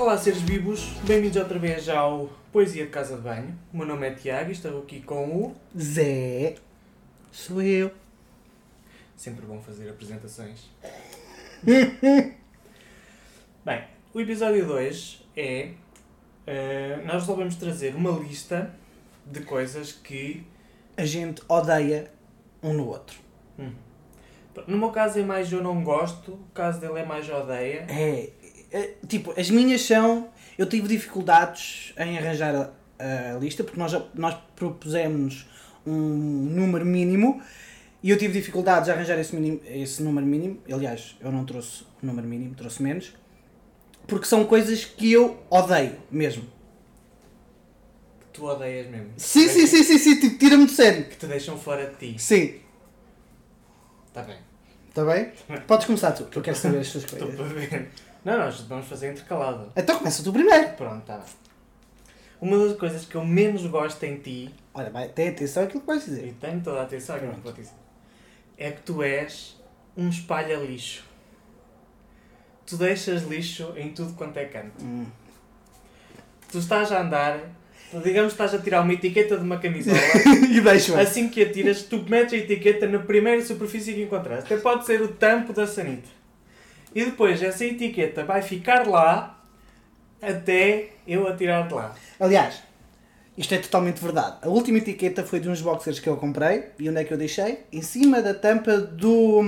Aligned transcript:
Olá, 0.00 0.16
seres 0.16 0.40
vivos, 0.40 0.94
bem-vindos 1.04 1.36
outra 1.36 1.58
vez 1.58 1.86
ao 1.86 2.30
Poesia 2.50 2.86
de 2.86 2.90
Casa 2.90 3.16
de 3.16 3.20
Banho. 3.20 3.54
O 3.70 3.76
meu 3.76 3.86
nome 3.86 4.08
é 4.08 4.14
Tiago 4.14 4.48
e 4.48 4.52
estou 4.52 4.80
aqui 4.80 5.02
com 5.02 5.28
o. 5.28 5.54
Zé, 5.78 6.54
sou 7.30 7.60
eu. 7.60 7.90
Sempre 9.14 9.44
bom 9.44 9.60
fazer 9.60 9.90
apresentações. 9.90 10.70
Bem, 13.62 13.84
o 14.14 14.20
episódio 14.22 14.64
2 14.64 15.22
é. 15.36 15.72
eh, 16.46 17.02
nós 17.04 17.16
resolvemos 17.16 17.56
trazer 17.56 17.94
uma 17.94 18.12
lista 18.12 18.74
de 19.26 19.40
coisas 19.42 19.92
que. 19.92 20.46
A 20.96 21.04
gente 21.04 21.42
odeia 21.46 22.10
um 22.62 22.72
no 22.72 22.88
outro. 22.88 23.18
No 24.66 24.78
meu 24.78 24.90
caso 24.90 25.18
é 25.18 25.22
mais 25.22 25.52
eu 25.52 25.62
não 25.62 25.82
gosto, 25.84 26.32
o 26.32 26.48
caso 26.54 26.80
dele 26.80 27.00
é 27.00 27.04
mais 27.04 27.28
odeia. 27.28 27.86
É, 27.88 28.30
tipo, 29.06 29.32
as 29.38 29.50
minhas 29.50 29.82
são. 29.82 30.28
Eu 30.58 30.66
tive 30.66 30.88
dificuldades 30.88 31.94
em 31.98 32.18
arranjar 32.18 32.54
a, 32.98 33.34
a 33.34 33.38
lista 33.38 33.64
porque 33.64 33.78
nós, 33.78 33.96
nós 34.14 34.36
propusemos 34.54 35.46
um 35.86 35.92
número 35.92 36.84
mínimo 36.84 37.40
e 38.02 38.10
eu 38.10 38.18
tive 38.18 38.34
dificuldades 38.34 38.88
em 38.88 38.92
arranjar 38.92 39.18
esse, 39.18 39.34
mínimo, 39.34 39.60
esse 39.66 40.02
número 40.02 40.26
mínimo. 40.26 40.60
Aliás, 40.70 41.16
eu 41.20 41.32
não 41.32 41.44
trouxe 41.44 41.84
o 42.02 42.06
número 42.06 42.26
mínimo, 42.28 42.54
trouxe 42.54 42.82
menos. 42.82 43.12
Porque 44.06 44.26
são 44.26 44.44
coisas 44.44 44.84
que 44.84 45.10
eu 45.12 45.42
odeio 45.48 45.96
mesmo. 46.10 46.42
Que 48.20 48.26
tu 48.32 48.44
odeias 48.44 48.88
mesmo. 48.88 49.10
Sim, 49.16 49.48
sim, 49.48 49.66
sim, 49.66 49.82
sim, 49.82 49.98
sim, 49.98 50.20
tipo, 50.20 50.38
tira-me 50.38 50.66
de 50.66 50.72
sério. 50.72 51.04
Que 51.06 51.16
te 51.16 51.26
deixam 51.26 51.56
fora 51.56 51.86
de 51.86 51.96
ti. 52.14 52.22
Sim, 52.22 52.54
Está 54.08 54.22
bem. 54.22 54.36
está 54.88 55.04
bem? 55.04 55.32
Podes 55.68 55.86
começar 55.86 56.10
tu, 56.12 56.24
que 56.24 56.36
eu 56.36 56.42
quero 56.42 56.56
saber 56.56 56.80
as 56.80 56.90
tuas 56.90 57.04
Estou 57.12 57.18
coisas. 57.28 57.36
para 57.36 57.46
ver. 57.60 57.88
Não, 58.24 58.38
nós 58.38 58.60
vamos 58.60 58.86
fazer 58.86 59.12
intercalado. 59.12 59.72
Então 59.76 59.98
começa 59.98 60.22
tu 60.22 60.32
primeiro. 60.32 60.68
Pronto, 60.70 61.06
bem. 61.06 61.18
Uma 62.40 62.66
das 62.66 62.76
coisas 62.78 63.04
que 63.04 63.14
eu 63.14 63.24
menos 63.24 63.66
gosto 63.66 64.02
em 64.04 64.16
ti, 64.16 64.54
Olha, 64.72 64.88
vai, 64.90 65.08
tem 65.08 65.28
atenção 65.28 65.64
àquilo 65.64 65.80
que 65.80 65.86
vais 65.86 66.04
dizer. 66.04 66.26
e 66.28 66.32
tenho 66.32 66.60
toda 66.62 66.80
a 66.80 66.82
atenção 66.84 67.16
àquilo 67.16 67.34
que 67.34 67.40
vou 67.40 67.52
dizer, 67.52 67.74
é 68.56 68.70
que 68.70 68.82
tu 68.82 69.02
és 69.02 69.56
um 69.96 70.08
espalha-lixo. 70.08 71.04
Tu 72.66 72.76
deixas 72.76 73.24
lixo 73.24 73.74
em 73.76 73.92
tudo 73.92 74.14
quanto 74.14 74.36
é 74.38 74.44
canto. 74.44 74.82
Hum. 74.82 75.06
Tu 76.50 76.58
estás 76.58 76.92
a 76.92 77.02
andar, 77.02 77.40
digamos 78.02 78.32
que 78.34 78.42
estás 78.42 78.54
a 78.54 78.58
tirar 78.58 78.82
uma 78.82 78.92
etiqueta 78.92 79.36
de 79.36 79.42
uma 79.42 79.58
camisola, 79.58 79.98
e 80.50 80.60
deixa 80.60 81.00
assim 81.00 81.28
que 81.28 81.42
a 81.42 81.52
tiras, 81.52 81.82
tu 81.82 82.04
metes 82.08 82.34
a 82.34 82.36
etiqueta 82.36 82.86
na 82.88 83.00
primeira 83.00 83.44
superfície 83.44 83.92
que 83.92 84.02
encontraste. 84.02 84.52
Até 84.52 84.62
pode 84.62 84.86
ser 84.86 85.02
o 85.02 85.08
tampo 85.08 85.52
da 85.52 85.66
sanita. 85.66 86.08
E 86.94 87.04
depois 87.04 87.42
essa 87.42 87.64
etiqueta 87.64 88.24
vai 88.24 88.42
ficar 88.42 88.86
lá 88.86 89.38
até 90.20 90.90
eu 91.06 91.26
a 91.28 91.36
tirar 91.36 91.66
de 91.66 91.74
lá. 91.74 91.94
Aliás, 92.18 92.62
isto 93.38 93.54
é 93.54 93.58
totalmente 93.58 94.00
verdade. 94.02 94.36
A 94.42 94.48
última 94.48 94.78
etiqueta 94.78 95.24
foi 95.24 95.40
de 95.40 95.48
uns 95.48 95.60
boxers 95.62 95.98
que 96.00 96.08
eu 96.08 96.16
comprei. 96.16 96.70
E 96.78 96.88
onde 96.90 97.00
é 97.00 97.04
que 97.04 97.12
eu 97.12 97.18
deixei? 97.18 97.64
Em 97.72 97.80
cima 97.82 98.20
da 98.20 98.34
tampa 98.34 98.76
do, 98.76 99.42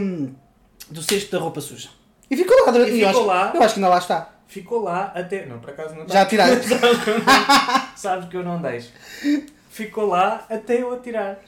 do 0.91 1.03
cesto 1.03 1.33
da 1.33 1.39
roupa 1.39 1.61
suja. 1.61 1.89
E 2.31 2.37
ficou 2.37 2.65
lá. 2.65 2.73
durante- 2.73 2.93
E 2.93 3.01
eu, 3.03 3.09
ficou 3.09 3.21
acho, 3.23 3.27
lá. 3.29 3.53
eu 3.55 3.63
acho 3.63 3.75
que 3.75 3.81
ainda 3.81 3.89
lá 3.91 3.99
está. 3.99 4.31
Ficou 4.47 4.83
lá 4.83 5.13
até. 5.15 5.47
Não, 5.47 5.59
por 5.59 5.71
acaso 5.71 5.95
não 5.95 6.03
Já 6.09 6.23
está. 6.23 6.27
tiraste. 6.27 6.69
Eu 6.73 7.19
não- 7.19 7.97
Sabes 7.97 8.29
que 8.29 8.37
eu 8.37 8.43
não 8.43 8.61
deixo. 8.61 8.91
Ficou 9.71 10.07
lá 10.07 10.45
até 10.51 10.81
eu 10.83 10.93
a 10.93 10.99
tirar. 10.99 11.39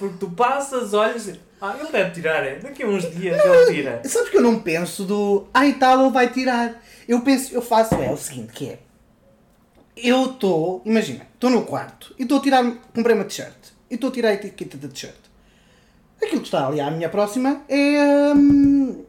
Porque 0.00 0.16
tu 0.18 0.30
passas, 0.30 0.94
olhas 0.94 1.28
e. 1.28 1.38
Ah, 1.60 1.76
ele 1.78 1.92
deve 1.92 2.12
tirar, 2.12 2.42
é. 2.42 2.58
Daqui 2.58 2.82
a 2.82 2.86
uns 2.86 3.02
dias 3.10 3.38
ele 3.38 3.74
tira. 3.74 4.00
Sabes 4.06 4.30
que 4.30 4.38
eu 4.38 4.40
não 4.40 4.58
penso 4.60 5.04
do. 5.04 5.46
Ai 5.52 5.74
tal, 5.74 6.00
ele 6.00 6.10
vai 6.10 6.32
tirar. 6.32 6.82
Eu 7.06 7.20
penso, 7.20 7.52
eu 7.52 7.60
faço 7.60 7.94
é 7.96 8.10
o 8.10 8.16
seguinte, 8.16 8.50
que 8.54 8.70
é. 8.70 8.78
Eu 9.94 10.30
estou, 10.30 10.80
imagina, 10.86 11.26
estou 11.34 11.50
no 11.50 11.66
quarto 11.66 12.14
e 12.18 12.22
estou 12.22 12.38
a 12.38 12.42
tirar, 12.42 12.64
comprei 12.94 13.14
uma 13.14 13.24
t-shirt 13.24 13.54
e 13.90 13.96
estou 13.96 14.08
a 14.08 14.12
tirar 14.12 14.28
a 14.30 14.32
etiqueta 14.32 14.78
da 14.78 14.88
t-shirt. 14.88 15.20
Aquilo 16.16 16.40
que 16.40 16.46
está 16.46 16.66
ali 16.66 16.80
à 16.80 16.90
minha 16.90 17.10
próxima 17.10 17.62
é. 17.68 18.32
hum, 18.34 19.04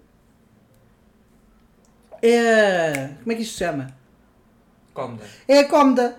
é. 2.21 3.11
Como 3.19 3.31
é 3.31 3.35
que 3.35 3.43
isto 3.43 3.53
se 3.53 3.59
chama? 3.59 3.95
Cómoda. 4.93 5.23
É 5.47 5.59
a 5.59 5.69
cómoda. 5.69 6.17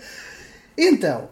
então, 0.78 1.28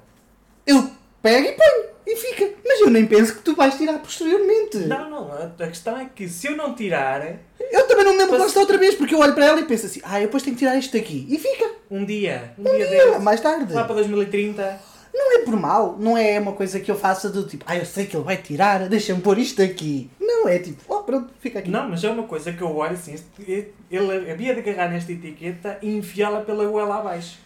eu 0.66 0.90
pego 1.22 1.48
e 1.48 1.52
ponho 1.52 1.97
e 2.10 2.16
fica. 2.16 2.50
Mas 2.66 2.80
eu 2.80 2.90
nem 2.90 3.06
penso 3.06 3.34
que 3.36 3.42
tu 3.42 3.54
vais 3.54 3.76
tirar 3.76 3.98
posteriormente. 3.98 4.78
Não, 4.78 5.10
não. 5.10 5.30
A, 5.32 5.66
questão 5.66 5.98
é 5.98 6.06
que 6.06 6.26
se 6.26 6.46
eu 6.46 6.56
não 6.56 6.74
tirar, 6.74 7.38
Eu 7.60 7.86
também 7.86 8.04
não 8.04 8.12
me 8.12 8.18
lembro 8.18 8.42
está 8.46 8.60
outra 8.60 8.78
vez, 8.78 8.94
porque 8.94 9.14
eu 9.14 9.18
olho 9.18 9.34
para 9.34 9.44
ela 9.44 9.60
e 9.60 9.64
penso 9.64 9.84
assim, 9.86 10.00
ah, 10.02 10.18
eu 10.18 10.26
depois 10.26 10.42
tenho 10.42 10.56
que 10.56 10.60
tirar 10.60 10.76
isto 10.76 10.96
daqui. 10.96 11.26
E 11.28 11.38
fica. 11.38 11.70
um 11.90 12.04
dia, 12.04 12.54
um, 12.58 12.62
Um 12.62 12.64
dia, 12.76 12.88
dia, 12.88 13.06
desses, 13.06 13.22
mais 13.22 13.40
tarde. 13.42 13.72
lá 13.74 13.84
para 13.84 13.96
2030, 13.96 14.80
Não 15.12 15.36
é 15.38 15.44
por 15.44 15.54
mal, 15.56 15.96
não 15.98 16.16
é 16.16 16.40
uma 16.40 16.52
coisa 16.52 16.80
que 16.80 16.90
eu 16.90 16.96
faça 16.96 17.28
do 17.28 17.46
tipo, 17.46 17.64
ah, 17.68 17.76
eu 17.76 17.84
sei 17.84 18.06
que 18.06 18.16
ele 18.16 18.24
vai 18.24 18.38
tirar, 18.38 18.88
deixa-me 18.88 19.20
pôr 19.20 19.38
isto 19.38 19.60
aqui. 19.62 20.10
Não, 20.18 20.48
é 20.48 20.58
tipo, 20.60 20.82
oh, 20.88 21.02
pronto, 21.02 21.30
fica 21.40 21.58
aqui. 21.58 21.70
Não, 21.70 21.88
mas 21.90 22.02
é 22.04 22.08
uma 22.10 22.22
coisa 22.22 22.52
que 22.52 22.62
eu 22.62 22.74
olho 22.74 22.92
assim, 22.94 23.14
este- 23.14 23.72
ele 23.90 24.30
havia 24.30 24.54
de 24.54 24.60
agarrar 24.60 24.90
nesta 24.90 25.12
etiqueta 25.12 25.78
e 25.82 25.94
enfiá-la 25.94 26.40
pela 26.40 26.64
goela 26.66 26.96
abaixo. 27.00 27.38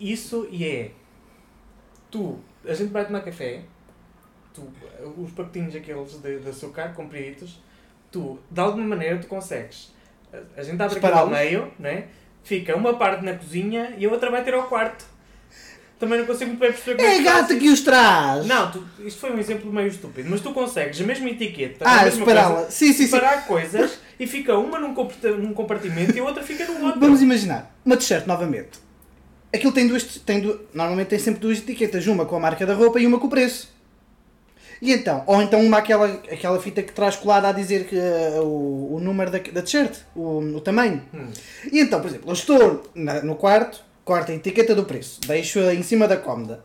Isso 0.00 0.48
e 0.50 0.64
é. 0.64 0.90
Tu, 2.10 2.38
a 2.68 2.74
gente 2.74 2.92
vai 2.92 3.04
tomar 3.04 3.20
café, 3.22 3.60
tu, 4.54 4.68
os 5.16 5.30
pacotinhos 5.32 5.74
aqueles 5.74 6.20
de, 6.20 6.38
de 6.38 6.48
açúcar, 6.48 6.92
compridos, 6.94 7.60
tu, 8.12 8.38
de 8.50 8.60
alguma 8.60 8.84
maneira, 8.86 9.18
tu 9.18 9.26
consegues. 9.26 9.92
A, 10.56 10.62
gente 10.62 10.80
abre 10.82 10.98
aquilo 10.98 11.14
ao 11.14 11.28
meio, 11.28 11.72
né? 11.78 12.04
fica 12.44 12.74
uma 12.76 12.94
parte 12.94 13.24
na 13.24 13.34
cozinha 13.34 13.94
e 13.98 14.06
a 14.06 14.10
outra 14.10 14.30
vai 14.30 14.42
ter 14.44 14.54
ao 14.54 14.64
quarto. 14.64 15.04
Também 15.98 16.18
não 16.20 16.26
consigo 16.26 16.50
muito 16.50 16.60
bem 16.60 16.70
perceber 16.70 16.96
como 16.96 17.08
É 17.08 17.20
que 17.22 17.28
a 17.28 17.32
gata 17.40 17.56
que 17.56 17.68
os 17.68 17.80
traz! 17.80 18.46
não, 18.46 18.70
tu, 18.70 18.86
isto 19.00 19.18
foi 19.20 19.32
um 19.32 19.38
exemplo 19.38 19.72
meio 19.72 19.88
estúpido, 19.88 20.30
mas 20.30 20.40
tu 20.40 20.52
consegues 20.52 21.00
a 21.00 21.04
mesma 21.04 21.28
etiqueta, 21.28 21.84
Ah, 21.84 22.02
a 22.02 22.04
mesma 22.04 22.20
separá-la. 22.20 22.54
coisa, 22.54 22.70
Sim, 22.70 22.86
sim, 22.88 22.92
sim. 22.92 23.06
separar 23.06 23.46
coisas 23.46 23.98
e 24.18 24.26
fica 24.26 24.56
uma 24.56 24.78
num 24.78 24.94
compartimento 25.54 26.16
e 26.16 26.20
a 26.20 26.24
outra 26.24 26.42
fica 26.42 26.64
no 26.66 26.84
outro. 26.84 27.00
Vamos 27.00 27.20
imaginar, 27.20 27.74
uma 27.84 27.96
t-shirt 27.96 28.26
novamente. 28.26 28.78
Aquilo 29.52 29.72
tem 29.72 29.86
duas, 29.88 30.02
tem 30.04 30.40
du- 30.40 30.60
normalmente 30.74 31.08
tem 31.08 31.18
sempre 31.18 31.40
duas 31.40 31.58
etiquetas, 31.58 32.06
uma 32.06 32.26
com 32.26 32.36
a 32.36 32.40
marca 32.40 32.66
da 32.66 32.74
roupa 32.74 33.00
e 33.00 33.06
uma 33.06 33.18
com 33.18 33.26
o 33.26 33.30
preço. 33.30 33.68
E 34.80 34.92
então, 34.92 35.24
ou 35.26 35.42
então 35.42 35.60
uma 35.60 35.78
aquela, 35.78 36.06
aquela 36.06 36.60
fita 36.60 36.82
que 36.82 36.92
traz 36.92 37.16
colada 37.16 37.48
a 37.48 37.52
dizer 37.52 37.86
que, 37.86 37.96
uh, 37.96 38.42
o, 38.42 38.94
o 38.96 39.00
número 39.00 39.30
da, 39.30 39.38
da 39.38 39.62
t-shirt, 39.62 39.96
o, 40.14 40.38
o 40.38 40.60
tamanho. 40.60 41.02
Hum. 41.12 41.28
E 41.72 41.80
então, 41.80 42.00
por 42.00 42.08
exemplo, 42.08 42.28
eu 42.28 42.32
estou 42.34 42.88
na- 42.94 43.22
no 43.22 43.34
quarto, 43.34 43.82
corto 44.04 44.30
a 44.30 44.34
etiqueta 44.34 44.74
do 44.74 44.84
preço, 44.84 45.20
deixo-a 45.26 45.74
em 45.74 45.82
cima 45.82 46.06
da 46.06 46.16
cómoda, 46.16 46.62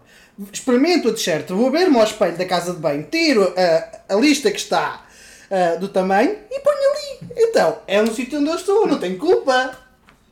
experimento 0.52 1.10
a 1.10 1.14
t-shirt, 1.14 1.50
vou 1.50 1.72
ver-me 1.72 1.98
ao 1.98 2.04
espelho 2.04 2.38
da 2.38 2.46
casa 2.46 2.74
de 2.74 2.80
banho, 2.80 3.08
tiro 3.10 3.52
a, 3.58 4.14
a 4.14 4.16
lista 4.16 4.52
que 4.52 4.60
está 4.60 5.06
uh, 5.50 5.80
do 5.80 5.88
tamanho 5.88 6.38
e 6.52 6.60
ponho 6.60 6.78
ali. 6.92 7.32
Então, 7.36 7.80
é 7.88 8.00
um 8.02 8.14
sítio 8.14 8.40
onde 8.40 8.50
eu 8.50 8.56
estou, 8.56 8.86
não 8.86 9.00
tenho 9.00 9.18
culpa. 9.18 9.76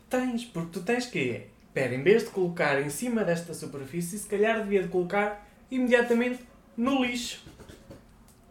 Tens, 0.09 0.43
porque 0.45 0.69
tu 0.73 0.81
tens 0.81 1.05
que, 1.07 1.41
espera, 1.71 1.95
em 1.95 2.03
vez 2.03 2.23
de 2.25 2.29
colocar 2.31 2.81
em 2.81 2.89
cima 2.89 3.23
desta 3.23 3.53
superfície, 3.53 4.19
se 4.19 4.27
calhar 4.27 4.57
devia 4.61 4.83
de 4.83 4.89
colocar 4.89 5.47
imediatamente 5.71 6.39
no 6.75 7.01
lixo. 7.03 7.43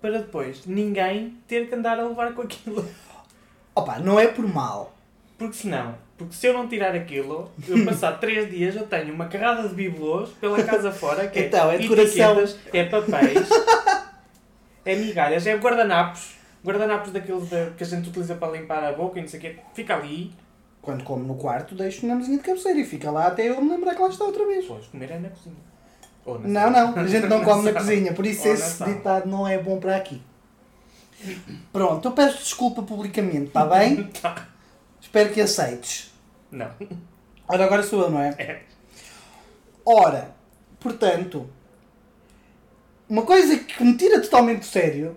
Para 0.01 0.19
depois 0.19 0.65
ninguém 0.65 1.37
ter 1.47 1.69
que 1.69 1.75
andar 1.75 2.01
a 2.01 2.09
levar 2.09 2.33
com 2.33 2.41
aquilo. 2.43 2.89
Opa, 3.75 3.99
não 3.99 4.19
é 4.19 4.27
por 4.27 4.47
mal. 4.49 4.97
Porque 5.37 5.55
senão, 5.55 5.95
porque 6.17 6.35
se 6.35 6.47
eu 6.47 6.55
não 6.55 6.67
tirar 6.69 6.95
aquilo, 6.95 7.51
eu 7.69 7.85
passar 7.85 8.13
3 8.21 8.51
dias 8.51 8.75
eu 8.77 8.87
tenho 8.87 9.13
uma 9.13 9.27
carrada 9.27 9.69
de 9.69 9.75
bibelôs 9.75 10.31
pela 10.31 10.63
casa 10.63 10.91
fora, 10.91 11.29
que 11.29 11.41
Então, 11.41 11.71
é 11.71 11.75
é 11.75 11.79
decoração. 11.79 12.41
etiquetas, 12.41 12.59
é 12.75 12.85
papéis, 12.85 13.49
é 14.85 14.97
migalhas, 14.97 15.47
é 15.47 15.55
guardanapos, 15.57 16.35
guardanapos 16.65 17.13
daqueles 17.13 17.49
da- 17.49 17.71
que 17.77 17.83
a 17.83 17.87
gente 17.87 18.09
utiliza 18.09 18.35
para 18.35 18.53
limpar 18.53 18.83
a 18.85 18.93
boca 18.93 19.19
e 19.19 19.23
não 19.23 19.29
sei 19.29 19.39
o 19.39 19.43
quê, 19.43 19.57
fica 19.75 19.95
ali, 19.97 20.33
Quando 20.83 21.05
como 21.05 21.25
no 21.25 21.35
quarto, 21.35 21.75
deixo 21.75 22.07
na 22.07 22.15
mesinha 22.15 22.39
de 22.39 22.43
cabeceira 22.43 22.79
e 22.79 22.85
fica 22.85 23.11
lá 23.11 23.27
até 23.27 23.49
eu 23.49 23.61
me 23.61 23.71
lembrar 23.71 23.95
que 23.95 24.01
lá 24.01 24.09
está 24.09 24.25
outra 24.25 24.47
vez. 24.47 24.63
depois 24.63 24.87
comer 24.87 25.11
é 25.11 25.19
na 25.19 25.29
cozinha. 25.29 25.57
Não, 26.27 26.71
não, 26.71 26.97
a 26.97 27.07
gente 27.07 27.27
não 27.27 27.43
come 27.45 27.71
na 27.71 27.79
cozinha, 27.79 28.13
por 28.13 28.25
isso 28.25 28.49
esse 28.49 28.83
ditado 28.85 29.29
não 29.29 29.47
é 29.47 29.59
bom 29.59 29.79
para 29.79 29.97
aqui. 29.97 30.23
Pronto, 31.73 32.09
eu 32.09 32.13
peço 32.13 32.39
desculpa 32.39 32.83
publicamente, 32.83 33.49
está 33.49 33.67
bem? 33.67 34.11
Tá. 34.21 34.49
Espero 35.01 35.33
que 35.33 35.41
aceites. 35.41 36.13
Não. 36.51 36.71
Ora, 37.49 37.65
agora 37.65 37.83
sou 37.83 38.03
eu, 38.03 38.11
não 38.11 38.21
é? 38.21 38.29
É. 38.39 38.63
Ora, 39.85 40.35
portanto, 40.79 41.49
uma 43.09 43.23
coisa 43.23 43.59
que 43.59 43.83
me 43.83 43.97
tira 43.97 44.21
totalmente 44.21 44.61
do 44.61 44.67
sério 44.67 45.17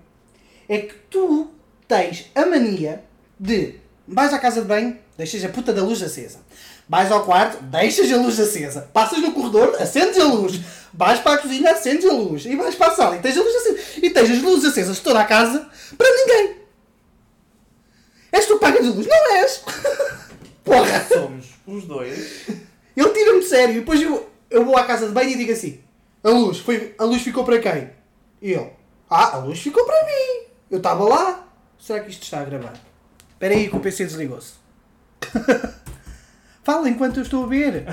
é 0.68 0.80
que 0.80 0.96
tu 1.12 1.52
tens 1.88 2.32
a 2.34 2.46
mania 2.46 3.04
de 3.40 3.76
vais 4.08 4.34
à 4.34 4.40
casa 4.40 4.62
de 4.62 4.68
banho, 4.68 4.98
deixas 5.18 5.44
a 5.44 5.50
puta 5.50 5.74
da 5.74 5.84
luz 5.84 6.02
acesa. 6.02 6.40
Vais 6.88 7.12
ao 7.12 7.24
quarto, 7.26 7.64
deixas 7.64 8.12
a 8.12 8.18
luz 8.18 8.40
acesa. 8.40 8.90
Passas 8.94 9.20
no 9.20 9.32
corredor, 9.32 9.76
acendes 9.80 10.20
a 10.20 10.26
luz. 10.26 10.60
Vais 10.94 11.20
para 11.20 11.34
a 11.34 11.38
cozinha, 11.38 11.72
acendes 11.72 12.06
a 12.06 12.14
luz. 12.14 12.46
E 12.46 12.56
vais 12.56 12.76
para 12.76 12.92
a 12.92 12.96
sala 12.96 13.16
e 13.16 13.20
tens 13.20 13.38
a 13.38 13.42
luz 13.42 13.56
acesa. 13.56 14.00
E 14.02 14.10
tens 14.10 14.30
as 14.30 14.42
luzes 14.42 14.66
acesas 14.66 15.00
toda 15.00 15.20
a 15.20 15.26
casa 15.26 15.68
para 15.98 16.08
ninguém. 16.10 16.58
És 18.32 18.46
tu 18.48 18.58
pagas 18.58 18.86
a 18.86 18.90
luz? 18.90 19.08
Não 19.08 19.36
és! 19.36 19.62
Porra! 20.64 21.06
somos 21.08 21.46
os 21.68 21.86
dois. 21.86 22.48
Ele 22.96 23.10
tira-me 23.10 23.40
de 23.40 23.46
sério 23.46 23.76
e 23.76 23.80
depois 23.80 24.02
eu, 24.02 24.30
eu 24.50 24.66
vou 24.66 24.78
à 24.78 24.84
casa 24.86 25.08
de 25.08 25.14
banho 25.14 25.30
e 25.30 25.38
digo 25.38 25.52
assim: 25.52 25.80
a 26.24 26.30
luz, 26.30 26.60
foi, 26.60 26.96
a 26.98 27.04
luz 27.04 27.22
ficou 27.22 27.44
para 27.44 27.60
quem? 27.60 27.92
E 28.42 28.54
ele: 28.54 28.72
Ah, 29.10 29.36
a 29.36 29.38
luz 29.38 29.60
ficou 29.60 29.86
para 29.86 30.04
mim. 30.06 30.48
Eu 30.72 30.78
estava 30.78 31.04
lá. 31.04 31.48
Será 31.80 32.00
que 32.00 32.10
isto 32.10 32.24
está 32.24 32.42
a 32.42 32.46
gravar? 32.46 32.74
Espera 33.32 33.54
aí 33.54 33.70
que 33.70 33.76
o 33.76 33.80
PC 33.80 34.06
desligou-se. 34.06 34.63
Fala 36.64 36.90
enquanto 36.90 37.18
eu 37.18 37.24
estou 37.24 37.44
a 37.44 37.48
ver. 37.48 37.86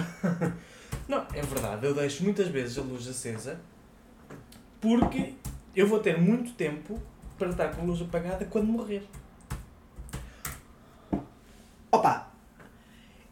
Não, 1.08 1.26
é 1.34 1.42
verdade, 1.42 1.86
eu 1.86 1.94
deixo 1.94 2.22
muitas 2.22 2.48
vezes 2.48 2.78
a 2.78 2.82
luz 2.82 3.08
acesa 3.08 3.58
porque 4.80 5.34
eu 5.74 5.86
vou 5.86 5.98
ter 5.98 6.18
muito 6.18 6.52
tempo 6.52 7.00
para 7.38 7.50
estar 7.50 7.68
com 7.68 7.82
a 7.82 7.84
luz 7.84 8.00
apagada 8.00 8.44
quando 8.44 8.66
morrer. 8.66 9.02
Opa! 11.90 12.30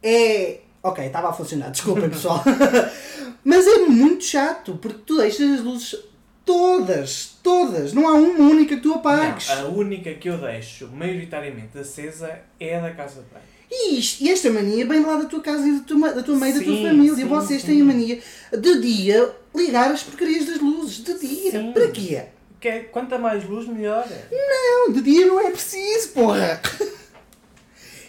É. 0.02 0.60
Ok, 0.82 1.04
estava 1.04 1.30
a 1.30 1.32
funcionar, 1.32 1.70
desculpem 1.70 2.08
pessoal. 2.08 2.42
Mas 3.44 3.66
é 3.66 3.78
muito 3.86 4.24
chato 4.24 4.78
porque 4.80 5.00
tu 5.06 5.18
deixas 5.18 5.58
as 5.58 5.64
luzes 5.64 5.96
todas, 6.44 7.38
todas. 7.42 7.92
Não 7.92 8.08
há 8.08 8.12
uma 8.12 8.48
única 8.48 8.76
que 8.76 8.82
tu 8.82 8.94
apagues. 8.94 9.48
Não, 9.48 9.66
a 9.66 9.68
única 9.68 10.14
que 10.14 10.28
eu 10.28 10.38
deixo 10.38 10.88
maioritariamente 10.88 11.78
acesa 11.78 12.40
é 12.58 12.76
a 12.76 12.80
da 12.80 12.94
casa 12.94 13.22
de 13.22 13.28
banho. 13.28 13.57
E, 13.70 13.98
isto- 13.98 14.22
e 14.24 14.30
esta 14.30 14.50
mania 14.50 14.86
vem 14.86 15.00
lá 15.04 15.16
da 15.16 15.24
tua 15.26 15.40
casa 15.40 15.66
e 15.68 15.72
da 15.72 15.84
tua, 15.84 16.12
da 16.12 16.22
tua 16.22 16.36
mãe 16.36 16.50
e 16.50 16.54
da 16.54 16.64
tua 16.64 16.76
família. 16.76 17.14
sim, 17.14 17.24
Vocês 17.24 17.62
têm 17.62 17.80
a 17.82 17.84
mania 17.84 18.18
de 18.58 18.80
dia 18.80 19.30
ligar 19.54 19.90
as 19.90 20.02
porcarias 20.02 20.46
das 20.46 20.58
luzes. 20.58 20.98
De 21.04 21.18
dia. 21.18 21.50
Sim. 21.50 21.72
Para 21.72 21.88
quê? 21.88 22.22
Que 22.60 22.68
é, 22.68 22.78
quanta 22.80 23.18
mais 23.18 23.44
luz, 23.44 23.68
melhor. 23.68 24.06
Não, 24.32 24.92
de 24.92 25.00
dia 25.02 25.26
não 25.26 25.38
é 25.38 25.50
preciso, 25.50 26.08
porra. 26.08 26.60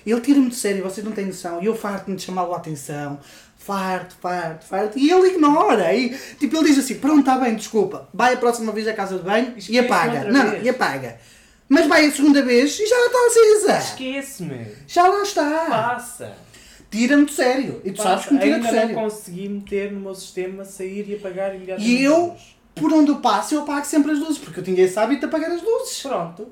Ele 0.05 0.21
tira-me 0.21 0.49
de 0.49 0.55
sério, 0.55 0.83
vocês 0.83 1.05
não 1.05 1.11
têm 1.13 1.25
noção. 1.25 1.61
E 1.61 1.65
eu 1.65 1.75
farto-me 1.75 2.15
de 2.15 2.23
chamá-lo 2.23 2.53
a 2.53 2.57
atenção. 2.57 3.19
Farto, 3.57 4.15
farto, 4.19 4.65
farto. 4.65 4.97
E 4.97 5.11
ele 5.11 5.27
ignora. 5.35 5.93
E, 5.93 6.17
tipo, 6.39 6.55
ele 6.57 6.69
diz 6.69 6.79
assim: 6.79 6.95
Pronto, 6.95 7.19
está 7.19 7.37
bem, 7.37 7.53
desculpa. 7.55 8.09
Vai 8.13 8.33
a 8.33 8.37
próxima 8.37 8.71
vez 8.71 8.87
à 8.87 8.93
casa 8.93 9.17
de 9.17 9.23
banho 9.23 9.53
e 9.69 9.77
apaga. 9.77 10.23
Não, 10.31 10.45
não, 10.45 10.61
e 10.63 10.69
apaga. 10.69 11.19
Mas 11.69 11.85
vai 11.87 12.05
a 12.07 12.11
segunda 12.11 12.41
vez 12.43 12.79
e 12.79 12.85
já 12.87 12.95
está 13.05 13.25
acesa. 13.27 13.77
Esquece-me. 13.77 14.67
Já 14.87 15.07
lá 15.07 15.21
está. 15.21 15.65
Passa. 15.69 16.35
Tira-me 16.89 17.25
de 17.25 17.31
sério. 17.33 17.79
E 17.85 17.91
tu 17.91 18.01
sabes 18.01 18.25
que 18.25 18.33
me 18.33 18.39
tira 18.39 18.59
de 18.59 18.65
Ainda 18.65 18.79
sério. 18.79 18.95
não 18.95 19.03
consegui 19.03 19.47
meter 19.47 19.91
no 19.91 19.99
meu 19.99 20.15
sistema 20.15 20.65
sair 20.65 21.07
e 21.07 21.15
apagar 21.15 21.53
imediatamente 21.55 21.91
E 21.91 22.03
eu? 22.03 22.35
Por 22.73 22.91
onde 22.91 23.11
eu 23.11 23.17
passo, 23.19 23.53
eu 23.53 23.61
apago 23.61 23.85
sempre 23.85 24.11
as 24.11 24.17
luzes. 24.19 24.39
Porque 24.39 24.59
eu 24.61 24.63
tinha 24.63 24.81
esse 24.81 24.97
hábito 24.97 25.19
de 25.21 25.25
apagar 25.27 25.51
as 25.51 25.61
luzes. 25.61 26.01
Pronto. 26.01 26.47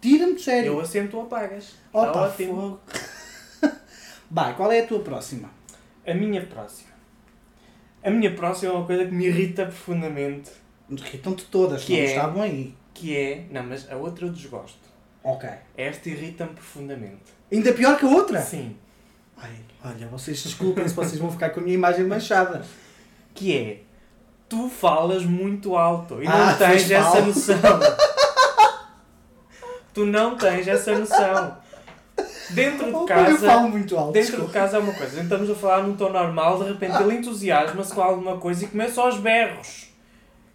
Tira-me 0.00 0.34
de 0.34 0.42
sério. 0.42 0.72
Eu 0.72 0.80
assento, 0.80 1.12
tu 1.12 1.20
apagas. 1.20 1.64
Está 1.86 2.10
Opa, 2.10 2.20
ótimo. 2.22 2.80
Vai, 4.30 4.56
qual 4.56 4.72
é 4.72 4.80
a 4.80 4.86
tua 4.86 5.00
próxima? 5.00 5.48
A 6.06 6.14
minha 6.14 6.44
próxima. 6.44 6.90
A 8.02 8.10
minha 8.10 8.34
próxima 8.34 8.72
é 8.72 8.74
uma 8.76 8.84
coisa 8.86 9.04
que 9.04 9.12
me 9.12 9.26
irrita 9.26 9.66
profundamente. 9.66 10.50
Irritam-te 10.90 11.44
todas, 11.44 11.84
Que 11.84 11.92
não 11.92 12.00
é? 12.00 12.04
estavam 12.04 12.42
aí. 12.42 12.74
Que 12.94 13.16
é... 13.16 13.44
Não, 13.50 13.62
mas 13.62 13.90
a 13.90 13.96
outra 13.96 14.26
eu 14.26 14.32
desgosto. 14.32 14.78
Ok. 15.24 15.48
Esta 15.76 16.08
irrita-me 16.08 16.52
profundamente. 16.54 17.22
Ainda 17.50 17.72
pior 17.72 17.98
que 17.98 18.04
a 18.04 18.08
outra? 18.08 18.40
Sim. 18.40 18.76
Ai, 19.36 19.50
olha, 19.84 20.06
vocês 20.08 20.42
desculpem 20.42 20.86
se 20.86 20.94
vocês 20.94 21.18
vão 21.20 21.30
ficar 21.30 21.50
com 21.50 21.60
a 21.60 21.62
minha 21.62 21.74
imagem 21.74 22.04
manchada. 22.06 22.64
Que 23.34 23.56
é... 23.56 23.80
Tu 24.48 24.68
falas 24.68 25.24
muito 25.24 25.76
alto 25.76 26.22
e 26.22 26.26
não 26.26 26.32
Ah, 26.34 26.54
tens 26.54 26.82
pois 26.82 26.90
essa 26.90 27.10
falo. 27.12 27.26
noção. 27.26 27.56
tu 29.94 30.04
não 30.06 30.36
tens 30.36 30.68
essa 30.68 30.98
noção. 30.98 31.56
Dentro 32.50 33.00
de 33.00 33.06
casa... 33.06 33.30
eu 33.30 33.38
falo 33.38 33.68
muito 33.70 33.96
alto. 33.96 34.12
Dentro 34.12 34.30
desculpa. 34.32 34.52
de 34.52 34.58
casa 34.58 34.76
é 34.76 34.80
uma 34.80 34.92
coisa, 34.92 35.22
estamos 35.22 35.48
a 35.50 35.54
falar 35.54 35.82
num 35.84 35.96
tom 35.96 36.10
normal, 36.10 36.62
de 36.62 36.68
repente 36.70 37.00
ele 37.02 37.14
entusiasma-se 37.14 37.94
com 37.94 38.02
alguma 38.02 38.36
coisa 38.36 38.64
e 38.64 38.68
começa 38.68 39.00
aos 39.00 39.16
berros. 39.18 39.90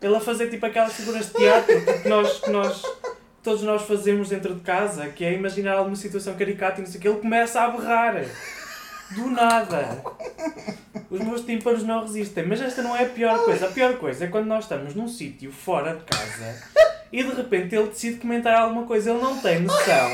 Ele 0.02 0.16
a 0.16 0.20
fazer 0.20 0.50
tipo 0.50 0.66
aquelas 0.66 0.94
figuras 0.94 1.28
de 1.28 1.34
teatro 1.34 1.76
que 2.02 2.08
nós, 2.08 2.40
que 2.40 2.50
nós 2.52 2.84
todos 3.44 3.64
nós 3.64 3.84
fazemos 3.84 4.30
dentro 4.30 4.56
de 4.56 4.62
casa, 4.62 5.08
que 5.08 5.24
é 5.24 5.34
imaginar 5.34 5.78
alguma 5.78 5.96
situação 5.96 6.36
caricata 6.36 6.80
e 6.80 6.84
não 6.84 6.92
sei 6.92 7.00
o 7.00 7.02
que, 7.02 7.08
ele 7.08 7.20
começa 7.20 7.62
a 7.62 7.70
berrar. 7.70 8.26
Do 9.12 9.30
nada. 9.30 10.04
Os 11.10 11.22
meus 11.22 11.46
tímpanos 11.46 11.84
não 11.84 12.02
resistem. 12.02 12.46
Mas 12.46 12.60
esta 12.60 12.82
não 12.82 12.96
é 12.96 13.04
a 13.04 13.10
pior 13.10 13.46
coisa. 13.46 13.68
A 13.68 13.72
pior 13.72 13.98
coisa 13.98 14.26
é 14.26 14.28
quando 14.28 14.48
nós 14.48 14.66
estamos 14.66 14.94
num 14.94 15.08
sítio 15.08 15.50
fora 15.52 15.96
de 15.96 16.04
casa 16.04 16.62
e 17.12 17.24
de 17.24 17.34
repente 17.34 17.74
ele 17.74 17.88
decide 17.88 18.20
comentar 18.20 18.60
alguma 18.60 18.86
coisa. 18.86 19.12
Ele 19.12 19.22
não 19.22 19.40
tem 19.40 19.62
noção 19.62 20.10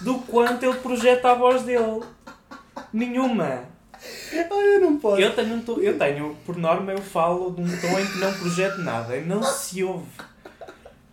do 0.00 0.18
quanto 0.20 0.64
ele 0.64 0.78
projeta 0.78 1.30
a 1.30 1.34
voz 1.34 1.62
dele. 1.62 2.02
Nenhuma. 2.92 3.75
Eu 4.32 4.80
não 4.80 4.98
posso. 4.98 5.20
Eu 5.20 5.34
tenho, 5.34 5.54
um 5.54 5.60
to- 5.60 5.80
eu 5.80 5.98
tenho, 5.98 6.36
por 6.44 6.56
norma, 6.56 6.92
eu 6.92 7.00
falo 7.00 7.50
de 7.52 7.60
um 7.62 7.66
tom 7.80 7.98
em 7.98 8.06
que 8.06 8.18
não 8.18 8.32
projeto 8.34 8.78
nada. 8.78 9.16
E 9.16 9.24
não 9.24 9.42
se 9.42 9.82
ouve. 9.84 10.06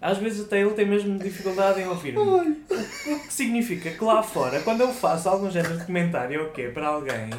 Às 0.01 0.18
vezes 0.18 0.45
até 0.45 0.60
ele 0.60 0.72
tem 0.72 0.86
mesmo 0.86 1.18
dificuldade 1.18 1.80
em 1.80 1.88
ouvir-me. 1.88 2.19
O 2.19 3.19
que 3.19 3.34
significa 3.34 3.90
que 3.92 4.04
lá 4.04 4.22
fora, 4.22 4.60
quando 4.62 4.81
eu 4.81 4.92
faço 4.94 5.30
algum 5.30 5.50
género 5.50 5.78
de 5.78 5.86
comentário 5.86 6.44
ou 6.44 6.50
quê 6.50 6.63
para 6.74 6.88
alguém, 6.88 7.30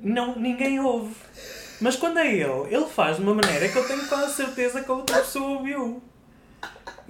não, 0.00 0.36
ninguém 0.36 0.80
ouve. 0.80 1.14
Mas 1.80 1.94
quando 1.96 2.18
é 2.18 2.32
ele, 2.34 2.66
ele 2.74 2.86
faz 2.86 3.16
de 3.16 3.22
uma 3.22 3.34
maneira 3.34 3.68
que 3.68 3.76
eu 3.76 3.86
tenho 3.86 4.06
quase 4.08 4.34
certeza 4.34 4.80
que 4.82 4.90
a 4.90 4.94
outra 4.94 5.18
pessoa 5.18 5.58
ouviu. 5.58 6.02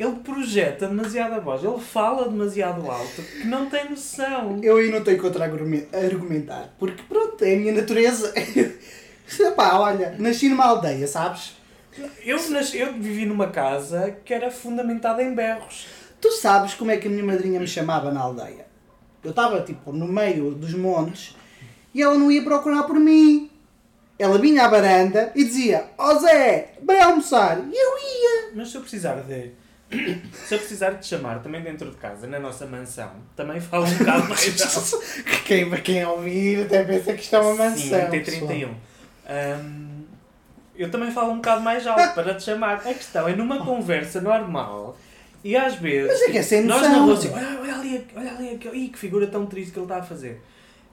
Ele 0.03 0.17
projeta 0.17 0.89
demasiado 0.89 1.35
a 1.35 1.39
voz, 1.39 1.63
ele 1.63 1.79
fala 1.79 2.29
demasiado 2.29 2.91
alto 2.91 3.23
que 3.23 3.47
não 3.47 3.67
tem 3.71 3.89
noção. 3.89 4.59
Eu 4.63 4.79
aí 4.79 4.91
não 4.91 5.05
tenho 5.05 5.21
contra 5.21 5.45
argumen- 5.45 5.87
argumentar. 5.93 6.75
Porque 6.79 7.03
pronto, 7.09 7.45
é 7.45 7.55
a 7.55 7.57
minha 7.57 7.73
natureza. 7.73 8.33
Epá, 9.39 9.79
olha, 9.79 10.17
nasci 10.19 10.49
numa 10.49 10.65
aldeia, 10.67 11.07
sabes? 11.07 11.57
Eu, 12.25 12.51
nasci, 12.51 12.79
eu 12.79 12.93
vivi 12.95 13.25
numa 13.27 13.47
casa 13.49 14.17
que 14.25 14.35
era 14.35 14.51
fundamentada 14.51 15.23
em 15.23 15.35
berros. 15.35 15.87
Tu 16.21 16.31
sabes 16.33 16.75
como 16.75 16.91
é 16.91 16.97
que 16.97 17.07
a 17.07 17.11
minha 17.11 17.25
madrinha 17.25 17.61
me 17.61 17.67
chamava 17.69 18.11
na 18.11 18.21
aldeia? 18.21 18.67
Eu 19.23 19.31
estava 19.31 19.61
tipo 19.61 19.93
no 19.93 20.07
meio 20.09 20.51
dos 20.53 20.75
montes 20.75 21.37
e 21.95 22.03
ela 22.03 22.19
não 22.19 22.31
ia 22.31 22.43
procurar 22.43 22.83
por 22.85 22.99
mim. 22.99 23.51
Ela 24.19 24.39
vinha 24.39 24.65
à 24.65 24.69
varanda 24.69 25.31
e 25.35 25.45
dizia: 25.45 25.87
Ó 25.97 26.15
Zé, 26.15 26.73
vem 26.83 27.01
almoçar. 27.01 27.59
E 27.59 27.77
eu 27.77 27.99
ia. 27.99 28.53
Mas 28.57 28.69
se 28.71 28.77
eu 28.77 28.81
precisar 28.81 29.15
de. 29.23 29.62
Se 30.47 30.55
eu 30.55 30.59
precisar 30.59 30.91
de 30.91 31.01
te 31.01 31.07
chamar 31.07 31.41
também 31.43 31.61
dentro 31.63 31.91
de 31.91 31.97
casa, 31.97 32.27
na 32.27 32.39
nossa 32.41 32.67
mansão, 32.67 33.11
também 33.37 33.61
falo 33.61 33.85
um 33.87 33.95
bocado 33.95 34.29
mais 34.29 34.61
alto. 34.77 35.03
quem, 35.45 35.71
quem 35.83 36.05
ouvir 36.05 36.65
até 36.67 36.83
pensa 36.85 37.13
que 37.15 37.23
isto 37.23 37.37
é 37.37 37.39
uma 37.39 37.55
mansão. 37.55 38.01
Sim, 38.01 38.11
tem 38.11 38.23
31. 38.23 38.69
Hum, 38.71 40.05
eu 40.77 40.91
também 40.91 41.11
falo 41.11 41.33
um 41.33 41.37
bocado 41.37 41.61
mais 41.61 41.87
alto 41.87 42.15
para 42.15 42.35
te 42.35 42.43
chamar. 42.45 42.77
A 42.79 42.95
questão 42.95 43.29
é 43.29 43.37
numa 43.37 43.65
conversa 43.65 44.21
normal 44.21 44.97
e 45.45 45.57
às 45.57 45.75
vezes. 45.77 46.11
Mas 46.13 46.23
é 46.23 46.31
que 46.33 46.39
é 46.39 46.43
sem 46.43 46.65
nós 46.65 46.83
na 46.83 46.89
noção. 46.89 47.05
rua 47.05 47.15
assim, 47.15 47.31
olha, 47.33 47.61
olha 47.61 47.75
ali, 47.75 48.07
olha 48.17 48.31
ali, 48.33 48.55
aquele- 48.55 48.77
ih, 48.79 48.89
que 48.89 48.99
figura 48.99 49.27
tão 49.27 49.45
triste 49.47 49.73
que 49.73 49.79
ele 49.79 49.85
está 49.85 49.99
a 49.99 50.03
fazer. 50.03 50.41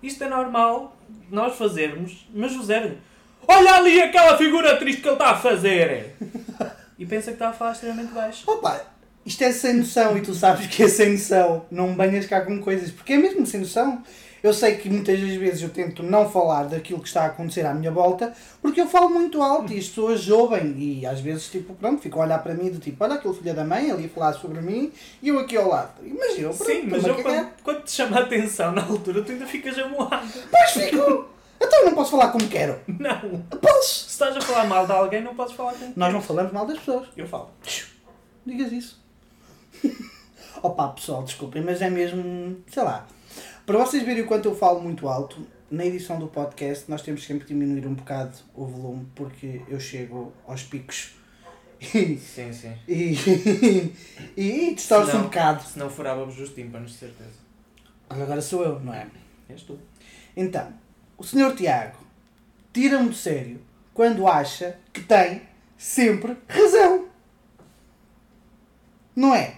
Isto 0.04 0.24
é 0.24 0.30
normal 0.30 0.96
nós 1.32 1.56
fazermos, 1.58 2.28
mas 2.34 2.56
o 2.56 2.64
Zé, 2.64 2.94
olha 3.48 3.76
ali 3.76 4.02
aquela 4.02 4.38
figura 4.38 4.78
triste 4.78 5.02
que 5.02 5.08
ele 5.08 5.16
está 5.16 5.32
a 5.32 5.38
fazer. 5.38 6.16
E 7.00 7.06
pensa 7.06 7.28
que 7.28 7.36
está 7.38 7.50
a 7.50 7.54
falar 7.54 7.72
extremamente 7.72 8.12
baixo. 8.12 8.44
Opa, 8.46 8.82
isto 9.26 9.42
é 9.44 9.52
sem 9.52 9.76
noção 9.76 10.18
e 10.18 10.22
tu 10.22 10.34
sabes 10.36 10.68
que 10.68 10.84
é 10.84 10.88
sem 10.88 11.14
noção. 11.14 11.66
Não 11.72 11.90
me 11.90 11.96
venhas 11.96 12.26
cá 12.26 12.42
com 12.42 12.60
coisas, 12.60 12.92
porque 12.92 13.14
é 13.14 13.18
mesmo 13.18 13.46
sem 13.46 13.62
noção. 13.62 14.04
Eu 14.42 14.54
sei 14.54 14.76
que 14.78 14.90
muitas 14.90 15.20
das 15.20 15.34
vezes 15.34 15.62
eu 15.62 15.70
tento 15.70 16.02
não 16.02 16.30
falar 16.30 16.64
daquilo 16.64 17.02
que 17.02 17.08
está 17.08 17.24
a 17.24 17.26
acontecer 17.26 17.66
à 17.66 17.74
minha 17.74 17.92
volta, 17.92 18.34
porque 18.62 18.80
eu 18.80 18.88
falo 18.88 19.10
muito 19.10 19.42
alto 19.42 19.74
e 19.74 19.78
as 19.78 19.88
pessoas 19.90 20.30
ouvem 20.30 20.76
e 20.78 21.06
às 21.06 21.20
vezes, 21.20 21.50
tipo, 21.50 21.74
pronto, 21.74 22.02
ficam 22.02 22.22
a 22.22 22.26
olhar 22.26 22.40
para 22.40 22.54
mim 22.54 22.70
do 22.70 22.80
tipo, 22.80 23.04
olha 23.04 23.16
aquele 23.16 23.34
filho 23.34 23.54
da 23.54 23.66
mãe 23.66 23.92
ali 23.92 24.06
a 24.06 24.10
falar 24.10 24.34
sobre 24.34 24.62
mim 24.62 24.94
e 25.22 25.28
eu 25.28 25.40
aqui 25.40 25.58
ao 25.58 25.68
lado. 25.68 25.92
Mas 26.02 26.40
eu, 26.40 26.52
pronto, 26.52 26.72
Sim, 26.72 26.84
mas 26.90 27.06
eu 27.06 27.16
cagar. 27.16 27.24
quando, 27.24 27.50
quando 27.64 27.84
te 27.84 27.92
chamo 27.92 28.16
a 28.16 28.20
atenção 28.20 28.72
na 28.72 28.82
altura, 28.82 29.22
tu 29.24 29.32
ainda 29.34 29.46
ficas 29.46 29.78
amoado. 29.78 30.28
Pois 30.50 30.72
fico! 30.72 31.39
Então 31.62 31.80
eu 31.82 31.86
não 31.88 31.96
posso 31.96 32.12
falar 32.12 32.32
como 32.32 32.48
quero. 32.48 32.80
Não. 32.88 33.42
Posso! 33.62 34.06
Se 34.06 34.10
estás 34.12 34.36
a 34.38 34.42
falar 34.42 34.66
mal 34.66 34.86
de 34.86 34.92
alguém, 34.92 35.22
não 35.22 35.36
podes 35.36 35.54
falar 35.54 35.74
com 35.74 35.94
Nós 35.96 36.14
não 36.14 36.22
falamos 36.22 36.52
mal 36.52 36.66
das 36.66 36.80
pessoas. 36.80 37.08
Eu 37.18 37.28
falo. 37.28 37.50
Digas 38.46 38.72
isso. 38.72 39.04
Opa, 40.62 40.90
pessoal, 40.90 41.24
desculpem, 41.24 41.62
mas 41.62 41.82
é 41.82 41.90
mesmo, 41.90 42.58
sei 42.68 42.84
lá. 42.84 43.08
Para 43.66 43.78
vocês 43.78 44.04
verem 44.04 44.24
o 44.24 44.28
quanto 44.28 44.48
eu 44.48 44.56
falo 44.56 44.82
muito 44.82 45.08
alto, 45.08 45.46
na 45.70 45.86
edição 45.86 46.18
do 46.20 46.28
podcast 46.28 46.90
nós 46.90 47.02
temos 47.02 47.24
sempre 47.24 47.46
que 47.46 47.54
diminuir 47.54 47.86
um 47.86 47.94
bocado 47.94 48.36
o 48.56 48.66
volume 48.66 49.08
porque 49.14 49.62
eu 49.68 49.80
chego 49.80 50.34
aos 50.48 50.64
picos 50.64 51.12
e, 51.80 52.18
Sim, 52.18 52.52
sim. 52.52 52.74
e, 52.88 53.94
e 54.36 54.74
distorce 54.76 55.16
um 55.16 55.24
bocado. 55.24 55.64
Se 55.64 55.80
não 55.80 55.90
furávamos 55.90 56.38
os 56.40 56.50
tímpanos, 56.50 56.92
de 56.92 56.98
certeza. 56.98 57.40
Agora 58.10 58.42
sou 58.42 58.64
eu, 58.64 58.80
não 58.80 58.94
é? 58.94 59.08
És 59.48 59.62
tu. 59.62 59.80
Então, 60.36 60.74
o 61.20 61.24
senhor 61.24 61.54
Tiago 61.54 61.98
tira-me 62.72 63.10
de 63.10 63.18
sério 63.18 63.62
quando 63.94 64.26
acha 64.26 64.78
que 64.94 65.02
tem 65.02 65.42
sempre 65.78 66.38
razão. 66.48 67.08
Não 69.14 69.36
é? 69.36 69.58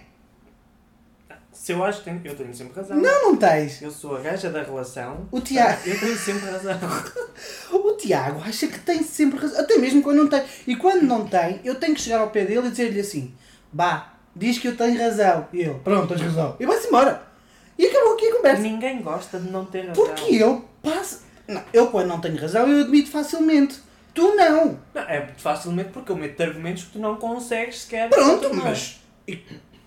Se 1.52 1.70
eu 1.70 1.84
acho 1.84 1.98
que 1.98 2.06
tenho, 2.06 2.20
eu 2.24 2.34
tenho 2.34 2.52
sempre 2.52 2.74
razão. 2.74 2.96
Não, 2.96 3.22
não 3.22 3.36
tens. 3.36 3.80
Eu 3.80 3.92
sou 3.92 4.16
a 4.16 4.20
gaja 4.20 4.50
da 4.50 4.64
relação. 4.64 5.28
O 5.30 5.40
Tiago. 5.40 5.80
Eu 5.86 6.00
tenho 6.00 6.16
sempre 6.18 6.50
razão. 6.50 6.76
O 7.72 7.92
Tiago 7.92 8.40
acha 8.44 8.66
que 8.66 8.80
tem 8.80 9.02
sempre 9.04 9.38
razão. 9.38 9.60
Até 9.60 9.78
mesmo 9.78 10.02
quando 10.02 10.18
não 10.18 10.28
tem. 10.28 10.42
E 10.66 10.74
quando 10.74 11.02
não 11.02 11.26
tem, 11.26 11.60
eu 11.64 11.76
tenho 11.76 11.94
que 11.94 12.00
chegar 12.00 12.18
ao 12.18 12.30
pé 12.30 12.44
dele 12.44 12.66
e 12.66 12.70
dizer-lhe 12.70 12.98
assim: 12.98 13.32
Bah, 13.72 14.14
diz 14.34 14.58
que 14.58 14.66
eu 14.66 14.76
tenho 14.76 14.98
razão. 14.98 15.46
E 15.52 15.60
ele, 15.60 15.78
pronto, 15.84 16.08
tens 16.08 16.22
razão. 16.22 16.56
E 16.58 16.66
vai-se 16.66 16.88
embora. 16.88 17.22
E 17.78 17.86
acabou 17.86 18.14
aqui 18.14 18.26
a 18.26 18.36
conversa. 18.36 18.62
Ninguém 18.62 19.00
gosta 19.00 19.38
de 19.38 19.48
não 19.48 19.64
ter 19.64 19.86
razão. 19.86 20.04
Porque 20.04 20.34
eu 20.34 20.64
passo. 20.82 21.22
Não, 21.48 21.62
eu 21.72 21.88
quando 21.88 22.08
não 22.08 22.20
tenho 22.20 22.36
razão, 22.40 22.68
eu 22.68 22.82
admito 22.82 23.10
facilmente. 23.10 23.80
Tu 24.14 24.34
não. 24.36 24.78
Não, 24.94 25.02
é 25.02 25.26
facilmente 25.38 25.90
porque 25.90 26.12
eu 26.12 26.16
meto 26.16 26.40
argumentos 26.42 26.84
que 26.84 26.90
tu 26.92 26.98
não 26.98 27.16
consegues 27.16 27.82
sequer. 27.82 28.08
Pronto, 28.10 28.52
mas. 28.54 29.00
E 29.26 29.38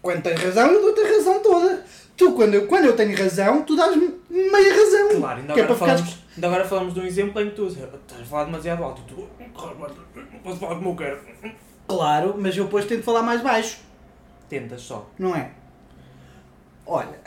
quando 0.01 0.23
tens 0.23 0.41
razão, 0.41 0.67
eu 0.71 0.81
dou-te 0.81 1.01
a 1.01 1.07
razão 1.15 1.41
toda. 1.41 1.85
Tu, 2.17 2.31
quando 2.33 2.53
eu, 2.55 2.65
quando 2.67 2.85
eu 2.85 2.95
tenho 2.95 3.15
razão, 3.17 3.61
tu 3.63 3.75
dás-me 3.75 4.13
meia 4.29 4.73
razão. 4.73 5.19
Claro, 5.19 5.39
ainda 5.41 5.53
é 5.53 5.61
agora, 5.63 5.73
ficares- 5.73 5.77
falamos, 6.01 6.17
ainda 6.35 6.47
agora 6.47 6.65
falamos 6.65 6.93
de 6.93 6.99
um 7.01 7.05
exemplo 7.05 7.41
em 7.41 7.49
que 7.49 7.55
tu 7.55 7.67
estás 7.67 8.21
a 8.21 8.25
falar 8.25 8.45
demasiado 8.45 8.83
alto 8.83 9.01
tu. 9.07 9.27
Não 9.39 10.39
posso 10.39 10.57
falar 10.59 10.75
como 10.75 10.89
eu 10.91 10.95
quero. 10.95 11.19
Claro, 11.87 12.35
mas 12.39 12.55
eu 12.57 12.65
depois 12.65 12.85
tento 12.85 13.03
falar 13.03 13.21
mais 13.21 13.41
baixo. 13.41 13.77
Tentas 14.49 14.81
só. 14.81 15.07
Não 15.19 15.35
é? 15.35 15.51
Olha. 16.85 17.19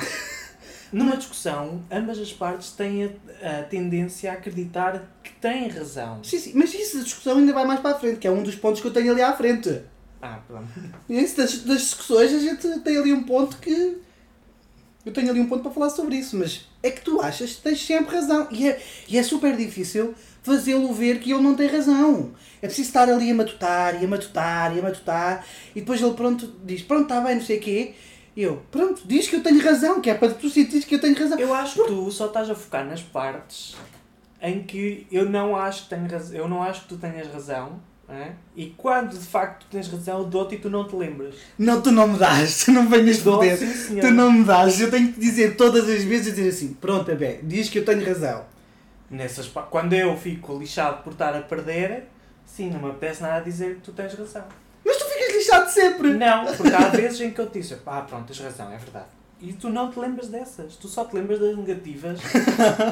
Numa 0.92 1.16
discussão, 1.16 1.82
ambas 1.90 2.18
as 2.18 2.32
partes 2.32 2.70
têm 2.72 3.04
a, 3.04 3.60
a 3.60 3.62
tendência 3.64 4.30
a 4.30 4.34
acreditar 4.34 5.02
que 5.22 5.32
têm 5.34 5.68
razão. 5.68 6.22
Sim, 6.24 6.38
sim, 6.38 6.52
mas 6.54 6.72
isso 6.72 6.98
da 6.98 7.04
discussão 7.04 7.38
ainda 7.38 7.52
vai 7.52 7.66
mais 7.66 7.80
para 7.80 7.96
a 7.96 7.98
frente, 7.98 8.18
que 8.18 8.26
é 8.26 8.30
um 8.30 8.42
dos 8.42 8.54
pontos 8.54 8.80
que 8.80 8.86
eu 8.86 8.92
tenho 8.92 9.12
ali 9.12 9.22
à 9.22 9.32
frente. 9.34 9.82
Ah, 10.20 10.40
pronto. 10.46 10.68
Isso 11.08 11.36
das, 11.36 11.58
das 11.62 11.80
discussões 11.80 12.32
a 12.32 12.38
gente 12.38 12.80
tem 12.80 12.96
ali 12.96 13.12
um 13.12 13.22
ponto 13.22 13.58
que. 13.58 13.98
Eu 15.04 15.12
tenho 15.12 15.30
ali 15.30 15.40
um 15.40 15.46
ponto 15.46 15.62
para 15.62 15.70
falar 15.70 15.90
sobre 15.90 16.16
isso, 16.16 16.36
mas 16.36 16.66
é 16.82 16.90
que 16.90 17.00
tu 17.00 17.20
achas 17.20 17.54
que 17.54 17.62
tens 17.62 17.84
sempre 17.84 18.14
razão. 18.14 18.48
E 18.50 18.68
é, 18.68 18.82
e 19.08 19.16
é 19.16 19.22
super 19.22 19.56
difícil 19.56 20.14
fazê-lo 20.42 20.92
ver 20.92 21.20
que 21.20 21.32
ele 21.32 21.42
não 21.42 21.54
tem 21.54 21.68
razão. 21.68 22.32
É 22.60 22.66
preciso 22.66 22.88
estar 22.88 23.08
ali 23.08 23.30
a 23.30 23.34
matutar 23.34 24.02
e 24.02 24.04
a 24.04 24.08
matutar 24.08 24.74
e 24.74 24.80
a 24.80 24.82
matutar. 24.82 25.46
E 25.74 25.80
depois 25.80 26.00
ele 26.00 26.14
pronto 26.14 26.52
diz, 26.64 26.82
pronto, 26.82 27.02
está 27.02 27.20
bem, 27.20 27.36
não 27.36 27.42
sei 27.42 27.58
o 27.58 27.60
quê. 27.60 27.94
E 28.36 28.42
eu, 28.42 28.62
pronto, 28.70 29.02
diz 29.04 29.28
que 29.28 29.36
eu 29.36 29.42
tenho 29.42 29.62
razão, 29.62 30.00
que 30.00 30.10
é 30.10 30.14
para 30.14 30.32
tu 30.32 30.48
sentires 30.48 30.84
que 30.84 30.94
eu 30.94 31.00
tenho 31.00 31.18
razão. 31.18 31.38
Eu 31.38 31.52
acho 31.52 31.82
que 31.82 31.88
tu 31.88 32.10
só 32.10 32.26
estás 32.26 32.48
a 32.48 32.54
focar 32.54 32.84
nas 32.84 33.02
partes 33.02 33.76
em 34.40 34.62
que 34.62 35.06
eu 35.10 35.28
não 35.28 35.56
acho 35.56 35.84
que 35.84 35.88
tenho 35.90 36.08
razão, 36.08 36.36
eu 36.36 36.48
não 36.48 36.62
acho 36.62 36.82
que 36.82 36.88
tu 36.88 36.96
tenhas 36.96 37.26
razão, 37.32 37.80
é? 38.08 38.32
e 38.56 38.66
quando 38.76 39.18
de 39.18 39.26
facto 39.26 39.66
tu 39.66 39.70
tens 39.70 39.88
razão, 39.88 40.20
eu 40.20 40.24
dou-te 40.24 40.54
e 40.54 40.58
tu 40.58 40.70
não 40.70 40.86
te 40.86 40.96
lembras. 40.96 41.34
Não, 41.58 41.82
tu 41.82 41.90
não 41.90 42.08
me 42.08 42.18
dás, 42.18 42.64
tu 42.64 42.72
não 42.72 42.84
me 42.84 42.88
venhas 42.88 43.22
Dou, 43.22 43.34
foder. 43.34 43.58
sim. 43.58 44.00
Tu 44.00 44.10
não 44.10 44.32
me 44.32 44.44
dás, 44.44 44.80
eu 44.80 44.90
tenho 44.90 45.08
que 45.08 45.14
te 45.14 45.20
dizer 45.20 45.56
todas 45.56 45.88
as 45.88 46.04
vezes 46.04 46.34
dizer 46.34 46.48
assim, 46.48 46.74
pronto, 46.74 47.04
bebê, 47.04 47.40
diz 47.42 47.68
que 47.68 47.78
eu 47.80 47.84
tenho 47.84 48.04
razão. 48.06 48.44
Nessas, 49.10 49.48
quando 49.70 49.92
eu 49.94 50.16
fico 50.16 50.58
lixado 50.58 51.02
por 51.02 51.12
estar 51.12 51.34
a 51.34 51.40
perder, 51.40 52.04
sim, 52.46 52.70
não 52.70 52.80
me 52.80 52.90
apetece 52.90 53.22
nada 53.22 53.40
dizer 53.40 53.76
que 53.76 53.80
tu 53.82 53.92
tens 53.92 54.14
razão. 54.14 54.44
Lixado 55.38 55.70
sempre. 55.70 56.14
Não, 56.14 56.46
porque 56.46 56.74
há 56.74 56.88
vezes 56.88 57.20
em 57.20 57.30
que 57.30 57.40
eu 57.40 57.48
te 57.48 57.60
disse, 57.60 57.76
ah, 57.86 58.00
pronto, 58.02 58.26
tens 58.26 58.40
razão, 58.40 58.72
é 58.72 58.76
verdade. 58.76 59.06
E 59.40 59.52
tu 59.52 59.68
não 59.68 59.90
te 59.90 60.00
lembras 60.00 60.28
dessas, 60.28 60.74
tu 60.74 60.88
só 60.88 61.04
te 61.04 61.14
lembras 61.14 61.38
das 61.38 61.56
negativas, 61.56 62.18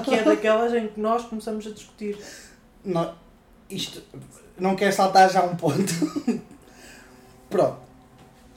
que 0.05 0.15
é 0.15 0.23
daquelas 0.23 0.73
em 0.75 0.87
que 0.87 1.01
nós 1.01 1.25
começamos 1.25 1.67
a 1.67 1.71
discutir. 1.71 2.17
Não, 2.85 3.13
isto, 3.69 4.01
não 4.57 4.77
quer 4.77 4.93
saltar 4.93 5.29
já 5.31 5.43
um 5.43 5.57
ponto. 5.57 5.93
Pronto. 7.51 7.79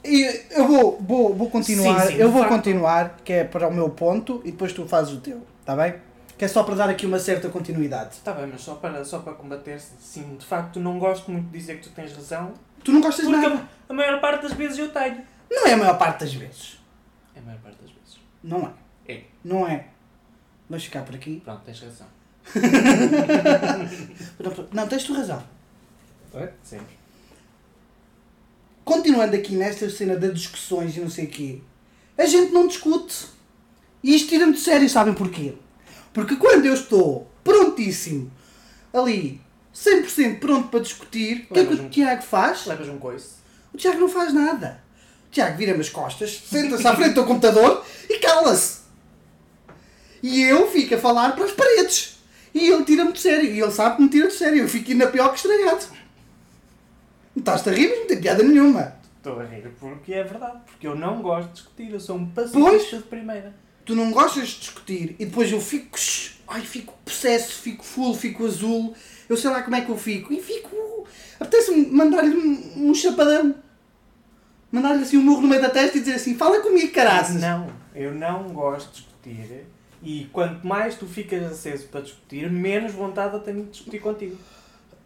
E 0.04 0.24
eu 0.52 0.66
vou, 0.66 0.98
vou, 1.00 1.34
vou 1.34 1.50
continuar, 1.50 2.02
Sim, 2.02 2.12
sim, 2.12 2.14
eu 2.14 2.30
vou 2.30 2.42
facto. 2.42 2.54
continuar, 2.54 3.16
que 3.24 3.32
é 3.32 3.44
para 3.44 3.68
o 3.68 3.74
meu 3.74 3.90
ponto, 3.90 4.40
e 4.44 4.52
depois 4.52 4.72
tu 4.72 4.86
fazes 4.86 5.12
o 5.12 5.20
teu, 5.20 5.42
está 5.60 5.76
bem? 5.76 5.94
Que 6.38 6.46
é 6.46 6.48
só 6.48 6.62
para 6.62 6.74
dar 6.74 6.88
aqui 6.88 7.04
uma 7.04 7.18
certa 7.18 7.50
continuidade. 7.50 8.14
Está 8.14 8.32
bem, 8.32 8.46
mas 8.46 8.62
só 8.62 8.76
para, 8.76 9.04
só 9.04 9.18
para 9.18 9.34
combater, 9.34 9.78
sim, 9.78 10.36
de 10.38 10.46
facto 10.46 10.80
não 10.80 10.98
gosto 10.98 11.30
muito 11.30 11.50
de 11.50 11.58
dizer 11.58 11.76
que 11.80 11.88
tu 11.88 11.90
tens 11.90 12.14
razão, 12.14 12.52
Tu 12.84 12.92
não 12.92 13.00
gostas 13.00 13.26
de 13.26 13.32
porque 13.32 13.48
nada. 13.48 13.68
a, 13.88 13.94
maior 13.94 14.20
parte 14.20 14.42
das 14.42 14.52
vezes 14.52 14.78
eu 14.78 14.88
tenho. 14.90 15.22
Não 15.50 15.66
é 15.66 15.72
a 15.72 15.76
maior 15.76 15.98
parte 15.98 16.20
das 16.20 16.34
vezes. 16.34 16.78
É 17.34 17.38
a 17.38 17.42
maior 17.42 17.60
parte 17.60 17.76
das 17.82 17.90
vezes. 17.90 18.20
Não 18.42 18.66
é. 19.06 19.12
É. 19.12 19.22
Não 19.44 19.66
é. 19.66 19.86
Vamos 20.68 20.84
ficar 20.84 21.02
por 21.02 21.14
aqui. 21.14 21.40
Pronto, 21.44 21.62
tens 21.64 21.80
razão. 21.80 22.06
Não, 24.72 24.88
tens 24.88 25.04
tu 25.04 25.12
razão. 25.12 25.42
Sempre. 26.62 26.96
continuando 28.84 29.34
aqui 29.36 29.54
nesta 29.56 29.90
cena 29.90 30.16
das 30.16 30.32
discussões 30.32 30.96
e 30.96 31.00
não 31.00 31.10
sei 31.10 31.24
o 31.24 31.28
quê, 31.28 31.60
a 32.16 32.24
gente 32.24 32.52
não 32.52 32.68
discute. 32.68 33.26
E 34.02 34.14
isto 34.14 34.28
tira-me 34.28 34.52
de 34.52 34.60
sério, 34.60 34.88
sabem 34.88 35.12
porquê? 35.12 35.54
Porque 36.12 36.36
quando 36.36 36.66
eu 36.66 36.74
estou 36.74 37.28
prontíssimo, 37.42 38.30
ali, 38.92 39.40
100% 39.74 40.38
pronto 40.40 40.68
para 40.68 40.80
discutir, 40.80 41.46
o 41.50 41.54
que 41.54 41.60
é 41.60 41.64
que 41.64 41.74
o 41.74 41.82
um- 41.82 41.88
Tiago 41.88 42.22
faz? 42.22 42.66
Levas 42.66 42.88
um 42.88 42.98
coice. 42.98 43.28
O 43.72 43.78
Tiago 43.78 44.00
não 44.00 44.08
faz 44.08 44.32
nada. 44.32 44.82
O 45.28 45.30
Tiago 45.30 45.56
vira-me 45.56 45.80
as 45.80 45.88
costas, 45.88 46.42
senta-se 46.44 46.86
à 46.86 46.94
frente 46.94 47.14
do 47.14 47.24
computador 47.24 47.84
e 48.08 48.18
cala-se. 48.18 48.80
E 50.22 50.42
eu 50.42 50.70
fico 50.70 50.94
a 50.94 50.98
falar 50.98 51.34
para 51.34 51.44
as 51.44 51.52
paredes. 51.52 52.18
E 52.52 52.68
ele 52.68 52.84
tira-me 52.84 53.12
de 53.12 53.20
sério. 53.20 53.54
E 53.54 53.60
ele 53.60 53.70
sabe 53.70 53.96
que 53.96 54.02
me 54.02 54.08
tira 54.08 54.28
de 54.28 54.34
sério. 54.34 54.58
Eu 54.58 54.68
fico 54.68 54.90
ainda 54.90 55.06
pior 55.06 55.28
que 55.30 55.36
estragado. 55.36 55.84
Estás-te 57.36 57.70
a 57.70 57.72
rir, 57.72 57.88
mas 57.88 57.98
não 58.00 58.06
tem 58.06 58.20
piada 58.20 58.42
nenhuma. 58.42 58.96
Estou 59.16 59.40
a 59.40 59.44
rir 59.44 59.70
porque 59.78 60.12
é 60.12 60.24
verdade. 60.24 60.58
Porque 60.66 60.86
eu 60.86 60.96
não 60.96 61.22
gosto 61.22 61.48
de 61.48 61.54
discutir, 61.54 61.90
eu 61.92 62.00
sou 62.00 62.16
um 62.16 62.26
pacifista 62.26 62.96
de 62.98 63.02
primeira. 63.04 63.54
Tu 63.84 63.94
não 63.94 64.10
gostas 64.10 64.48
de 64.48 64.60
discutir 64.60 65.16
e 65.18 65.24
depois 65.24 65.50
eu 65.50 65.60
fico. 65.60 65.98
Ai, 66.48 66.62
fico 66.62 66.92
possesso, 67.04 67.54
fico 67.62 67.84
full, 67.84 68.14
fico 68.14 68.44
azul. 68.44 68.94
Eu 69.30 69.36
sei 69.36 69.48
lá 69.48 69.62
como 69.62 69.76
é 69.76 69.80
que 69.80 69.88
eu 69.88 69.96
fico. 69.96 70.32
E 70.32 70.42
fico. 70.42 71.06
Apetece-me 71.38 71.86
mandar-lhe 71.86 72.36
um, 72.36 72.90
um 72.90 72.94
chapadão. 72.94 73.54
Mandar-lhe 74.72 75.04
assim 75.04 75.18
um 75.18 75.22
murro 75.22 75.42
no 75.42 75.48
meio 75.48 75.62
da 75.62 75.70
testa 75.70 75.96
e 75.96 76.00
dizer 76.00 76.14
assim: 76.14 76.34
fala 76.34 76.60
comigo, 76.60 76.92
caraças. 76.92 77.40
Não, 77.40 77.72
eu 77.94 78.12
não 78.12 78.48
gosto 78.48 78.88
de 78.88 79.02
discutir. 79.02 79.66
E 80.02 80.28
quanto 80.32 80.66
mais 80.66 80.96
tu 80.96 81.06
ficas 81.06 81.44
aceso 81.44 81.86
para 81.86 82.00
discutir, 82.00 82.50
menos 82.50 82.92
vontade 82.92 83.34
eu 83.34 83.40
tenho 83.40 83.64
de 83.64 83.70
discutir 83.70 84.00
contigo. 84.00 84.36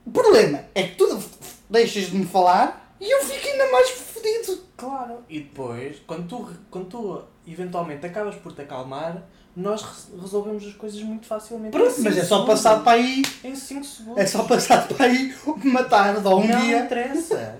O 0.06 0.10
problema 0.10 0.64
é 0.74 0.84
que 0.84 0.96
tu 0.96 1.22
deixas 1.68 2.06
de 2.06 2.16
me 2.16 2.24
falar 2.24 2.96
e 2.98 3.10
eu 3.10 3.22
fico 3.24 3.46
ainda 3.46 3.70
mais 3.70 3.90
fodido. 3.90 4.62
Claro. 4.76 5.18
E 5.28 5.40
depois, 5.40 5.96
quando 6.06 6.28
tu, 6.28 6.50
quando 6.70 6.86
tu 6.86 7.22
eventualmente 7.46 8.06
acabas 8.06 8.36
por 8.36 8.52
te 8.52 8.62
acalmar, 8.62 9.22
nós 9.56 9.82
re- 9.82 10.20
resolvemos 10.20 10.66
as 10.66 10.74
coisas 10.74 11.00
muito 11.02 11.26
facilmente. 11.26 11.70
Pronto, 11.72 11.94
mas 12.02 12.16
é 12.16 12.20
só 12.24 12.36
segundos. 12.40 12.46
passar 12.46 12.82
para 12.82 12.92
aí. 12.92 13.22
Em 13.44 13.54
5 13.54 13.84
segundos. 13.84 14.18
É 14.22 14.26
só 14.26 14.44
passar 14.44 14.86
para 14.88 15.06
aí 15.06 15.34
uma 15.46 15.84
tarde 15.84 16.26
ou 16.26 16.40
um 16.40 16.46
não 16.46 16.60
dia. 16.60 16.80
interessa. 16.80 17.58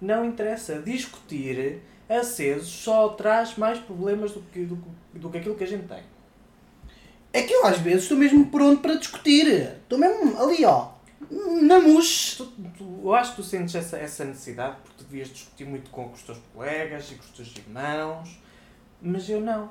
Não 0.00 0.24
interessa. 0.24 0.80
Discutir 0.80 1.80
aceso 2.08 2.64
só 2.66 3.08
traz 3.10 3.56
mais 3.56 3.78
problemas 3.78 4.32
do 4.32 4.40
que, 4.52 4.64
do, 4.64 4.78
do 5.14 5.30
que 5.30 5.38
aquilo 5.38 5.54
que 5.54 5.64
a 5.64 5.66
gente 5.66 5.86
tem. 5.88 6.02
É 7.32 7.42
que 7.42 7.52
eu 7.54 7.64
às 7.66 7.78
vezes 7.78 8.02
estou 8.02 8.18
mesmo 8.18 8.46
pronto 8.46 8.80
para 8.82 8.94
discutir. 8.94 9.46
Estou 9.82 9.98
mesmo 9.98 10.38
ali, 10.40 10.64
ó. 10.64 10.88
Na 11.62 11.80
mousse. 11.80 12.36
Tu, 12.36 12.44
tu- 12.76 13.00
eu 13.04 13.14
acho 13.14 13.30
que 13.30 13.36
tu 13.36 13.42
sentes 13.42 13.74
essa, 13.74 13.96
essa 13.96 14.24
necessidade 14.24 14.76
porque 14.82 14.98
tu 14.98 15.04
devias 15.04 15.28
discutir 15.28 15.64
muito 15.64 15.90
com, 15.90 16.08
com 16.08 16.14
os 16.14 16.22
teus 16.22 16.38
colegas 16.54 17.10
e 17.10 17.14
com 17.14 17.22
os 17.22 17.30
teus 17.30 17.54
irmãos, 17.56 18.38
mas 19.00 19.28
eu 19.30 19.40
não. 19.40 19.70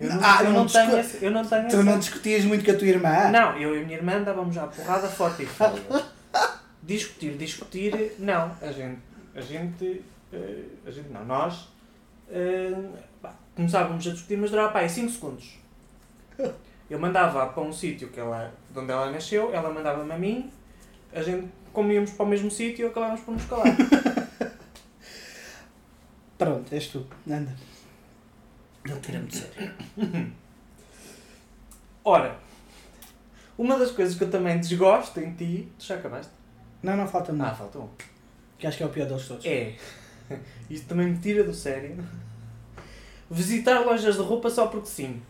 Eu 0.00 0.08
não, 0.14 0.20
Ah, 0.22 0.38
eu 0.42 0.44
não 0.44 0.52
não 0.60 0.66
tenho, 0.66 0.84
discu- 0.86 0.98
esse, 1.16 1.24
eu 1.24 1.30
não 1.32 1.44
tenho 1.44 1.62
Tu 1.62 1.66
essa- 1.76 1.82
não 1.82 1.98
discutias 1.98 2.44
muito 2.44 2.64
com 2.64 2.70
a 2.70 2.74
tua 2.74 2.86
irmã? 2.86 3.30
Não, 3.30 3.56
eu 3.58 3.76
e 3.76 3.82
a 3.82 3.84
minha 3.84 3.96
irmã 3.98 4.22
dávamos 4.22 4.54
já 4.54 4.66
porrada 4.66 5.08
forte 5.08 5.42
e 5.42 5.46
discutir, 6.82 7.36
discutir, 7.36 8.14
não. 8.18 8.52
A 8.62 8.70
gente, 8.70 9.00
a 9.34 9.40
gente, 9.40 10.04
eh, 10.32 10.62
a 10.86 10.90
gente 10.90 11.08
não, 11.10 11.24
nós 11.24 11.68
pá, 13.20 13.34
começávamos 13.56 14.06
a 14.06 14.10
discutir, 14.12 14.36
mas 14.38 14.50
durava 14.50 14.72
pá, 14.72 14.78
aí 14.80 14.88
5 14.88 15.10
segundos. 15.10 15.58
Eu 16.88 16.98
mandava 16.98 17.46
para 17.48 17.62
um 17.62 17.72
sítio 17.72 18.08
que 18.08 18.20
ela, 18.20 18.52
de 18.70 18.78
onde 18.78 18.90
ela 18.92 19.10
nasceu, 19.10 19.52
ela 19.52 19.70
mandava-me 19.70 20.12
a 20.12 20.16
mim, 20.18 20.50
a 21.12 21.20
gente, 21.22 21.48
como 21.72 21.90
íamos 21.92 22.12
para 22.12 22.24
o 22.24 22.28
mesmo 22.28 22.50
sítio, 22.50 22.86
acabávamos 22.88 23.20
por 23.22 23.32
nos 23.34 23.44
calar. 23.46 23.66
Pronto, 26.38 26.72
és 26.72 26.86
tu. 26.86 27.04
Anda. 27.28 27.52
Ele 28.88 29.00
tira-me 29.00 29.26
de 29.26 29.36
sério. 29.36 30.32
Ora, 32.04 32.36
uma 33.56 33.78
das 33.78 33.90
coisas 33.90 34.14
que 34.16 34.24
eu 34.24 34.30
também 34.30 34.58
desgosto 34.58 35.20
em 35.20 35.32
ti, 35.34 35.68
tu 35.78 35.84
já 35.84 35.96
acabaste? 35.96 36.32
Não, 36.82 36.96
não 36.96 37.06
falta 37.08 37.32
Ah, 37.32 37.34
nada. 37.34 37.54
falta 37.54 37.78
um. 37.78 37.88
Que 38.58 38.66
acho 38.66 38.76
que 38.76 38.82
é 38.82 38.86
o 38.86 38.90
pior 38.90 39.06
deles 39.06 39.26
todos. 39.26 39.44
É. 39.44 39.74
Isto 40.70 40.86
também 40.88 41.08
me 41.08 41.18
tira 41.18 41.44
do 41.44 41.52
sério. 41.52 41.96
Visitar 43.30 43.80
lojas 43.80 44.14
de 44.16 44.22
roupa 44.22 44.48
só 44.48 44.66
porque 44.68 44.86
sim. 44.88 45.20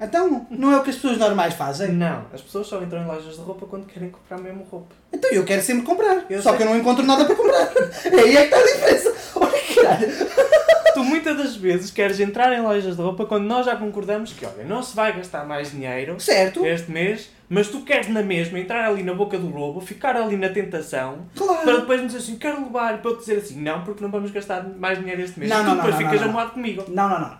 Então, 0.00 0.46
não 0.50 0.72
é 0.72 0.76
o 0.78 0.82
que 0.84 0.90
as 0.90 0.96
pessoas 0.96 1.18
normais 1.18 1.54
fazem? 1.54 1.90
Não, 1.92 2.26
as 2.32 2.40
pessoas 2.40 2.66
só 2.68 2.80
entram 2.82 3.02
em 3.02 3.06
lojas 3.06 3.34
de 3.34 3.40
roupa 3.40 3.66
quando 3.66 3.84
querem 3.86 4.10
comprar 4.10 4.38
mesmo 4.38 4.62
roupa. 4.64 4.94
Então 5.12 5.30
eu 5.32 5.44
quero 5.44 5.60
sempre 5.62 5.84
comprar. 5.84 6.24
Eu 6.30 6.40
só 6.40 6.50
sei. 6.50 6.58
que 6.58 6.62
eu 6.64 6.66
não 6.68 6.76
encontro 6.78 7.04
nada 7.04 7.24
para 7.24 7.34
comprar. 7.34 7.68
É 8.06 8.20
aí 8.20 8.36
é 8.36 8.46
que 8.46 8.54
está 8.54 8.58
a 8.58 8.62
diferença. 8.62 9.14
Tu 10.94 11.04
muitas 11.04 11.36
das 11.36 11.54
vezes 11.54 11.90
queres 11.92 12.18
entrar 12.18 12.52
em 12.52 12.60
lojas 12.60 12.96
de 12.96 13.02
roupa 13.02 13.24
quando 13.24 13.44
nós 13.44 13.66
já 13.66 13.76
concordamos 13.76 14.32
que, 14.32 14.44
olha, 14.44 14.64
não 14.64 14.82
se 14.82 14.96
vai 14.96 15.12
gastar 15.16 15.44
mais 15.46 15.70
dinheiro 15.70 16.18
Certo? 16.18 16.64
este 16.66 16.90
mês, 16.90 17.30
mas 17.48 17.68
tu 17.68 17.82
queres 17.82 18.08
na 18.08 18.22
mesma 18.22 18.58
entrar 18.58 18.84
ali 18.84 19.02
na 19.04 19.14
boca 19.14 19.38
do 19.38 19.48
lobo, 19.48 19.80
ficar 19.80 20.16
ali 20.16 20.36
na 20.36 20.48
tentação, 20.48 21.26
Claro. 21.36 21.62
para 21.62 21.76
depois 21.76 22.00
me 22.00 22.06
dizer 22.06 22.18
assim, 22.18 22.36
quero 22.36 22.64
levar, 22.64 22.94
e 22.94 22.98
para 22.98 23.10
eu 23.12 23.16
te 23.16 23.20
dizer 23.20 23.36
assim, 23.38 23.60
não, 23.60 23.84
porque 23.84 24.02
não 24.02 24.10
vamos 24.10 24.30
gastar 24.32 24.64
mais 24.64 24.98
dinheiro 24.98 25.20
este 25.22 25.38
mês. 25.38 25.50
Não, 25.50 25.60
e 25.60 25.64
tu 25.64 25.68
não, 25.68 25.76
depois 25.76 25.94
não, 25.94 26.00
ficas 26.10 26.22
amoado 26.22 26.50
comigo. 26.52 26.84
Não, 26.88 27.08
não, 27.08 27.20
não. 27.20 27.38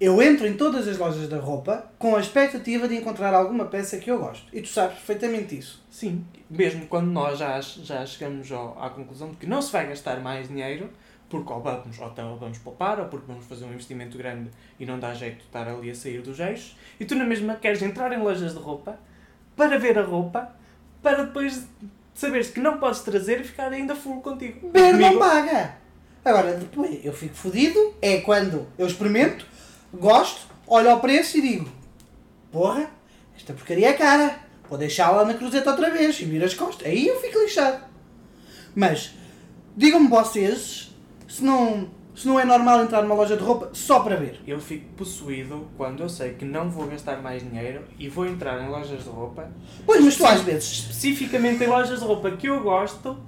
Eu 0.00 0.20
entro 0.20 0.46
em 0.46 0.54
todas 0.54 0.88
as 0.88 0.98
lojas 0.98 1.28
da 1.28 1.38
roupa 1.38 1.86
com 1.98 2.16
a 2.16 2.20
expectativa 2.20 2.86
de 2.88 2.96
encontrar 2.96 3.32
alguma 3.34 3.66
peça 3.66 3.96
que 3.98 4.10
eu 4.10 4.18
gosto. 4.18 4.44
E 4.52 4.60
tu 4.60 4.68
sabes 4.68 4.96
perfeitamente 4.96 5.56
isso. 5.56 5.82
Sim, 5.90 6.24
mesmo 6.50 6.86
quando 6.86 7.06
nós 7.10 7.38
já, 7.38 7.58
já 7.60 8.04
chegamos 8.04 8.50
ao- 8.50 8.76
à 8.82 8.90
conclusão 8.90 9.30
de 9.30 9.36
que 9.36 9.46
não 9.46 9.62
se 9.62 9.70
vai 9.72 9.86
gastar 9.86 10.20
mais 10.20 10.48
dinheiro, 10.48 10.90
porque 11.28 11.52
ou 11.52 11.60
vamos, 11.60 11.98
ou 11.98 12.08
então 12.08 12.36
vamos 12.36 12.58
poupar, 12.58 13.00
ou 13.00 13.06
porque 13.06 13.26
vamos 13.26 13.44
fazer 13.46 13.64
um 13.64 13.72
investimento 13.72 14.16
grande 14.16 14.50
e 14.78 14.86
não 14.86 14.98
dá 14.98 15.12
jeito 15.12 15.38
de 15.38 15.44
estar 15.44 15.66
ali 15.68 15.90
a 15.90 15.94
sair 15.94 16.22
dos 16.22 16.38
eixos, 16.38 16.76
e 17.00 17.04
tu 17.04 17.14
na 17.14 17.24
mesma 17.24 17.56
queres 17.56 17.82
entrar 17.82 18.12
em 18.12 18.22
lojas 18.22 18.52
de 18.52 18.58
roupa 18.58 18.98
para 19.56 19.78
ver 19.78 19.98
a 19.98 20.02
roupa, 20.02 20.54
para 21.02 21.24
depois 21.24 21.66
saberes 22.14 22.50
que 22.50 22.60
não 22.60 22.78
podes 22.78 23.00
trazer 23.00 23.40
e 23.40 23.44
ficar 23.44 23.72
ainda 23.72 23.94
full 23.94 24.20
contigo. 24.20 24.70
Ver 24.70 24.94
não 24.94 25.18
paga. 25.18 25.76
Agora, 26.24 26.54
depois 26.54 27.04
eu 27.04 27.12
fico 27.12 27.34
fodido 27.34 27.94
é 28.02 28.20
quando 28.20 28.66
eu 28.76 28.86
experimento, 28.86 29.46
gosto, 29.94 30.46
olho 30.66 30.90
ao 30.90 31.00
preço 31.00 31.38
e 31.38 31.42
digo: 31.42 31.68
Porra, 32.50 32.90
esta 33.36 33.52
porcaria 33.52 33.90
é 33.90 33.92
cara. 33.92 34.38
Vou 34.68 34.76
deixá-la 34.76 35.24
na 35.24 35.34
cruzeta 35.34 35.70
outra 35.70 35.90
vez 35.90 36.18
e 36.18 36.24
vir 36.24 36.42
as 36.42 36.52
costas. 36.52 36.88
Aí 36.88 37.06
eu 37.06 37.20
fico 37.20 37.38
lixado. 37.38 37.84
Mas, 38.74 39.12
digam-me 39.76 40.08
vocês 40.08 40.92
se 41.28 41.42
não, 41.44 41.88
se 42.14 42.26
não 42.26 42.38
é 42.38 42.44
normal 42.44 42.82
entrar 42.82 43.02
numa 43.02 43.14
loja 43.14 43.36
de 43.36 43.42
roupa 43.42 43.70
só 43.72 44.00
para 44.00 44.16
ver. 44.16 44.40
Eu 44.46 44.60
fico 44.60 44.86
possuído 44.96 45.68
quando 45.76 46.02
eu 46.02 46.08
sei 46.08 46.34
que 46.34 46.44
não 46.44 46.70
vou 46.70 46.86
gastar 46.86 47.20
mais 47.22 47.42
dinheiro 47.42 47.82
e 47.98 48.08
vou 48.08 48.26
entrar 48.26 48.62
em 48.62 48.68
lojas 48.68 49.02
de 49.04 49.08
roupa 49.08 49.50
Pois, 49.84 50.02
mas 50.04 50.16
tu 50.16 50.26
às 50.26 50.40
vezes. 50.42 50.68
especificamente 50.70 51.62
em 51.62 51.66
lojas 51.66 52.00
de 52.00 52.04
roupa 52.04 52.30
que 52.32 52.48
eu 52.48 52.62
gosto 52.62 53.18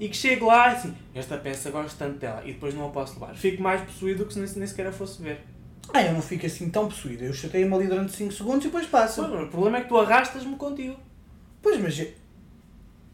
e 0.00 0.08
que 0.08 0.16
chego 0.16 0.46
lá 0.46 0.70
e 0.72 0.76
assim, 0.76 0.94
esta 1.14 1.36
peça 1.36 1.70
gosto 1.70 1.96
tanto 1.98 2.18
dela 2.18 2.42
e 2.44 2.52
depois 2.52 2.74
não 2.74 2.86
a 2.86 2.90
posso 2.90 3.14
levar. 3.14 3.34
Fico 3.34 3.62
mais 3.62 3.80
possuído 3.82 4.24
que 4.26 4.32
se 4.32 4.38
nem, 4.40 4.48
nem 4.56 4.66
sequer 4.66 4.86
a 4.86 4.92
fosse 4.92 5.20
ver. 5.22 5.40
Ah, 5.92 6.02
eu 6.02 6.12
não 6.12 6.20
fico 6.22 6.44
assim 6.46 6.68
tão 6.68 6.86
possuído. 6.86 7.24
Eu 7.24 7.32
chatei-me 7.32 7.74
ali 7.74 7.86
durante 7.86 8.12
5 8.12 8.32
segundos 8.32 8.64
e 8.64 8.68
depois 8.68 8.86
passa. 8.86 9.24
Pois, 9.24 9.42
o 9.42 9.46
problema 9.48 9.78
é 9.78 9.80
que 9.80 9.88
tu 9.88 9.98
arrastas-me 9.98 10.54
contigo. 10.56 10.96
Pois, 11.62 11.80
mas. 11.80 12.06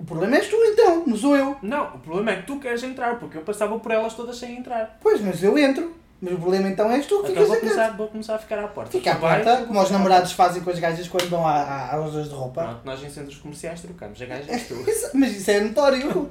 O 0.04 0.06
problema 0.06 0.36
és 0.36 0.46
tu 0.48 0.56
então, 0.56 1.02
não 1.06 1.16
sou 1.16 1.34
eu. 1.34 1.56
Não, 1.62 1.94
o 1.94 1.98
problema 1.98 2.32
é 2.32 2.36
que 2.36 2.46
tu 2.46 2.58
queres 2.60 2.82
entrar, 2.82 3.18
porque 3.18 3.38
eu 3.38 3.42
passava 3.42 3.78
por 3.78 3.90
elas 3.90 4.12
todas 4.12 4.36
sem 4.36 4.58
entrar. 4.58 4.98
Pois, 5.00 5.18
mas 5.22 5.42
eu 5.42 5.56
entro. 5.56 5.94
Mas 6.20 6.34
o 6.34 6.36
problema 6.36 6.68
então 6.68 6.90
és 6.90 7.06
tu 7.06 7.22
que 7.22 7.32
Então 7.32 7.42
ficas 7.42 7.48
vou 7.48 7.56
começar, 7.60 7.96
vou 7.96 8.08
começar 8.08 8.34
a 8.34 8.38
ficar 8.38 8.58
à 8.58 8.68
porta. 8.68 8.90
Fica 8.90 9.12
à 9.12 9.14
Tu 9.14 9.20
porta, 9.20 9.64
como 9.66 9.80
os 9.82 9.90
namorados 9.90 10.32
fazem 10.32 10.62
com 10.62 10.68
as 10.70 10.78
gajas 10.78 11.08
quando 11.08 11.28
vão 11.30 11.46
às 11.46 11.92
lojas 11.98 12.28
de 12.28 12.34
roupa. 12.34 12.64
Pronto, 12.64 12.80
nós 12.84 13.02
em 13.02 13.08
centros 13.08 13.38
comerciais 13.38 13.80
trocamos. 13.80 14.20
A 14.20 14.26
gaja 14.26 14.52
és 14.52 14.64
tu. 14.68 14.74
Isso- 14.88 15.10
Mas 15.14 15.34
isso 15.36 15.50
é 15.50 15.60
notório. 15.60 16.30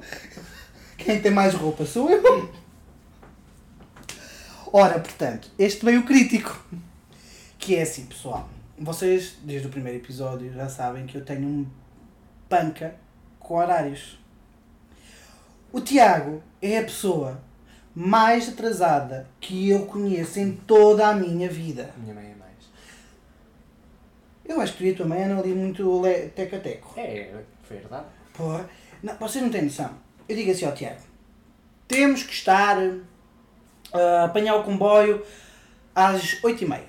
Quem 0.96 1.20
tem 1.20 1.32
mais 1.32 1.52
roupa 1.54 1.84
sou 1.84 2.08
eu. 2.10 2.48
Ora, 4.72 4.98
portanto, 5.00 5.48
este 5.58 5.84
veio 5.84 6.04
crítico. 6.04 6.56
Que 7.58 7.76
é 7.76 7.82
assim, 7.82 8.06
pessoal. 8.06 8.48
Vocês, 8.78 9.34
desde 9.42 9.66
o 9.66 9.70
primeiro 9.70 9.98
episódio, 9.98 10.52
já 10.52 10.68
sabem 10.68 11.06
que 11.06 11.16
eu 11.16 11.24
tenho 11.24 11.46
um 11.46 11.66
panca 12.48 12.94
com 13.44 13.54
horários. 13.54 14.18
O 15.70 15.80
Tiago 15.80 16.42
é 16.60 16.78
a 16.78 16.82
pessoa 16.82 17.40
mais 17.94 18.48
atrasada 18.48 19.28
que 19.40 19.70
eu 19.70 19.86
conheço 19.86 20.40
em 20.40 20.52
toda 20.52 21.06
a 21.06 21.14
minha 21.14 21.48
vida. 21.48 21.94
Minha 21.98 22.14
mãe 22.14 22.32
é 22.32 22.34
mais. 22.34 22.54
Eu 24.44 24.60
acho 24.60 24.76
que 24.76 24.90
a 24.90 24.96
tua 24.96 25.06
mãe 25.06 25.22
andam 25.22 25.38
ali 25.38 25.54
muito 25.54 26.02
teco-teco. 26.34 26.94
É, 26.96 27.32
verdade. 27.68 28.06
Porra, 28.32 28.68
não, 29.02 29.14
vocês 29.16 29.44
não 29.44 29.50
têm 29.50 29.62
noção. 29.62 29.90
Eu 30.28 30.34
digo 30.34 30.50
assim 30.50 30.64
ao 30.64 30.74
Tiago: 30.74 31.02
temos 31.86 32.24
que 32.24 32.32
estar 32.32 32.78
ah, 33.92 33.98
a 33.98 34.24
apanhar 34.24 34.56
o 34.56 34.64
comboio 34.64 35.24
às 35.94 36.40
8h30. 36.40 36.80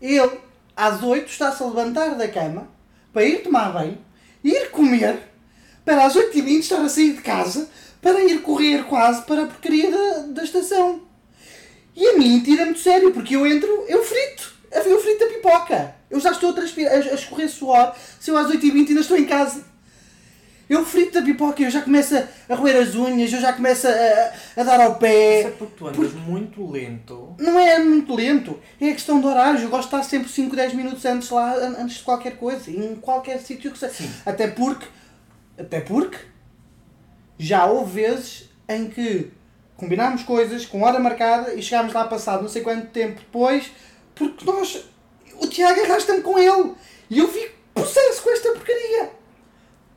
Ele, 0.00 0.40
às 0.76 1.02
8 1.02 1.28
está-se 1.28 1.62
a 1.62 1.66
levantar 1.66 2.14
da 2.16 2.28
cama 2.28 2.68
para 3.12 3.24
ir 3.24 3.42
tomar 3.42 3.72
banho, 3.72 3.98
ir 4.42 4.70
comer, 4.70 5.18
para 5.84 6.04
às 6.04 6.14
8h20 6.14 6.60
estar 6.60 6.80
a 6.80 6.88
sair 6.88 7.14
de 7.14 7.22
casa 7.22 7.68
para 8.00 8.20
ir 8.22 8.42
correr 8.42 8.84
quase 8.84 9.22
para 9.22 9.44
a 9.44 9.46
porcaria 9.46 9.90
da, 9.90 10.18
da 10.28 10.44
estação. 10.44 11.02
E 11.94 12.06
a 12.08 12.18
mim 12.18 12.40
tira-me 12.40 12.76
sério, 12.76 13.12
porque 13.12 13.36
eu 13.36 13.46
entro, 13.46 13.84
eu 13.88 14.02
frito. 14.02 14.52
Eu 14.70 15.00
frito 15.00 15.24
a 15.24 15.26
pipoca. 15.28 15.94
Eu 16.10 16.18
já 16.18 16.30
estou 16.30 16.50
a 16.50 16.54
a, 16.58 16.94
a 16.94 17.14
escorrer 17.14 17.48
suor. 17.48 17.94
Se 18.18 18.30
eu 18.30 18.36
às 18.36 18.48
8h20 18.48 18.88
ainda 18.88 19.00
estou 19.00 19.16
em 19.16 19.26
casa. 19.26 19.64
Eu 20.72 20.84
frito 20.86 21.18
a 21.18 21.22
pipoca, 21.22 21.62
eu 21.62 21.70
já 21.70 21.82
começo 21.82 22.16
a, 22.16 22.26
a 22.48 22.54
roer 22.54 22.76
as 22.80 22.94
unhas, 22.94 23.30
eu 23.32 23.40
já 23.40 23.52
começo 23.52 23.86
a, 23.86 23.90
a, 24.56 24.62
dar 24.62 24.80
ao 24.80 24.92
Isso 24.92 25.04
é 25.04 25.42
pé. 25.42 25.50
porque 25.58 25.74
tu 25.76 25.86
andas 25.86 26.12
muito 26.14 26.70
lento. 26.70 27.34
Não 27.38 27.58
é 27.58 27.78
muito 27.78 28.14
lento, 28.14 28.58
é 28.80 28.88
a 28.88 28.92
questão 28.92 29.20
de 29.20 29.26
horários. 29.26 29.62
Eu 29.62 29.68
gosto 29.68 29.90
de 29.90 29.96
estar 29.96 30.02
sempre 30.08 30.30
5, 30.30 30.56
10 30.56 30.72
minutos 30.74 31.04
antes 31.04 31.28
lá, 31.30 31.52
an- 31.56 31.76
antes 31.80 31.96
de 31.96 32.02
qualquer 32.04 32.36
coisa, 32.38 32.70
em 32.70 32.96
qualquer 32.96 33.38
sítio 33.40 33.70
que 33.70 33.78
seja. 33.78 33.92
Sim. 33.92 34.10
Até 34.24 34.48
porque, 34.48 34.86
até 35.58 35.80
porque, 35.80 36.16
já 37.38 37.66
houve 37.66 38.00
vezes 38.02 38.48
em 38.68 38.88
que 38.88 39.30
combinámos 39.76 40.22
coisas 40.22 40.64
com 40.64 40.82
hora 40.82 40.98
marcada 40.98 41.54
e 41.54 41.62
chegámos 41.62 41.92
lá 41.92 42.04
passado 42.06 42.42
não 42.42 42.48
sei 42.48 42.62
quanto 42.62 42.86
tempo 42.88 43.18
depois, 43.20 43.70
porque 44.14 44.44
nós, 44.44 44.84
o 45.40 45.46
Tiago 45.48 45.80
arrasta-me 45.82 46.22
com 46.22 46.38
ele 46.38 46.72
e 47.10 47.18
eu 47.18 47.28
fico 47.28 47.52
possesso 47.74 48.22
com 48.22 48.30
esta 48.30 48.52
porcaria. 48.52 49.10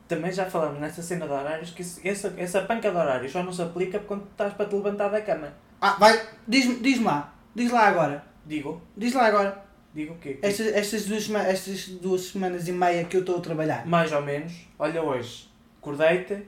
Também 0.08 0.32
já 0.32 0.46
falamos 0.46 0.80
nessa 0.80 1.02
cena 1.02 1.26
de 1.26 1.32
horários 1.34 1.72
que 1.72 1.82
essa, 2.08 2.34
essa 2.38 2.62
panca 2.62 2.92
de 2.92 2.96
horários 2.98 3.32
só 3.32 3.42
não 3.42 3.52
se 3.52 3.62
aplica 3.62 3.98
quando 4.00 4.24
estás 4.30 4.54
para 4.54 4.66
te 4.68 4.76
levantar 4.76 5.10
da 5.10 5.20
cama. 5.22 5.54
Ah, 5.82 5.96
vai, 6.00 6.22
diz-me 6.48 6.76
diz 6.76 7.02
lá, 7.02 7.34
diz 7.56 7.72
lá 7.72 7.88
agora, 7.88 8.24
Digo, 8.46 8.80
diz 8.96 9.14
lá 9.14 9.26
agora. 9.26 9.64
digo 9.94 10.14
o 10.14 10.18
quê? 10.18 10.38
Estas, 10.44 10.68
estas, 10.68 11.06
duas, 11.06 11.28
estas 11.32 11.88
duas 11.88 12.22
semanas 12.22 12.68
e 12.68 12.72
meia 12.72 13.04
que 13.06 13.18
eu 13.18 13.22
estou 13.22 13.38
a 13.38 13.42
trabalhar. 13.42 13.86
Mais 13.88 14.12
ou 14.12 14.22
menos. 14.22 14.54
Olha 14.78 15.02
hoje, 15.02 15.50
acordei-te 15.82 16.44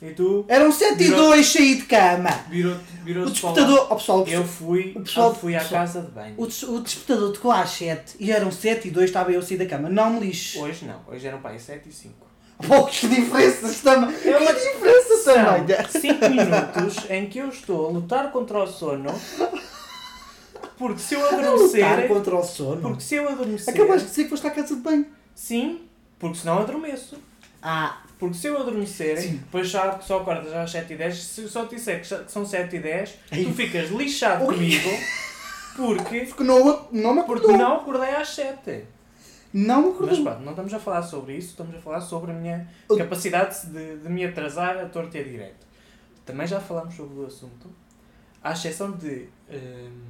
e 0.00 0.10
tu 0.12 0.44
Eram 0.48 0.72
7 0.72 0.94
e 0.94 0.96
Virou- 1.04 1.28
2 1.28 1.46
saí 1.46 1.74
de 1.76 1.82
cama. 1.82 2.30
virou-te 2.48 2.80
O 3.00 3.04
virou 3.04 3.26
despertador, 3.26 3.86
oh, 3.90 3.96
pessoal, 3.96 4.24
o 4.24 4.28
Eu 4.28 4.44
fui, 4.44 4.92
o 4.96 5.00
pessoal- 5.02 5.28
eu 5.28 5.34
fui 5.34 5.54
à 5.54 5.60
pessoal- 5.60 5.80
casa 5.82 6.00
de 6.02 6.10
banho. 6.10 6.34
O, 6.38 6.44
o 6.44 6.80
despertador 6.80 7.32
tocou 7.32 7.52
às 7.52 7.68
7 7.70 8.16
e 8.18 8.32
eram 8.32 8.50
7 8.50 8.88
e 8.88 8.90
2, 8.90 9.10
estava 9.10 9.30
eu 9.30 9.40
a 9.40 9.42
sair 9.42 9.58
da 9.58 9.66
cama. 9.66 9.90
Não 9.90 10.10
me 10.14 10.20
lixo. 10.20 10.60
Hoje 10.62 10.86
não, 10.86 11.00
hoje 11.06 11.26
eram 11.26 11.40
para 11.42 11.50
aí 11.50 11.60
7 11.60 11.88
e 11.90 11.92
5. 11.92 12.23
Pô, 12.66 12.84
que 12.86 13.08
diferenças 13.08 13.80
também. 13.80 14.14
É 14.24 14.36
uma 14.38 14.52
Que 14.54 14.72
diferença 14.72 15.24
também. 15.24 15.76
São 15.90 16.00
5 16.00 16.28
minutos 16.30 17.10
em 17.10 17.26
que 17.28 17.38
eu 17.38 17.48
estou 17.48 17.86
a 17.88 17.90
lutar 17.90 18.30
contra 18.30 18.58
o 18.62 18.66
sono. 18.66 19.12
Porque 20.78 20.98
se 21.00 21.14
eu 21.14 21.20
A 21.20 21.30
lutar 21.30 21.44
adormecer. 21.44 22.08
contra 22.08 22.36
o 22.36 22.42
sono. 22.44 22.80
Porque 22.80 23.00
se 23.02 23.14
eu 23.16 23.28
adormecer. 23.28 23.74
Acabaste 23.74 24.04
de 24.04 24.10
dizer 24.10 24.24
que 24.24 24.30
foste 24.30 24.46
à 24.46 24.50
casa 24.50 24.74
de 24.74 24.80
banho. 24.80 25.06
Sim, 25.34 25.82
porque 26.18 26.38
senão 26.38 26.58
adormeço. 26.60 27.16
Ah, 27.62 27.98
Porque 28.18 28.36
se 28.36 28.46
eu 28.46 28.56
adormecer, 28.58 29.18
Sim. 29.20 29.32
depois 29.36 29.68
só, 29.68 29.98
só 30.00 30.18
acordas 30.18 30.52
às 30.54 30.70
7h10, 30.72 31.12
se 31.12 31.40
eu 31.42 31.48
só 31.48 31.64
te 31.66 31.74
disser 31.76 32.00
que 32.00 32.08
que 32.24 32.32
são 32.32 32.44
7h10, 32.44 33.10
Ai. 33.32 33.44
tu 33.44 33.52
ficas 33.52 33.90
lixado 33.90 34.46
Ui. 34.46 34.54
comigo. 34.54 34.90
Porque, 35.76 36.20
porque 36.20 36.44
não, 36.44 36.86
não 36.92 37.14
me 37.14 37.22
porque 37.24 37.46
acordou. 37.46 37.56
não 37.56 37.76
acordei 37.76 38.10
às 38.14 38.28
7 38.28 38.84
Não 39.56 39.92
me 40.00 40.06
Mas 40.06 40.18
pronto, 40.18 40.40
não 40.40 40.50
estamos 40.50 40.74
a 40.74 40.80
falar 40.80 41.02
sobre 41.02 41.36
isso, 41.36 41.50
estamos 41.50 41.76
a 41.76 41.78
falar 41.78 42.00
sobre 42.00 42.32
a 42.32 42.34
minha 42.34 42.68
O- 42.88 42.96
capacidade 42.96 43.66
de, 43.68 43.98
de 43.98 44.08
me 44.08 44.24
atrasar 44.24 44.76
a 44.78 44.88
torta 44.88 45.16
e 45.16 45.20
a 45.20 45.24
direito. 45.24 45.64
Também 46.26 46.44
já 46.44 46.60
falámos 46.60 46.94
sobre 46.94 47.20
o 47.20 47.24
assunto, 47.26 47.70
à 48.42 48.50
exceção 48.52 48.90
de 48.90 49.28
hum, 49.48 50.00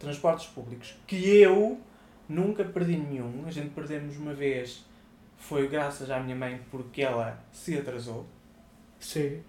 transportes 0.00 0.46
públicos, 0.48 0.96
que 1.06 1.16
eu 1.38 1.80
nunca 2.28 2.64
perdi 2.64 2.96
nenhum. 2.96 3.44
A 3.46 3.52
gente 3.52 3.70
perdemos 3.70 4.16
uma 4.16 4.34
vez, 4.34 4.84
foi 5.36 5.68
graças 5.68 6.10
à 6.10 6.18
minha 6.18 6.34
mãe, 6.34 6.60
porque 6.70 7.02
ela 7.02 7.38
se 7.52 7.78
atrasou. 7.78 8.26
Sim. 8.98 9.42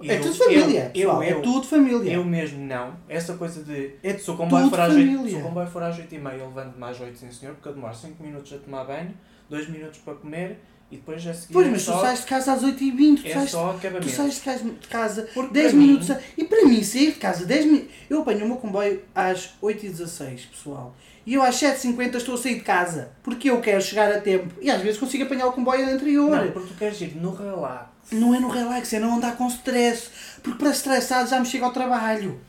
E 0.00 0.10
É 0.10 0.16
eu- 0.18 0.22
tudo 0.22 0.34
família. 0.34 0.90
Eu, 0.94 1.10
eu, 1.10 1.22
é 1.22 1.34
tudo 1.40 1.66
família. 1.66 2.12
eu 2.12 2.24
mesmo 2.24 2.64
não. 2.64 2.94
Essa 3.08 3.34
coisa 3.34 3.62
de 3.64 3.92
É 4.02 4.16
se 4.16 4.30
o 4.30 4.36
comboio 4.36 4.64
tudo 4.64 4.70
for 4.76 4.80
às 4.80 4.94
8, 4.94 5.06
família. 5.10 5.30
se 5.30 5.36
o 5.36 5.42
comboio 5.48 5.66
for 5.68 5.82
às 5.82 5.98
8 5.98 6.14
e 6.14 6.18
meia, 6.18 6.34
eu 6.36 6.46
levanto 6.46 6.78
mais 6.78 7.00
8, 7.00 7.18
sim 7.18 7.30
senhor, 7.32 7.54
porque 7.56 7.68
eu 7.68 7.72
demoro 7.74 7.94
5 7.94 8.22
minutos 8.22 8.52
a 8.52 8.58
tomar 8.58 8.84
banho, 8.84 9.12
2 9.50 9.68
minutos 9.68 9.98
para 10.04 10.14
comer 10.14 10.60
e 10.90 10.96
depois 10.96 11.26
a 11.26 11.34
seguir 11.34 11.52
Pois, 11.52 11.66
é 11.66 11.70
mas 11.70 11.82
tu 11.84 11.90
só, 11.90 12.00
sais 12.00 12.20
de 12.20 12.26
casa 12.26 12.52
às 12.52 12.62
8h20. 12.62 13.22
Tu, 13.22 13.26
é 13.28 13.32
sais, 13.34 13.50
só 13.50 13.72
tu 13.72 13.76
acabamento. 13.78 14.08
sais 14.10 14.34
de 14.36 14.40
casa, 14.40 14.64
de 14.64 14.88
casa 14.88 15.28
Porque 15.34 15.52
10 15.52 15.70
para 15.72 15.80
minutos. 15.80 16.08
mim- 16.08 16.14
a- 16.14 16.20
E 16.38 16.44
para 16.44 16.64
mim, 16.64 16.82
sair 16.84 17.06
de 17.12 17.18
casa 17.18 17.44
10 17.44 17.64
minutos. 17.66 17.88
Eu 18.08 18.20
apanho 18.20 18.44
o 18.44 18.48
meu 18.48 18.56
comboio 18.58 19.02
às 19.14 19.54
8h16, 19.60 20.46
pessoal. 20.46 20.94
E 21.26 21.34
eu 21.34 21.42
às 21.42 21.56
7h50 21.56 22.16
estou 22.16 22.36
a 22.36 22.38
sair 22.38 22.54
de 22.54 22.60
casa. 22.60 23.10
Porque 23.22 23.50
eu 23.50 23.60
quero 23.60 23.82
chegar 23.82 24.10
a 24.10 24.20
tempo. 24.20 24.54
E 24.62 24.70
às 24.70 24.80
vezes 24.80 24.98
consigo 24.98 25.24
apanhar 25.24 25.46
o 25.48 25.52
comboio 25.52 25.86
anterior. 25.92 26.30
Não, 26.30 26.50
porque 26.52 26.68
tu 26.68 26.74
queres 26.78 26.98
ir 27.02 27.16
no 27.16 27.34
relax. 27.34 27.97
Não 28.10 28.34
é 28.34 28.40
no 28.40 28.48
relax, 28.48 28.92
é 28.92 28.98
não 29.00 29.16
andar 29.16 29.36
com 29.36 29.46
stress. 29.48 30.10
Porque 30.42 30.58
para 30.58 30.70
estressado 30.70 31.28
já 31.28 31.38
me 31.38 31.46
chega 31.46 31.64
ao 31.66 31.72
trabalho. 31.72 32.40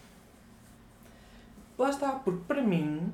Lá 1.77 1.89
está, 1.89 2.11
porque 2.11 2.41
para 2.47 2.61
mim, 2.61 3.11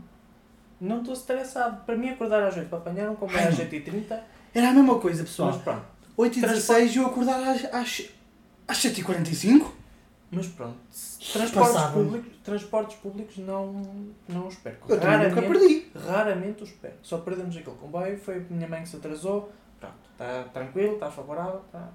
não 0.79 0.99
estou 0.99 1.13
estressado. 1.13 1.84
Para 1.86 1.95
mim, 1.95 2.10
acordar 2.10 2.43
às 2.43 2.55
8 2.58 2.67
para 2.69 2.77
apanhar 2.79 3.10
um 3.10 3.15
comboio 3.15 3.47
às 3.47 3.58
não. 3.58 3.65
8h30, 3.65 4.19
Era 4.53 4.69
a 4.69 4.73
mesma 4.73 4.99
coisa, 4.99 5.21
mas 5.21 5.29
pessoal. 5.31 5.60
pronto. 5.60 5.86
8h16 6.17 6.93
e 6.93 6.97
eu 6.97 7.05
acordar 7.08 7.41
às, 7.43 7.65
às, 7.73 8.03
às 8.67 8.77
7h45? 8.77 9.71
Mas 10.31 10.47
pronto, 10.47 10.75
transportes 11.31 11.84
públicos, 11.91 12.31
transportes 12.43 12.97
públicos 12.97 13.38
não, 13.38 13.73
não 14.27 14.47
os 14.47 14.55
perco. 14.55 14.91
Eu 14.91 14.99
também 14.99 15.29
nunca 15.29 15.41
Raramente, 15.41 15.60
perdi. 15.60 15.91
raramente 16.08 16.63
os 16.63 16.71
perco. 16.71 16.97
Só 17.03 17.19
perdemos 17.19 17.55
aquele 17.55 17.75
comboio, 17.77 18.17
foi 18.19 18.38
a 18.38 18.53
minha 18.53 18.67
mãe 18.67 18.81
que 18.81 18.89
se 18.89 18.95
atrasou. 18.95 19.51
Pronto, 19.79 19.93
está 20.12 20.43
tranquilo, 20.51 20.95
está 20.95 21.12
favorável, 21.12 21.62
está, 21.67 21.89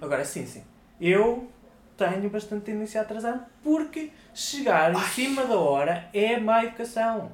Agora, 0.00 0.24
sim, 0.24 0.46
sim. 0.46 0.62
Eu 1.00 1.48
tenho 1.96 2.28
bastante 2.30 2.64
tendência 2.64 3.00
a 3.00 3.04
atrasar 3.04 3.48
porque 3.62 4.10
chegar 4.34 4.92
em 4.92 5.00
cima 5.00 5.44
da 5.44 5.58
hora 5.58 6.08
é 6.12 6.38
má 6.38 6.64
educação. 6.64 7.32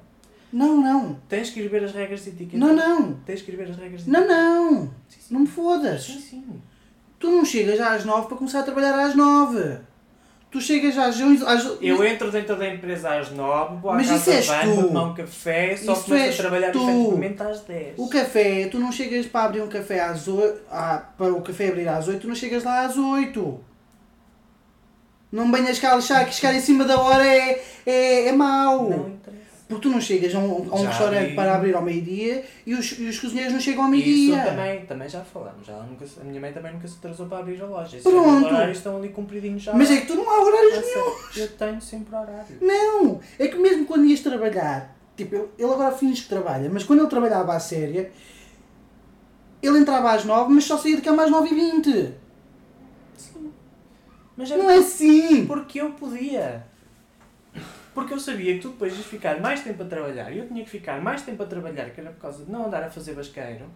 Não, 0.52 0.80
não. 0.80 1.14
Tens 1.28 1.50
que 1.50 1.60
ir 1.60 1.68
ver 1.68 1.84
as 1.84 1.92
regras 1.92 2.24
de 2.24 2.30
etiqueta. 2.30 2.58
Não, 2.58 2.74
não. 2.74 3.14
Tens 3.20 3.42
que 3.42 3.52
ir 3.52 3.56
ver 3.56 3.70
as 3.70 3.76
regras 3.76 4.04
de 4.04 4.10
Não, 4.10 4.26
não. 4.26 4.86
Sim, 5.08 5.20
sim. 5.20 5.34
Não 5.34 5.40
me 5.40 5.46
fodas. 5.46 6.04
Sim, 6.04 6.18
sim. 6.18 6.62
Tu 7.18 7.30
não 7.30 7.44
chegas 7.44 7.78
às 7.80 8.04
9 8.04 8.28
para 8.28 8.36
começar 8.36 8.60
a 8.60 8.64
trabalhar 8.64 8.98
às 8.98 9.14
9. 9.14 9.78
Tu 10.50 10.60
chegas 10.60 10.98
às 10.98 11.20
11. 11.20 11.44
Às... 11.46 11.64
Eu 11.80 12.04
entro 12.04 12.28
dentro 12.30 12.56
da 12.56 12.68
empresa 12.68 13.16
às 13.18 13.30
9, 13.30 13.76
vou 13.76 13.90
à 13.92 13.94
Mas 13.94 14.08
casa 14.08 14.36
isso 14.36 14.52
és 14.52 14.64
tu. 14.64 14.82
tomar 14.88 15.04
um 15.04 15.14
café, 15.14 15.76
só 15.76 15.92
Isso 15.92 16.04
começo 16.04 16.32
a 16.32 16.42
trabalhar 16.42 16.72
tu. 16.72 16.82
efetivamente 16.90 17.42
às 17.42 17.60
10. 17.60 17.94
O 17.96 18.08
café, 18.08 18.66
tu 18.68 18.78
não 18.80 18.90
chegas 18.90 19.26
para 19.26 19.44
abrir 19.44 19.62
um 19.62 19.68
café 19.68 20.00
às 20.00 20.26
8. 20.26 20.60
Ah, 20.70 21.04
para 21.16 21.32
o 21.32 21.40
café 21.40 21.68
abrir 21.68 21.88
às 21.88 22.08
8, 22.08 22.20
tu 22.20 22.26
não 22.28 22.34
chegas 22.34 22.64
lá 22.64 22.84
às 22.84 22.96
8. 22.96 23.60
Não 25.30 25.46
me 25.46 25.56
venhas 25.60 25.78
cá 25.78 25.94
achar 25.94 26.24
que 26.26 26.34
chegar 26.34 26.52
em 26.54 26.60
cima 26.60 26.84
da 26.84 26.98
hora 27.00 27.24
é, 27.24 27.62
é, 27.86 28.26
é 28.28 28.32
mau. 28.32 28.90
Não 28.90 29.08
interessa. 29.08 29.39
Porque 29.70 29.83
tu 29.88 29.88
não 29.88 30.00
chegas 30.00 30.35
a 30.35 30.38
um, 30.40 30.68
a 30.70 30.74
um 30.80 30.85
restaurante 30.85 31.28
vi. 31.30 31.35
para 31.37 31.54
abrir 31.54 31.74
ao 31.74 31.80
meio-dia 31.83 32.44
e 32.66 32.74
os, 32.74 32.98
e 32.98 33.04
os 33.09 33.18
cozinheiros 33.20 33.52
não 33.54 33.61
chegam 33.61 33.85
ao 33.85 33.94
Isso 33.94 34.04
meio-dia. 34.04 34.42
também, 34.44 34.85
também 34.85 35.09
já 35.09 35.20
falamos. 35.24 35.66
Já 35.66 35.74
nunca, 35.85 36.04
a 36.20 36.24
minha 36.24 36.40
mãe 36.40 36.52
também 36.52 36.72
nunca 36.72 36.88
se 36.88 36.96
atrasou 36.98 37.26
para 37.26 37.38
abrir 37.38 37.62
a 37.62 37.66
loja. 37.66 37.96
Esses 37.96 38.02
Pronto. 38.02 38.46
horários 38.46 38.76
estão 38.78 38.96
ali 38.96 39.09
cumpridinhos 39.11 39.62
já. 39.62 39.72
Mas 39.72 39.90
é 39.90 40.00
que 40.00 40.06
tu 40.09 40.14
não 40.16 40.28
há 40.28 40.42
horários 40.44 40.74
nenhum. 40.85 41.14
Eu 41.37 41.48
tenho 41.56 41.80
sempre 41.80 42.14
horário. 42.14 42.56
Não! 42.61 43.20
É 43.38 43.46
que 43.48 43.56
mesmo 43.56 43.87
quando 43.87 44.04
ias 44.06 44.20
trabalhar, 44.20 44.94
tipo, 45.16 45.37
ele- 45.56 45.64
agora 45.72 45.94
finge 45.96 46.22
que 46.22 46.28
trabalha, 46.28 46.68
mas 46.68 46.83
quando 46.85 46.98
ele 46.98 47.09
trabalhava 47.09 47.54
à 47.54 47.61
séria, 47.61 48.11
ele 49.62 49.78
entrava 49.78 50.12
às 50.12 50.24
9, 50.24 50.52
mas 50.52 50.64
só 50.64 50.76
saía 50.78 50.96
de 50.96 51.02
cama 51.02 51.22
às 51.24 51.30
9 51.30 51.48
e 51.48 51.54
20 51.54 52.12
Sim. 53.16 53.52
Mas 54.37 54.50
era 54.50 54.62
Não 54.62 54.70
é 54.70 54.78
assim! 54.78 55.46
porque 55.46 55.80
eu 55.80 55.90
podia. 55.90 56.66
Porque 57.94 58.14
eu 58.14 58.20
sabia 58.20 58.55
que 58.55 58.61
tu 58.61 58.68
depois 58.70 58.96
ias 58.96 59.07
ficar 59.07 59.40
mais 59.40 59.62
tempo 59.62 59.83
a 59.83 59.87
trabalhar 59.87 60.31
e 60.31 60.38
eu 60.38 60.46
tinha 60.46 60.62
que 60.62 60.70
ficar 60.70 61.00
mais 61.00 61.22
tempo 61.22 61.42
a 61.42 61.46
trabalhar, 61.46 61.90
que 61.90 62.00
era 62.00 62.11
por 62.11 62.20
causa 62.20 62.44
de 62.44 62.50
não 62.50 62.66
andar 62.66 62.83
a 62.85 62.90
fazer 62.90 63.14
basqueiro, 63.14 63.66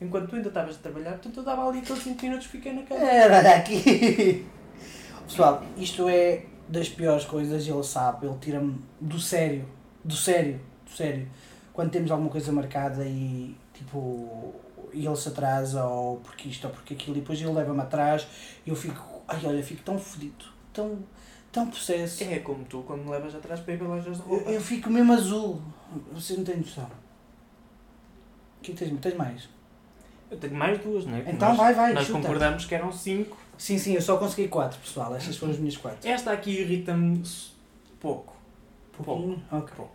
enquanto 0.00 0.28
tu 0.28 0.36
ainda 0.36 0.48
estavas 0.48 0.76
a 0.76 0.78
trabalhar, 0.78 1.12
portanto 1.12 1.36
eu 1.38 1.42
dava 1.42 1.68
ali 1.68 1.80
aqueles 1.80 2.02
20 2.02 2.22
minutos 2.22 2.46
fiquei 2.46 2.72
na 2.72 2.82
cama. 2.82 3.00
Olha 3.00 3.56
aqui! 3.56 4.46
Pessoal, 5.26 5.64
isto 5.76 6.08
é 6.08 6.44
das 6.68 6.88
piores 6.88 7.24
coisas, 7.24 7.66
ele 7.66 7.82
sabe, 7.82 8.26
ele 8.26 8.36
tira-me 8.40 8.78
do 9.00 9.18
sério, 9.18 9.66
do 10.04 10.14
sério, 10.14 10.60
do 10.84 10.90
sério. 10.90 11.28
Quando 11.72 11.90
temos 11.90 12.10
alguma 12.10 12.30
coisa 12.30 12.52
marcada 12.52 13.04
e 13.04 13.56
tipo, 13.72 14.54
e 14.92 15.04
ele 15.06 15.16
se 15.16 15.28
atrasa 15.28 15.84
ou 15.84 16.18
porque 16.18 16.48
isto 16.48 16.66
ou 16.66 16.72
porque 16.72 16.94
aquilo, 16.94 17.16
e 17.16 17.20
depois 17.20 17.40
ele 17.40 17.52
leva-me 17.52 17.80
atrás 17.80 18.26
e 18.64 18.70
eu 18.70 18.76
fico, 18.76 19.22
ai 19.26 19.40
olha, 19.44 19.62
fico 19.62 19.82
tão 19.82 19.98
fodido, 19.98 20.44
tão, 20.72 20.98
tão 21.54 21.68
possesso. 21.70 22.24
É 22.24 22.40
como 22.40 22.64
tu 22.64 22.82
quando 22.86 23.04
me 23.04 23.10
levas 23.10 23.34
atrás 23.34 23.60
para 23.60 23.74
ir 23.74 23.78
para 23.78 23.86
lojas 23.88 24.16
de 24.16 24.22
Eu, 24.22 24.28
roupa. 24.28 24.50
eu 24.50 24.60
fico 24.60 24.90
mesmo 24.90 25.12
azul. 25.12 25.62
Você 26.12 26.34
não 26.36 26.44
tem 26.44 26.56
noção. 26.58 26.90
Que 28.62 28.72
tens, 28.72 28.98
tens 29.00 29.14
mais? 29.16 29.48
Eu 30.30 30.38
tenho 30.38 30.54
mais 30.54 30.78
duas, 30.82 31.06
não 31.06 31.16
é? 31.16 31.20
Então 31.30 31.48
nós, 31.50 31.56
vai, 31.56 31.74
vai, 31.74 31.92
Nós 31.92 32.06
chuta. 32.06 32.18
concordamos 32.20 32.64
que 32.64 32.74
eram 32.74 32.90
cinco. 32.92 33.36
Sim, 33.56 33.78
sim, 33.78 33.94
eu 33.94 34.02
só 34.02 34.16
consegui 34.16 34.48
quatro, 34.48 34.78
pessoal. 34.80 35.14
Estas 35.14 35.36
foram 35.36 35.52
as 35.52 35.58
minhas 35.58 35.76
quatro. 35.76 36.08
Esta 36.08 36.32
aqui 36.32 36.50
irrita-me 36.60 37.22
pouco. 38.00 38.34
Pouquinho? 38.92 39.42
Ok. 39.52 39.72
Pouco. 39.76 39.92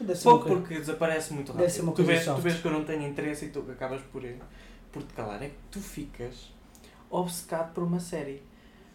Então 0.00 0.14
Pouco 0.22 0.44
coisa- 0.44 0.60
porque 0.60 0.74
desaparece 0.78 1.32
muito 1.32 1.52
rápido. 1.52 1.94
Tu 1.94 2.02
vês, 2.04 2.24
tu 2.24 2.34
vês 2.36 2.56
que 2.60 2.66
eu 2.66 2.72
não 2.72 2.84
tenho 2.84 3.06
interesse 3.06 3.46
e 3.46 3.48
tu 3.48 3.60
acabas 3.70 4.00
por, 4.12 4.22
por 4.92 5.02
te 5.02 5.14
calar. 5.14 5.42
É 5.42 5.48
que 5.48 5.54
tu 5.70 5.80
ficas 5.80 6.52
obcecado 7.10 7.72
por 7.72 7.84
uma 7.84 8.00
série. 8.00 8.42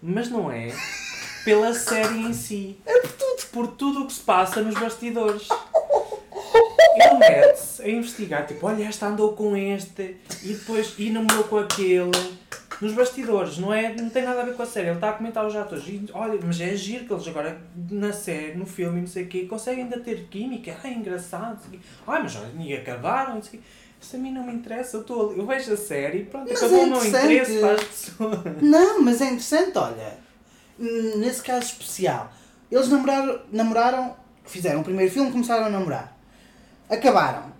Mas 0.01 0.29
não 0.29 0.51
é 0.51 0.67
pela 1.43 1.73
série 1.73 2.19
em 2.19 2.33
si. 2.33 2.77
É 2.85 2.99
por 2.99 3.11
tudo. 3.11 3.41
Por 3.51 3.67
tudo 3.67 4.03
o 4.03 4.07
que 4.07 4.13
se 4.13 4.21
passa 4.21 4.61
nos 4.61 4.75
bastidores. 4.75 5.47
Ele 6.95 7.13
mete-se 7.17 7.81
a 7.81 7.89
investigar, 7.89 8.45
tipo, 8.45 8.65
olha, 8.67 8.83
esta 8.85 9.07
andou 9.07 9.33
com 9.33 9.55
este 9.55 10.17
e 10.43 10.53
depois 10.53 10.93
e 10.97 11.09
namorou 11.09 11.43
com 11.45 11.57
aquele. 11.57 12.11
Nos 12.81 12.93
bastidores, 12.93 13.59
não, 13.59 13.71
é, 13.71 13.93
não 13.93 14.09
tem 14.09 14.23
nada 14.23 14.41
a 14.41 14.45
ver 14.45 14.55
com 14.55 14.63
a 14.63 14.65
série. 14.65 14.87
Ele 14.87 14.95
está 14.95 15.11
a 15.11 15.13
comentar 15.13 15.45
os 15.45 15.55
atores. 15.55 15.83
E, 15.87 16.03
olha, 16.13 16.39
mas 16.43 16.59
é 16.59 16.75
giro 16.75 17.05
que 17.05 17.13
eles 17.13 17.27
agora 17.27 17.61
na 17.91 18.11
série, 18.11 18.55
no 18.55 18.65
filme, 18.65 19.01
não 19.01 19.07
sei 19.07 19.23
o 19.23 19.27
quê, 19.27 19.45
conseguem 19.47 19.83
ainda 19.83 19.99
ter 19.99 20.27
química. 20.31 20.75
Ah, 20.83 20.87
é 20.87 20.93
engraçado. 20.93 21.59
Ai, 22.07 22.23
mas 22.23 22.35
olha, 22.35 22.49
e 22.59 22.73
acabaram. 22.75 23.35
Não 23.35 23.43
sei 23.43 23.59
o 23.59 23.61
quê. 23.61 23.67
Isso 24.01 24.15
a 24.15 24.19
mim 24.19 24.31
não 24.31 24.43
me 24.43 24.53
interessa. 24.53 24.97
Eu, 24.97 25.29
ali- 25.29 25.39
eu 25.39 25.45
vejo 25.45 25.73
a 25.73 25.77
série 25.77 26.19
e 26.19 26.25
pronto, 26.25 26.49
Mas 26.49 26.57
acabou 26.57 26.79
é 26.79 26.83
o 26.85 26.89
meu 26.89 27.05
interesse 27.05 27.59
para 27.59 27.73
as 27.73 27.83
pessoas. 27.83 28.39
Não, 28.63 29.01
mas 29.03 29.21
é 29.21 29.25
interessante, 29.25 29.77
olha. 29.77 30.17
Hum, 30.81 31.17
Nesse 31.19 31.41
caso 31.43 31.65
especial, 31.67 32.31
eles 32.71 32.87
namoraram, 32.89 33.39
namoraram, 33.51 34.15
fizeram 34.45 34.81
o 34.81 34.83
primeiro 34.83 35.11
filme, 35.11 35.31
começaram 35.31 35.65
a 35.65 35.69
namorar. 35.69 36.17
Acabaram. 36.89 37.51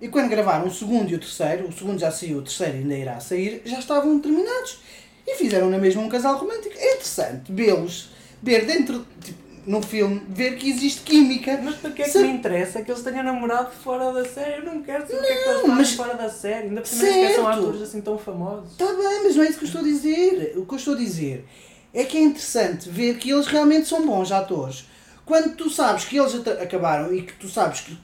E 0.00 0.08
quando 0.08 0.28
gravaram 0.28 0.66
o 0.66 0.70
segundo 0.74 1.10
e 1.10 1.14
o 1.14 1.18
terceiro, 1.18 1.68
o 1.68 1.72
segundo 1.72 1.98
já 1.98 2.10
saiu, 2.10 2.38
o 2.38 2.42
terceiro 2.42 2.78
ainda 2.78 2.94
irá 2.94 3.20
sair, 3.20 3.62
já 3.64 3.78
estavam 3.78 4.18
terminados. 4.18 4.80
E 5.26 5.36
fizeram 5.36 5.70
na 5.70 5.78
mesma 5.78 6.02
um 6.02 6.08
casal 6.08 6.36
romântico. 6.36 6.74
É 6.76 6.94
interessante 6.94 7.52
vê-los, 7.52 8.10
ver 8.42 8.64
dentro, 8.66 9.06
tipo, 9.22 9.38
no 9.64 9.80
filme, 9.80 10.20
ver 10.28 10.56
que 10.56 10.68
existe 10.68 11.02
química. 11.02 11.60
Mas 11.62 11.76
para 11.76 11.92
que 11.92 12.02
é 12.02 12.04
que 12.06 12.10
Se- 12.10 12.18
me 12.18 12.32
interessa 12.32 12.82
que 12.82 12.90
eles 12.90 13.02
tenham 13.04 13.22
namorado 13.22 13.70
fora 13.70 14.12
da 14.12 14.24
série? 14.24 14.56
Eu 14.56 14.64
não 14.74 14.82
quero 14.82 15.06
saber 15.06 15.18
o 15.18 15.22
que 15.22 15.28
é 15.28 15.36
que 15.44 15.48
eles 15.50 15.62
Não, 15.62 15.68
mas- 15.76 15.92
fora 15.92 16.14
da 16.14 16.28
série. 16.28 16.66
Ainda 16.66 16.80
por 16.80 16.88
cima 16.88 17.02
sequer 17.02 17.34
são 17.36 17.46
atores 17.46 17.82
assim 17.82 18.00
tão 18.00 18.18
famosos. 18.18 18.72
Está 18.72 18.86
bem, 18.86 19.22
mas 19.22 19.36
não 19.36 19.44
é 19.44 19.48
isso 19.48 19.58
que 19.58 19.64
eu 19.64 19.68
estou 19.68 19.80
a 19.82 19.84
dizer. 19.84 20.54
O 20.56 20.66
que 20.66 20.74
eu 20.74 20.78
estou 20.78 20.94
a 20.94 20.98
dizer 20.98 21.46
é 21.94 22.04
que 22.04 22.16
é 22.16 22.20
interessante 22.20 22.88
ver 22.88 23.18
que 23.18 23.30
eles 23.30 23.46
realmente 23.46 23.88
são 23.88 24.06
bons 24.06 24.32
atores. 24.32 24.86
Quando 25.24 25.54
tu 25.54 25.70
sabes 25.70 26.04
que 26.04 26.18
eles 26.18 26.34
acabaram 26.60 27.14
e 27.14 27.22
que 27.22 27.34
tu 27.34 27.48
sabes 27.48 27.80
que, 27.80 27.96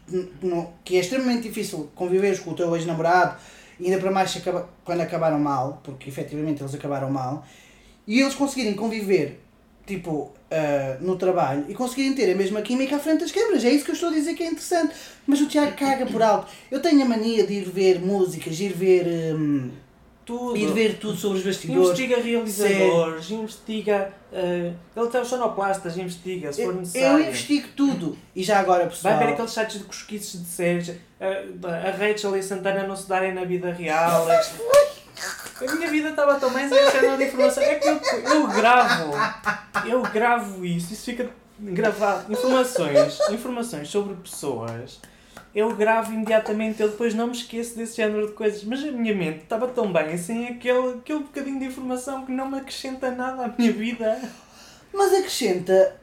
que 0.85 0.97
é 0.97 1.01
extremamente 1.01 1.49
difícil 1.49 1.91
conviveres 1.95 2.39
com 2.39 2.53
o 2.53 2.55
teu 2.55 2.75
ex-namorado, 2.77 3.37
ainda 3.81 3.99
para 3.99 4.11
mais 4.11 4.41
quando 4.85 5.01
acabaram 5.01 5.39
mal, 5.39 5.81
porque 5.83 6.09
efetivamente 6.09 6.63
eles 6.63 6.75
acabaram 6.75 7.11
mal, 7.11 7.45
e 8.07 8.21
eles 8.21 8.35
conseguirem 8.35 8.75
conviver 8.75 9.41
tipo, 9.87 10.33
ah, 10.51 10.97
no 11.01 11.17
trabalho 11.17 11.67
e 11.69 11.75
conseguirem 11.75 12.15
ter 12.15 12.33
a 12.33 12.35
mesma 12.35 12.63
química 12.63 12.97
à 12.97 12.99
frente 12.99 13.21
das 13.21 13.33
câmaras. 13.33 13.65
É 13.65 13.71
isso 13.71 13.85
que 13.85 13.91
eu 13.91 13.95
estou 13.95 14.09
a 14.09 14.13
dizer 14.13 14.35
que 14.35 14.43
é 14.43 14.47
interessante. 14.47 14.95
Mas 15.27 15.41
o 15.41 15.47
Tiago 15.47 15.77
caga 15.77 16.07
por 16.07 16.23
alto. 16.23 16.51
Eu 16.71 16.81
tenho 16.81 17.03
a 17.03 17.05
mania 17.05 17.47
de 17.47 17.55
ir 17.55 17.69
ver 17.69 18.01
músicas, 18.01 18.59
ir 18.61 18.73
ver. 18.73 19.35
hum, 19.35 19.71
Tudo. 20.29 20.57
ir 20.59 20.67
ver 20.75 20.99
tudo 20.99 21.17
sobre 21.17 21.39
os 21.39 21.45
bastidores. 21.45 21.83
Investiga 22.01 22.21
realizadores, 22.21 23.31
investiga. 23.31 24.13
eh, 24.31 24.73
ele 24.95 25.07
tem 25.09 25.21
os 25.23 25.29
sonoplastas, 25.29 25.97
investiga 25.97 26.53
se 26.53 26.63
for 26.63 26.69
Eu, 26.69 26.75
eu 26.75 26.81
necessário. 26.81 27.21
investigo 27.25 27.69
tudo. 27.75 28.19
E 28.37 28.43
já 28.45 28.59
agora, 28.61 28.87
pessoal. 28.87 29.15
Vai 29.17 29.27
ver 29.27 29.33
aqueles 29.33 29.51
sites 29.51 29.79
de 29.79 29.85
cosquices 29.85 30.41
de 30.43 30.47
séries. 30.47 30.91
eh, 31.19 31.45
a 31.65 31.91
Rachel 31.93 32.37
e 32.37 32.41
a 32.41 32.43
Santana 32.43 32.87
não 32.87 32.95
se 32.95 33.09
darem 33.09 33.33
na 33.33 33.45
vida 33.45 33.73
real. 33.73 34.27
A 34.31 35.75
minha 35.75 35.91
vida 35.91 36.11
estava 36.11 36.39
tão 36.39 36.51
sem 36.53 36.69
género 36.69 37.17
de 37.17 37.25
informação. 37.25 37.63
É 37.63 37.75
que 37.77 37.89
eu, 37.89 37.99
eu 38.35 38.47
gravo. 38.49 39.13
Eu 39.87 40.03
gravo 40.03 40.65
isso. 40.65 40.93
Isso 40.93 41.05
fica 41.07 41.31
gravado. 41.59 42.31
Informações. 42.33 43.19
Informações 43.31 43.89
sobre 43.89 44.15
pessoas. 44.17 45.01
Eu 45.59 45.75
gravo 45.75 46.13
imediatamente. 46.13 46.81
Eu 46.81 46.89
depois 46.89 47.15
não 47.15 47.27
me 47.27 47.33
esqueço 47.33 47.77
desse 47.77 47.97
género 47.97 48.29
de 48.29 48.33
coisas. 48.33 48.63
Mas 48.63 48.81
a 48.85 48.93
minha 48.93 49.13
mente 49.13 49.43
estava 49.43 49.67
tão 49.67 49.93
bem 49.93 50.17
sem 50.17 50.47
aquele, 50.47 50.99
aquele 50.99 51.19
bocadinho 51.19 51.59
de 51.59 51.65
informação 51.65 52.25
que 52.25 52.31
não 52.31 52.49
me 52.49 52.59
acrescenta 52.59 53.11
nada 53.11 53.45
à 53.45 53.49
minha 53.49 53.73
vida. 53.73 54.23
Mas 54.95 55.13
acrescenta 55.13 56.01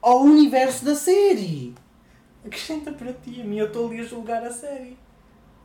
ao 0.00 0.22
universo 0.22 0.84
da 0.84 0.94
série. 0.94 1.74
Acrescenta 2.46 2.92
para 2.92 3.12
ti. 3.12 3.40
A 3.40 3.44
mim 3.44 3.58
eu 3.58 3.66
estou 3.66 3.88
ali 3.88 3.98
a 4.00 4.04
julgar 4.04 4.44
a 4.44 4.52
série. 4.52 4.96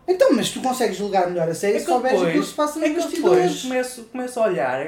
Então, 0.07 0.33
mas 0.33 0.49
tu 0.49 0.61
consegues 0.61 0.97
julgar 0.97 1.29
melhor 1.29 1.47
a 1.47 1.55
série 1.55 1.77
É 1.77 1.79
se 1.79 1.85
souberes 1.85 2.21
aquilo 2.21 2.41
que 2.41 2.49
se 2.49 2.53
passa 2.53 2.79
nos 2.79 2.87
É 2.87 2.91
eu 2.91 2.95
depois 2.95 3.13
bastidores. 3.13 3.61
começo, 3.61 4.03
começo 4.11 4.39
a 4.39 4.43
olhar, 4.43 4.87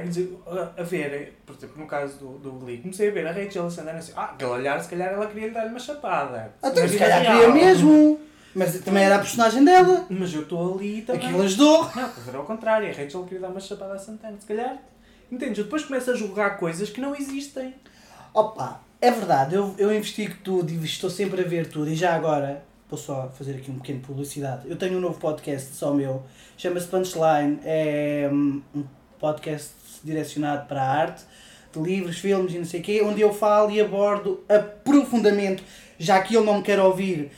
a, 0.78 0.84
ver, 0.84 1.38
por 1.46 1.56
exemplo, 1.56 1.82
no 1.82 1.88
caso 1.88 2.18
do, 2.18 2.38
do 2.38 2.52
Glee, 2.54 2.80
comecei 2.80 3.10
a 3.10 3.12
ver 3.12 3.26
a 3.28 3.32
Rachel 3.32 3.70
Sandana 3.72 4.00
assim, 4.00 4.12
ah, 4.16 4.26
aquele 4.26 4.52
olhar, 4.52 4.82
se 4.82 4.90
calhar 4.90 5.14
ela 5.14 5.26
queria 5.28 5.48
lhe 5.48 5.54
dar-lhe 5.54 5.70
uma 5.70 5.80
chapada. 5.80 6.54
Até 6.62 6.82
Na 6.82 6.88
se 6.88 6.94
vida 6.94 7.10
calhar 7.10 7.22
queria 7.22 7.54
mesmo. 7.54 8.20
Mas 8.54 8.80
também 8.80 9.04
era 9.04 9.16
a 9.16 9.20
personagem 9.20 9.64
dela. 9.66 10.06
Mas 10.10 10.34
eu 10.34 10.44
estou 10.44 10.76
ali 10.76 11.02
também. 11.02 11.26
Aquilo 11.26 11.44
ajudou. 11.44 11.82
Não, 11.84 11.90
estás 11.90 12.28
a 12.28 12.32
ver 12.32 12.38
ao 12.38 12.46
contrário, 12.46 12.88
a 12.88 12.92
Rachel 12.92 13.24
queria 13.24 13.40
dar 13.40 13.50
uma 13.50 13.60
chapada 13.60 13.94
a 13.94 14.00
Santana, 14.00 14.38
se 14.40 14.46
calhar. 14.46 14.78
Entendes? 15.32 15.58
Eu 15.58 15.64
depois 15.66 15.84
começo 15.84 16.12
a 16.12 16.16
julgar 16.16 16.58
coisas 16.58 16.90
que 16.90 17.02
não 17.02 17.16
existem. 17.16 17.74
Opa, 18.34 18.82
é 19.02 19.12
verdade, 19.12 19.56
eu, 19.56 19.74
eu 19.78 19.94
investigo 19.96 20.36
tudo 20.44 20.72
e 20.72 20.84
estou 20.84 21.10
sempre 21.10 21.42
a 21.42 21.48
ver 21.48 21.68
tudo. 21.68 21.90
E 21.90 21.96
já 21.96 22.14
agora, 22.14 22.64
vou 22.90 22.98
só 22.98 23.30
fazer 23.38 23.56
aqui 23.56 23.72
um 23.72 23.80
pequeno 23.80 24.00
publicidade. 24.02 24.70
Eu 24.70 24.76
tenho 24.76 24.98
um 24.98 25.02
novo 25.02 25.20
podcast 25.20 25.74
só 25.76 25.94
meu, 25.94 26.24
chama-se 26.58 26.88
Punchline. 26.88 27.60
É 27.64 28.30
hum, 28.32 28.62
um 28.76 28.84
podcast 29.20 29.72
direcionado 30.04 30.68
para 30.68 30.82
a 30.82 30.88
arte, 30.88 31.24
de 31.74 31.80
livros, 31.80 32.18
filmes 32.20 32.54
e 32.54 32.58
não 32.58 32.66
sei 32.66 32.80
o 32.80 32.84
quê, 32.84 33.02
onde 33.04 33.22
eu 33.22 33.34
falo 33.34 33.72
e 33.72 33.82
abordo 33.82 34.44
aprofundamento, 34.48 35.64
já 35.98 36.22
que 36.22 36.36
ele 36.36 36.46
não 36.46 36.58
me 36.58 36.64
quer 36.64 36.80
ouvir, 36.80 37.32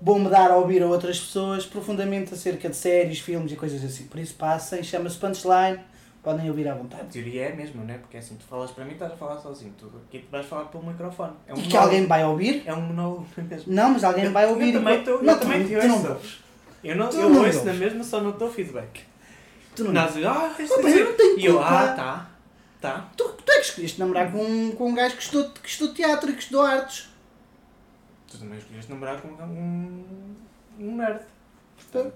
vou-me 0.00 0.28
dar 0.28 0.50
a 0.50 0.56
ouvir 0.56 0.82
a 0.82 0.86
outras 0.86 1.18
pessoas, 1.18 1.66
profundamente 1.66 2.34
acerca 2.34 2.68
de 2.68 2.76
séries, 2.76 3.20
filmes 3.20 3.52
e 3.52 3.56
coisas 3.56 3.84
assim. 3.84 4.04
Por 4.04 4.18
isso 4.18 4.34
passem, 4.34 4.82
chama-se 4.82 5.16
Punchline, 5.18 5.80
podem 6.24 6.48
ouvir 6.48 6.66
à 6.66 6.72
A 6.72 6.74
vontade. 6.74 7.06
teoria 7.08 7.44
é 7.48 7.52
a 7.52 7.54
mesma, 7.56 7.84
não 7.84 7.94
é? 7.94 7.98
Porque 7.98 8.16
assim, 8.16 8.34
tu 8.36 8.44
falas 8.44 8.70
para 8.70 8.84
mim 8.84 8.92
estás 8.94 9.12
a 9.12 9.16
falar 9.16 9.38
sozinho. 9.38 9.72
Tu 9.78 9.86
aqui 10.08 10.20
tu 10.20 10.30
vais 10.30 10.46
falar 10.46 10.64
pelo 10.64 10.84
microfone. 10.86 11.34
É 11.46 11.52
um 11.52 11.56
E 11.58 11.60
que 11.62 11.68
monólogo. 11.68 11.84
alguém 11.94 12.06
vai 12.06 12.24
ouvir? 12.24 12.62
É 12.66 12.74
um 12.74 12.80
monólogo 12.80 13.26
mesmo. 13.38 13.72
Não, 13.72 13.90
mas 13.90 14.02
alguém 14.02 14.30
vai 14.32 14.44
Eu- 14.46 14.50
ouvir. 14.50 14.74
Eu 14.74 14.80
também, 14.80 15.00
e- 15.00 15.04
tô, 15.04 15.10
eu 15.12 15.22
não, 15.22 15.38
também 15.38 15.62
tu, 15.62 15.68
te 15.68 15.86
não 15.86 16.10
ouço. 16.14 16.38
Eu, 16.82 16.96
não, 16.96 17.08
Tu 17.08 17.16
eu 17.16 17.30
não 17.30 17.44
ouço 17.46 17.64
na 17.64 17.72
mesma, 17.74 18.02
só 18.04 18.20
não 18.20 18.32
dou 18.32 18.50
feedback. 18.50 19.02
Tu 19.76 19.84
não 19.84 19.92
Não, 19.92 20.04
assim, 20.04 20.24
ah, 20.24 20.54
Opa, 20.70 20.88
é- 20.88 21.00
eu 21.00 21.04
não 21.10 21.16
tenho 21.16 21.38
E 21.38 21.44
eu, 21.46 21.62
ah, 21.62 21.88
tá. 21.94 22.30
Tá. 22.80 23.08
Tu, 23.16 23.24
tu 23.24 23.50
é 23.52 23.54
que 23.60 23.66
escolheste 23.66 23.98
namorar 24.00 24.30
com, 24.30 24.42
um- 24.44 24.72
com 24.72 24.88
um 24.90 24.94
gajo 24.94 25.16
que 25.16 25.22
estudou, 25.22 25.50
que 25.50 25.68
estudou 25.68 25.94
teatro 25.94 26.30
e 26.30 26.34
que 26.34 26.40
estudou 26.42 26.62
artes. 26.62 27.08
Tu 28.30 28.38
também 28.38 28.58
escolheste 28.58 28.90
namorar 28.90 29.20
com 29.20 29.28
um, 29.28 30.04
um 30.78 30.96
nerd. 30.96 31.20
Portanto, 31.76 32.14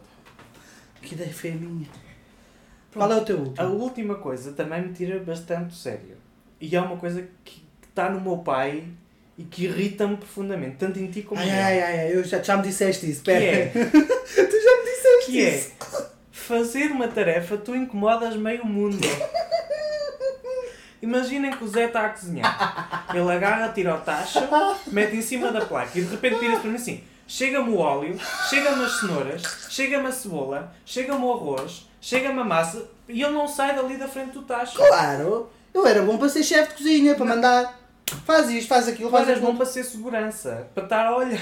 Que 1.00 1.14
ideia 1.14 1.32
foi 1.32 1.50
a 1.52 1.54
minha. 1.54 1.86
Qual 2.98 3.12
é 3.12 3.16
o 3.16 3.24
teu 3.24 3.36
a 3.36 3.40
último? 3.40 3.68
última 3.82 4.14
coisa 4.16 4.52
também 4.52 4.82
me 4.82 4.92
tira 4.92 5.18
bastante 5.20 5.74
sério. 5.74 6.16
E 6.60 6.74
é 6.76 6.80
uma 6.80 6.96
coisa 6.96 7.26
que 7.44 7.62
está 7.88 8.10
no 8.10 8.20
meu 8.20 8.38
pai 8.38 8.84
e 9.36 9.44
que 9.44 9.64
irrita-me 9.64 10.16
profundamente, 10.16 10.76
tanto 10.76 10.98
em 10.98 11.06
ti 11.08 11.22
como 11.22 11.40
em 11.40 11.50
ai, 11.50 11.80
ai, 11.80 12.00
ai, 12.00 12.14
eu 12.16 12.24
já, 12.24 12.42
já 12.42 12.56
me 12.56 12.64
disseste 12.64 13.06
isso. 13.06 13.20
Espera. 13.20 13.44
é, 13.44 13.66
tu 13.70 13.80
já 13.80 14.76
me 14.76 14.84
disseste 14.84 15.26
que 15.26 15.44
é 15.46 15.56
isso. 15.56 15.72
fazer 16.32 16.90
uma 16.90 17.06
tarefa, 17.08 17.56
tu 17.56 17.74
incomodas 17.76 18.36
meio 18.36 18.64
mundo. 18.66 18.98
Imaginem 21.00 21.52
que 21.52 21.62
o 21.62 21.68
Zé 21.68 21.84
está 21.84 22.06
a 22.06 22.08
cozinhar. 22.08 23.06
Ele 23.14 23.30
agarra, 23.32 23.68
tira 23.72 23.94
o 23.94 24.00
tacho, 24.00 24.40
mete 24.88 25.14
em 25.16 25.22
cima 25.22 25.52
da 25.52 25.64
placa 25.64 25.96
e 25.96 26.02
de 26.02 26.10
repente 26.10 26.40
vira-se 26.40 26.60
para 26.60 26.70
mim 26.70 26.76
assim: 26.76 27.04
chega-me 27.26 27.70
o 27.70 27.76
óleo, 27.78 28.18
chega-me 28.50 28.84
as 28.84 28.98
cenouras, 28.98 29.42
chega-me 29.70 30.08
a 30.08 30.12
cebola, 30.12 30.74
chega-me 30.84 31.22
o 31.24 31.32
arroz, 31.32 31.87
chega-me 32.00 32.40
a 32.40 32.44
massa 32.44 32.88
e 33.08 33.22
ele 33.22 33.32
não 33.32 33.46
sai 33.48 33.74
dali 33.74 33.96
da 33.96 34.08
frente 34.08 34.32
do 34.32 34.42
tacho. 34.42 34.76
Claro. 34.76 35.50
Eu 35.72 35.86
era 35.86 36.02
bom 36.02 36.16
para 36.18 36.28
ser 36.28 36.42
chefe 36.42 36.70
de 36.70 36.74
cozinha, 36.76 37.14
para 37.14 37.24
mandar. 37.26 37.80
Faz 38.24 38.48
isto, 38.50 38.68
faz 38.68 38.88
aquilo, 38.88 39.10
Mas 39.10 39.20
faz 39.20 39.28
és 39.30 39.38
bom 39.38 39.46
aquilo. 39.48 39.58
para 39.58 39.66
ser 39.66 39.84
segurança, 39.84 40.66
para 40.74 40.84
estar 40.84 41.06
a 41.06 41.16
olhar. 41.16 41.40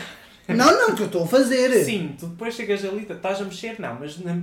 Não, 0.48 0.72
não, 0.88 0.94
que 0.94 1.02
eu 1.02 1.06
estou 1.06 1.24
a 1.24 1.26
fazer. 1.26 1.84
Sim, 1.84 2.14
tu 2.18 2.26
depois 2.26 2.54
chegas 2.54 2.84
ali, 2.84 3.06
estás 3.08 3.40
a 3.40 3.44
mexer, 3.44 3.80
não, 3.80 3.94
mas 3.98 4.18
na- 4.18 4.42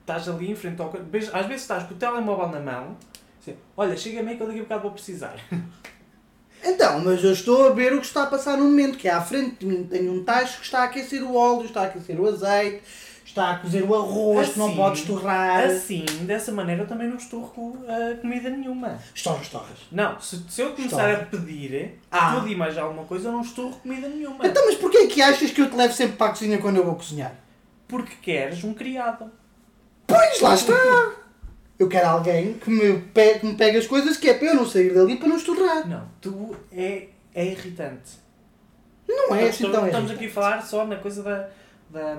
estás 0.00 0.28
ali 0.28 0.50
em 0.50 0.54
frente 0.56 0.80
ao. 0.80 0.88
Às 1.32 1.46
vezes 1.46 1.62
estás 1.62 1.84
com 1.84 1.94
o 1.94 1.96
telemóvel 1.96 2.48
na 2.48 2.60
mão, 2.60 2.96
assim, 3.40 3.54
olha, 3.76 3.96
chega-me 3.96 4.30
aí 4.30 4.36
que 4.36 4.42
eu 4.42 4.46
daqui 4.48 4.60
a 4.60 4.62
bocado 4.62 4.82
vou 4.82 4.90
precisar. 4.92 5.34
Então, 6.64 6.98
mas 7.00 7.22
eu 7.22 7.32
estou 7.32 7.66
a 7.68 7.70
ver 7.70 7.92
o 7.92 8.00
que 8.00 8.06
está 8.06 8.24
a 8.24 8.26
passar 8.26 8.56
no 8.56 8.64
momento, 8.64 8.98
que 8.98 9.06
é 9.06 9.12
à 9.12 9.20
frente 9.20 9.56
de 9.60 9.66
mim 9.66 9.84
tenho 9.84 10.12
um 10.12 10.24
tacho 10.24 10.58
que 10.58 10.64
está 10.64 10.80
a 10.80 10.84
aquecer 10.84 11.22
o 11.22 11.34
óleo, 11.36 11.66
está 11.66 11.82
a 11.82 11.84
aquecer 11.84 12.18
o 12.18 12.26
azeite, 12.26 12.82
está 13.26 13.50
a 13.50 13.58
cozer 13.58 13.82
o 13.82 13.94
arroz, 13.94 14.50
que 14.50 14.58
não 14.58 14.66
Assim, 14.68 14.76
pode 14.76 14.98
estorrar. 15.00 15.64
Assim, 15.64 16.04
dessa 16.22 16.52
maneira 16.52 16.82
eu 16.82 16.86
também 16.86 17.08
não 17.08 17.16
esturro 17.16 17.52
uh, 17.72 18.16
comida 18.20 18.48
nenhuma. 18.48 18.98
Estorras, 19.14 19.42
estorras. 19.42 19.78
Não, 19.92 20.18
se, 20.20 20.42
se 20.48 20.60
eu 20.62 20.72
começar 20.72 21.10
Estorra. 21.10 21.22
a 21.22 21.26
pedir 21.26 21.98
Ah. 22.10 22.34
tudo 22.36 22.48
e 22.48 22.54
mais 22.54 22.78
alguma 22.78 23.04
coisa, 23.04 23.28
eu 23.28 23.32
não 23.32 23.42
esturro 23.42 23.76
comida 23.80 24.08
nenhuma. 24.08 24.46
Então, 24.46 24.64
mas 24.64 24.76
porquê 24.76 24.98
é 24.98 25.06
que 25.06 25.20
achas 25.20 25.50
que 25.50 25.60
eu 25.60 25.68
te 25.68 25.76
levo 25.76 25.92
sempre 25.92 26.16
para 26.16 26.26
a 26.28 26.30
cozinha 26.30 26.58
quando 26.58 26.76
eu 26.76 26.84
vou 26.84 26.94
cozinhar? 26.94 27.34
Porque 27.88 28.14
queres 28.22 28.64
um 28.64 28.72
criado. 28.72 29.30
Pois, 30.06 30.40
lá 30.40 30.54
está! 30.54 31.12
Eu 31.78 31.88
quero 31.88 32.08
alguém 32.08 32.54
que 32.54 32.70
me, 32.70 32.98
pe 33.12 33.38
que 33.38 33.46
me 33.46 33.54
pegue 33.54 33.76
as 33.76 33.86
coisas 33.86 34.16
que 34.16 34.30
é 34.30 34.34
para 34.34 34.48
eu 34.48 34.54
não 34.54 34.64
sair 34.66 34.94
dali 34.94 35.16
para 35.16 35.28
não 35.28 35.36
estorrar. 35.36 35.86
Não, 35.86 36.08
tu 36.22 36.56
é, 36.72 37.08
é 37.34 37.44
irritante. 37.44 38.12
Não 39.06 39.34
é 39.34 39.40
assim 39.48 39.66
estamos, 39.66 39.72
tão 39.76 39.86
estamos 39.86 40.10
irritante. 40.10 40.12
aqui 40.14 40.26
a 40.26 40.30
falar 40.30 40.62
só 40.62 40.86
na 40.86 40.96
coisa 40.96 41.22
da. 41.22 41.48
da 41.90 42.18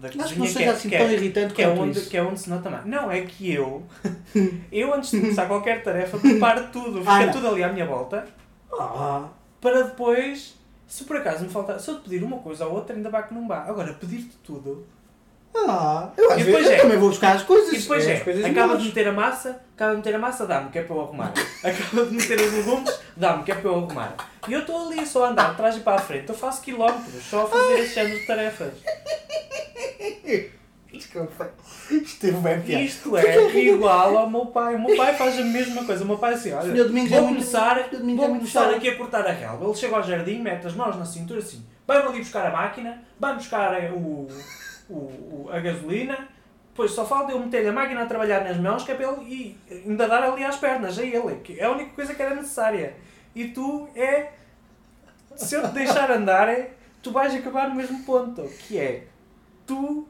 da, 0.00 0.08
da 0.08 0.24
Acho 0.24 0.32
que 0.34 0.38
não 0.38 0.46
seja 0.46 0.64
é- 0.64 0.68
assim 0.68 0.94
é- 0.94 0.98
tão 0.98 1.10
irritante 1.10 1.54
que 1.54 1.62
é, 1.62 1.68
onde, 1.68 1.98
isso. 1.98 2.10
que 2.10 2.16
é 2.16 2.22
onde 2.22 2.40
se 2.40 2.50
nota 2.50 2.68
mais. 2.70 2.84
Não, 2.86 3.10
é 3.10 3.20
que 3.22 3.52
eu, 3.52 3.82
eu 4.72 4.94
antes 4.94 5.10
de 5.10 5.20
começar 5.20 5.46
qualquer 5.46 5.82
tarefa, 5.82 6.18
preparo 6.18 6.68
tudo, 6.72 7.00
fica 7.00 7.12
Ah, 7.12 7.28
tudo 7.28 7.48
ali 7.48 7.62
à 7.64 7.72
minha 7.72 7.86
volta, 7.86 8.26
Ah, 8.78 9.28
para 9.60 9.82
depois, 9.82 10.54
se 10.86 11.04
por 11.04 11.16
acaso 11.16 11.44
me 11.44 11.50
faltar, 11.50 11.78
se 11.80 11.88
eu 11.90 11.96
te 11.96 12.08
pedir 12.08 12.22
uma 12.22 12.38
coisa 12.38 12.66
ou 12.66 12.74
outra, 12.74 12.94
ainda 12.94 13.10
vai 13.10 13.26
que 13.26 13.34
não 13.34 13.46
vá. 13.48 13.64
Agora, 13.66 13.92
pedir-te 13.94 14.36
tudo. 14.44 14.86
ah, 15.54 16.10
eu 16.16 16.30
às 16.32 16.40
E 16.40 16.44
vezes 16.44 16.46
depois 16.46 16.66
eu 16.66 16.72
é- 16.72 16.80
também 16.80 16.98
vou 16.98 17.08
buscar 17.08 17.34
as 17.36 17.42
coisas. 17.42 17.72
E 17.74 17.78
depois 17.78 18.06
é, 18.06 18.12
é, 18.12 18.46
acaba 18.50 18.76
de 18.76 18.84
meter 18.84 19.08
a 19.08 19.12
massa, 19.12 19.60
acaba 19.74 19.90
de 19.92 19.96
meter 19.98 20.14
a 20.14 20.18
massa, 20.18 20.46
dá-me, 20.46 20.70
que 20.70 20.78
é 20.78 20.82
para 20.82 20.94
eu 20.94 21.00
arrumar. 21.00 21.32
Acaba 21.64 22.04
de 22.06 22.14
meter 22.14 22.38
os 22.40 22.52
legumes, 22.52 23.00
dá-me, 23.16 23.42
que 23.42 23.52
é 23.52 23.54
para 23.56 23.68
eu 23.70 23.76
arrumar. 23.76 24.14
E 24.46 24.52
eu 24.52 24.60
estou 24.60 24.86
ali 24.88 25.04
só 25.06 25.24
a 25.24 25.28
andar 25.30 25.50
de 25.50 25.56
trás 25.56 25.76
e 25.76 25.80
para 25.80 25.96
a 25.96 25.98
frente, 25.98 26.28
eu 26.28 26.34
faço 26.34 26.62
quilómetros, 26.62 27.22
só 27.24 27.42
a 27.44 27.46
fazer 27.48 27.80
esse 27.80 27.94
género 27.94 28.18
de 28.20 28.26
tarefas. 28.26 28.72
Desculpa. 30.92 31.50
Isto 31.90 32.20
teve 32.20 32.38
bem 32.38 32.60
piada. 32.62 32.82
Isto 32.82 33.10
Porque 33.10 33.26
é 33.58 33.64
igual 33.74 34.16
ao 34.16 34.30
meu 34.30 34.46
pai. 34.46 34.74
O 34.74 34.80
meu 34.82 34.96
pai 34.96 35.14
faz 35.14 35.38
a 35.38 35.42
mesma 35.42 35.84
coisa. 35.84 36.02
O 36.02 36.06
meu 36.06 36.16
pai 36.16 36.32
é 36.32 36.34
assim, 36.36 36.52
olha, 36.52 36.84
Domingos 36.84 37.10
vou 37.10 37.18
é 37.18 37.22
muito- 37.22 37.34
começar, 37.34 37.88
Domingos 37.90 38.16
vou 38.16 38.24
é 38.24 38.28
muito 38.28 38.40
começar 38.40 38.70
aqui 38.74 38.88
a 38.88 38.96
cortar 38.96 39.26
a 39.26 39.32
relva. 39.32 39.64
Ele 39.66 39.74
chega 39.74 39.96
ao 39.96 40.02
jardim, 40.02 40.40
mete 40.40 40.66
as 40.66 40.74
mãos 40.74 40.96
na 40.96 41.04
cintura 41.04 41.40
assim, 41.40 41.62
vai-me 41.86 42.08
ali 42.08 42.18
buscar 42.20 42.46
a 42.46 42.50
máquina, 42.50 43.02
vai 43.20 43.34
buscar 43.34 43.92
o, 43.92 44.28
o, 44.88 44.94
o- 44.94 45.48
a 45.52 45.60
gasolina, 45.60 46.26
depois 46.70 46.90
só 46.92 47.04
falta 47.04 47.32
eu 47.32 47.38
meter 47.40 47.66
a 47.68 47.72
máquina 47.72 48.02
a 48.02 48.06
trabalhar 48.06 48.42
nas 48.44 48.56
mãos, 48.56 48.82
que 48.82 48.90
é 48.90 48.94
para 48.94 49.12
ele 49.12 49.24
e 49.26 49.58
ainda 49.86 50.08
dar 50.08 50.22
ali 50.22 50.42
às 50.42 50.56
pernas, 50.56 50.98
a 50.98 51.02
ele, 51.04 51.34
que 51.44 51.60
é 51.60 51.64
a 51.64 51.70
única 51.70 51.90
coisa 51.90 52.14
que 52.14 52.22
era 52.22 52.34
necessária. 52.34 52.94
E 53.34 53.48
tu 53.48 53.88
é, 53.94 54.30
se 55.36 55.54
eu 55.54 55.62
te 55.68 55.74
deixar 55.74 56.10
andar, 56.10 56.48
é, 56.48 56.70
tu 57.02 57.10
vais 57.12 57.34
acabar 57.34 57.68
no 57.68 57.74
mesmo 57.74 58.02
ponto, 58.04 58.42
que 58.66 58.78
é, 58.78 59.04
tu, 59.68 60.08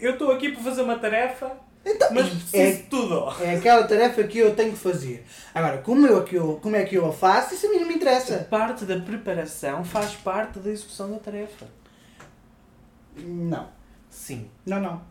eu 0.00 0.12
estou 0.12 0.30
aqui 0.30 0.52
para 0.52 0.62
fazer 0.62 0.82
uma 0.82 0.98
tarefa, 0.98 1.50
Então, 1.84 2.08
mas 2.12 2.26
é- 2.26 2.30
preciso 2.30 2.76
de 2.82 2.88
tudo. 2.88 3.24
É 3.42 3.56
aquela 3.56 3.84
tarefa 3.88 4.22
que 4.24 4.38
eu 4.38 4.54
tenho 4.54 4.72
que 4.72 4.78
fazer. 4.78 5.24
Agora, 5.54 5.78
como, 5.78 6.06
eu, 6.06 6.22
que 6.22 6.36
eu, 6.36 6.60
como 6.62 6.76
é 6.76 6.84
que 6.84 6.94
eu 6.94 7.06
a 7.08 7.12
faço, 7.12 7.54
isso 7.54 7.66
a 7.66 7.70
mim 7.70 7.80
não 7.80 7.88
me 7.88 7.94
interessa. 7.94 8.46
Parte 8.50 8.84
da 8.84 9.00
preparação 9.00 9.82
faz 9.84 10.12
parte 10.14 10.58
da 10.60 10.70
execução 10.70 11.10
da 11.10 11.18
tarefa. 11.18 11.66
Não. 13.16 13.68
Sim. 14.10 14.48
Não, 14.66 14.80
não. 14.80 15.02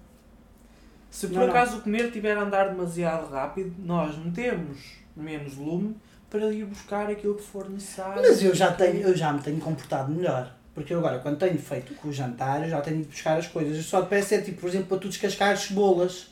Se 1.09 1.27
por 1.27 1.37
Não, 1.37 1.43
não. 1.43 1.49
acaso 1.49 1.77
o 1.77 1.81
comer 1.81 2.05
estiver 2.05 2.37
a 2.37 2.41
andar 2.41 2.69
demasiado 2.69 3.29
rápido, 3.31 3.73
nós 3.79 4.15
metemos 4.17 4.77
menos 5.15 5.55
lume 5.57 5.97
para 6.29 6.51
ir 6.53 6.65
buscar 6.65 7.09
aquilo 7.09 7.33
que 7.35 7.41
for 7.43 7.67
necessário. 7.69 8.21
Mas 8.21 8.43
eu 8.43 8.53
já, 8.53 8.71
tenho, 8.71 9.01
eu 9.01 9.17
já 9.17 9.33
me 9.33 9.41
tenho 9.41 9.59
comportado 9.59 10.11
melhor. 10.11 10.53
Porque 10.73 10.93
eu 10.93 10.99
agora, 10.99 11.19
quando 11.19 11.37
tenho 11.37 11.57
feito 11.57 11.93
com 11.95 12.09
o 12.09 12.13
jantar, 12.13 12.67
já 12.69 12.79
tenho 12.81 12.97
ido 13.01 13.09
buscar 13.09 13.37
as 13.37 13.47
coisas. 13.47 13.83
Só 13.85 14.01
te 14.01 14.07
peço 14.09 14.33
é, 14.35 14.41
tipo, 14.41 14.61
por 14.61 14.69
exemplo, 14.69 14.87
para 14.87 14.97
tu 14.99 15.09
descascar 15.09 15.51
as 15.51 15.61
cebolas. 15.61 16.27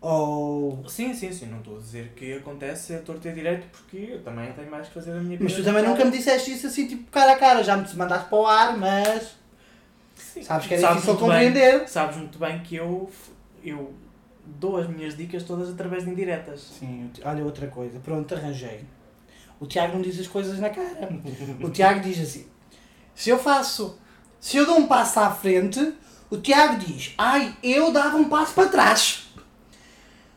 Ou... 0.00 0.84
Sim, 0.88 1.12
sim, 1.12 1.32
sim. 1.32 1.46
Não 1.46 1.58
estou 1.58 1.76
a 1.76 1.80
dizer 1.80 2.12
que 2.14 2.32
acontece 2.34 2.94
a 2.94 2.98
torto 3.00 3.26
e 3.28 3.32
direito 3.32 3.66
porque 3.72 3.96
eu 4.12 4.22
também 4.22 4.52
tenho 4.52 4.70
mais 4.70 4.86
que 4.88 4.94
fazer 4.94 5.12
da 5.12 5.18
minha 5.18 5.36
vida. 5.36 5.44
Mas 5.44 5.54
tu 5.54 5.62
também 5.64 5.82
nunca 5.84 6.04
me 6.04 6.10
disseste 6.10 6.52
isso 6.52 6.66
assim, 6.68 6.86
tipo, 6.86 7.10
cara 7.10 7.32
a 7.32 7.36
cara. 7.36 7.62
Já 7.64 7.76
me 7.76 7.86
mandaste 7.94 8.28
para 8.28 8.38
o 8.38 8.46
ar, 8.46 8.76
mas... 8.76 9.36
Sim. 10.16 10.42
Sabes 10.42 10.66
que 10.66 10.74
é 10.74 10.78
Sabes 10.78 11.02
difícil 11.02 11.14
muito 11.20 11.32
bem- 11.32 11.52
compreender. 11.52 11.88
sabes 11.88 12.16
muito 12.16 12.38
bem 12.38 12.60
que 12.60 12.76
eu, 12.76 13.10
eu 13.64 13.92
dou 14.44 14.76
as 14.76 14.88
minhas 14.88 15.16
dicas 15.16 15.42
todas 15.42 15.68
através 15.70 16.04
de 16.04 16.10
indiretas. 16.10 16.60
Sim, 16.78 17.10
olha 17.24 17.44
outra 17.44 17.66
coisa. 17.66 17.98
Pronto, 18.00 18.34
arranjei. 18.34 18.80
O 19.60 19.66
Tiago 19.66 19.94
não 19.94 20.02
diz 20.02 20.18
as 20.20 20.26
coisas 20.28 20.58
na 20.60 20.70
cara. 20.70 21.08
O 21.60 21.70
Tiago 21.70 22.00
diz 22.00 22.20
assim: 22.20 22.46
se 23.18 23.30
eu 23.30 23.38
faço, 23.38 23.98
se 24.40 24.56
eu 24.56 24.64
dou 24.64 24.78
um 24.78 24.86
passo 24.86 25.18
à 25.18 25.30
frente, 25.30 25.92
o 26.30 26.36
Tiago 26.38 26.76
diz: 26.78 27.14
ai, 27.18 27.56
eu 27.62 27.90
dava 27.92 28.16
um 28.16 28.28
passo 28.28 28.54
para 28.54 28.68
trás. 28.68 29.24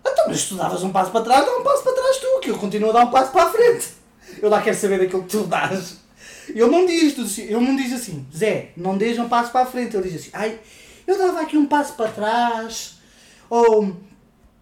Então, 0.05 0.25
mas 0.27 0.41
se 0.41 0.49
tu 0.49 0.55
davas 0.55 0.81
um 0.83 0.91
passo 0.91 1.11
para 1.11 1.21
trás, 1.23 1.45
dá 1.45 1.57
um 1.57 1.63
passo 1.63 1.83
para 1.83 1.93
trás 1.93 2.17
tu, 2.17 2.39
que 2.41 2.49
eu 2.49 2.57
continuo 2.57 2.89
a 2.89 2.93
dar 2.93 3.05
um 3.05 3.11
passo 3.11 3.31
para 3.31 3.43
a 3.43 3.49
frente. 3.51 3.87
Eu 4.41 4.49
lá 4.49 4.61
quero 4.61 4.75
saber 4.75 4.97
daquilo 4.99 5.23
que 5.23 5.29
tu 5.29 5.43
dás. 5.43 5.97
Ele 6.49 6.65
não 6.65 6.85
diz, 6.87 7.37
ele 7.37 7.53
não 7.59 7.75
diz 7.75 7.93
assim, 7.93 8.25
Zé, 8.35 8.71
não 8.75 8.97
deixa 8.97 9.21
um 9.21 9.29
passo 9.29 9.51
para 9.51 9.61
a 9.61 9.65
frente. 9.65 9.95
Ele 9.95 10.09
diz 10.09 10.21
assim, 10.21 10.29
ai, 10.33 10.59
eu 11.05 11.17
dava 11.17 11.41
aqui 11.41 11.55
um 11.55 11.67
passo 11.67 11.93
para 11.93 12.09
trás. 12.11 12.97
Ou. 13.49 13.95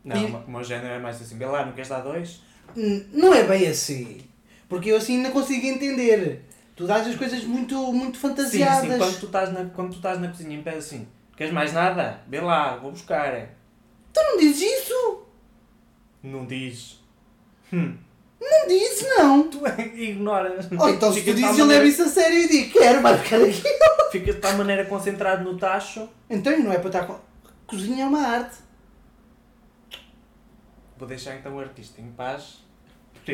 Não, 0.03 0.15
E- 0.17 0.25
o 0.25 0.51
meu 0.51 0.63
género 0.63 0.87
é 0.95 0.99
mais 0.99 1.21
assim. 1.21 1.39
Lá, 1.39 1.65
não 1.65 1.71
queres 1.71 1.89
dar 1.89 2.01
dois? 2.01 2.41
"Hum, 2.75 3.05
Não 3.13 3.33
é 3.33 3.43
bem 3.43 3.65
assim. 3.67 4.21
Porque 4.67 4.91
eu 4.91 4.97
assim 4.97 5.17
ainda 5.17 5.31
consigo 5.31 5.65
entender. 5.65 6.45
Tu 6.79 6.87
dás 6.87 7.05
as 7.05 7.15
coisas 7.17 7.43
muito, 7.43 7.75
muito 7.91 8.15
Sim, 8.15 8.21
fantasiadas. 8.21 8.89
sim. 8.89 8.97
Quando 8.97 9.19
tu 9.19 9.25
estás 9.25 9.51
na, 9.51 9.65
quando 9.65 9.89
tu 9.89 9.95
estás 9.97 10.17
na 10.17 10.29
cozinha 10.29 10.57
e 10.57 10.63
pedes 10.63 10.85
assim, 10.85 11.05
queres 11.35 11.51
mais 11.51 11.73
nada? 11.73 12.21
Vê 12.25 12.39
lá, 12.39 12.77
vou 12.77 12.91
buscar. 12.91 13.49
Tu 14.13 14.21
não 14.23 14.37
dizes 14.37 14.61
isso? 14.61 15.23
Não 16.23 16.45
diz. 16.45 17.03
Hum. 17.73 17.97
Não 18.39 18.65
dizes, 18.65 19.05
não. 19.09 19.43
Tu 19.51 19.59
ignoras. 19.97 20.69
Ou 20.71 20.89
então 20.89 21.11
se 21.11 21.21
tu 21.21 21.33
dizes, 21.33 21.57
eu 21.59 21.65
levo 21.65 21.85
isso 21.85 22.03
a 22.03 22.07
sério 22.07 22.37
e 22.37 22.47
digo, 22.47 22.79
quero, 22.79 23.01
vai 23.01 23.17
ficar 23.17 23.41
aqui. 23.41 23.61
Ficas 24.13 24.35
de 24.35 24.39
tal 24.41 24.53
maneira 24.53 24.85
concentrado 24.85 25.43
no 25.43 25.57
tacho. 25.57 26.07
Então 26.29 26.57
não 26.59 26.71
é 26.71 26.77
para 26.77 26.87
estar 26.87 27.05
com... 27.05 27.19
Cozinha 27.67 28.05
é 28.05 28.07
uma 28.07 28.25
arte. 28.25 28.55
Vou 30.97 31.09
deixar 31.09 31.35
então 31.35 31.57
o 31.57 31.59
artista 31.59 31.99
em 31.99 32.09
paz 32.11 32.59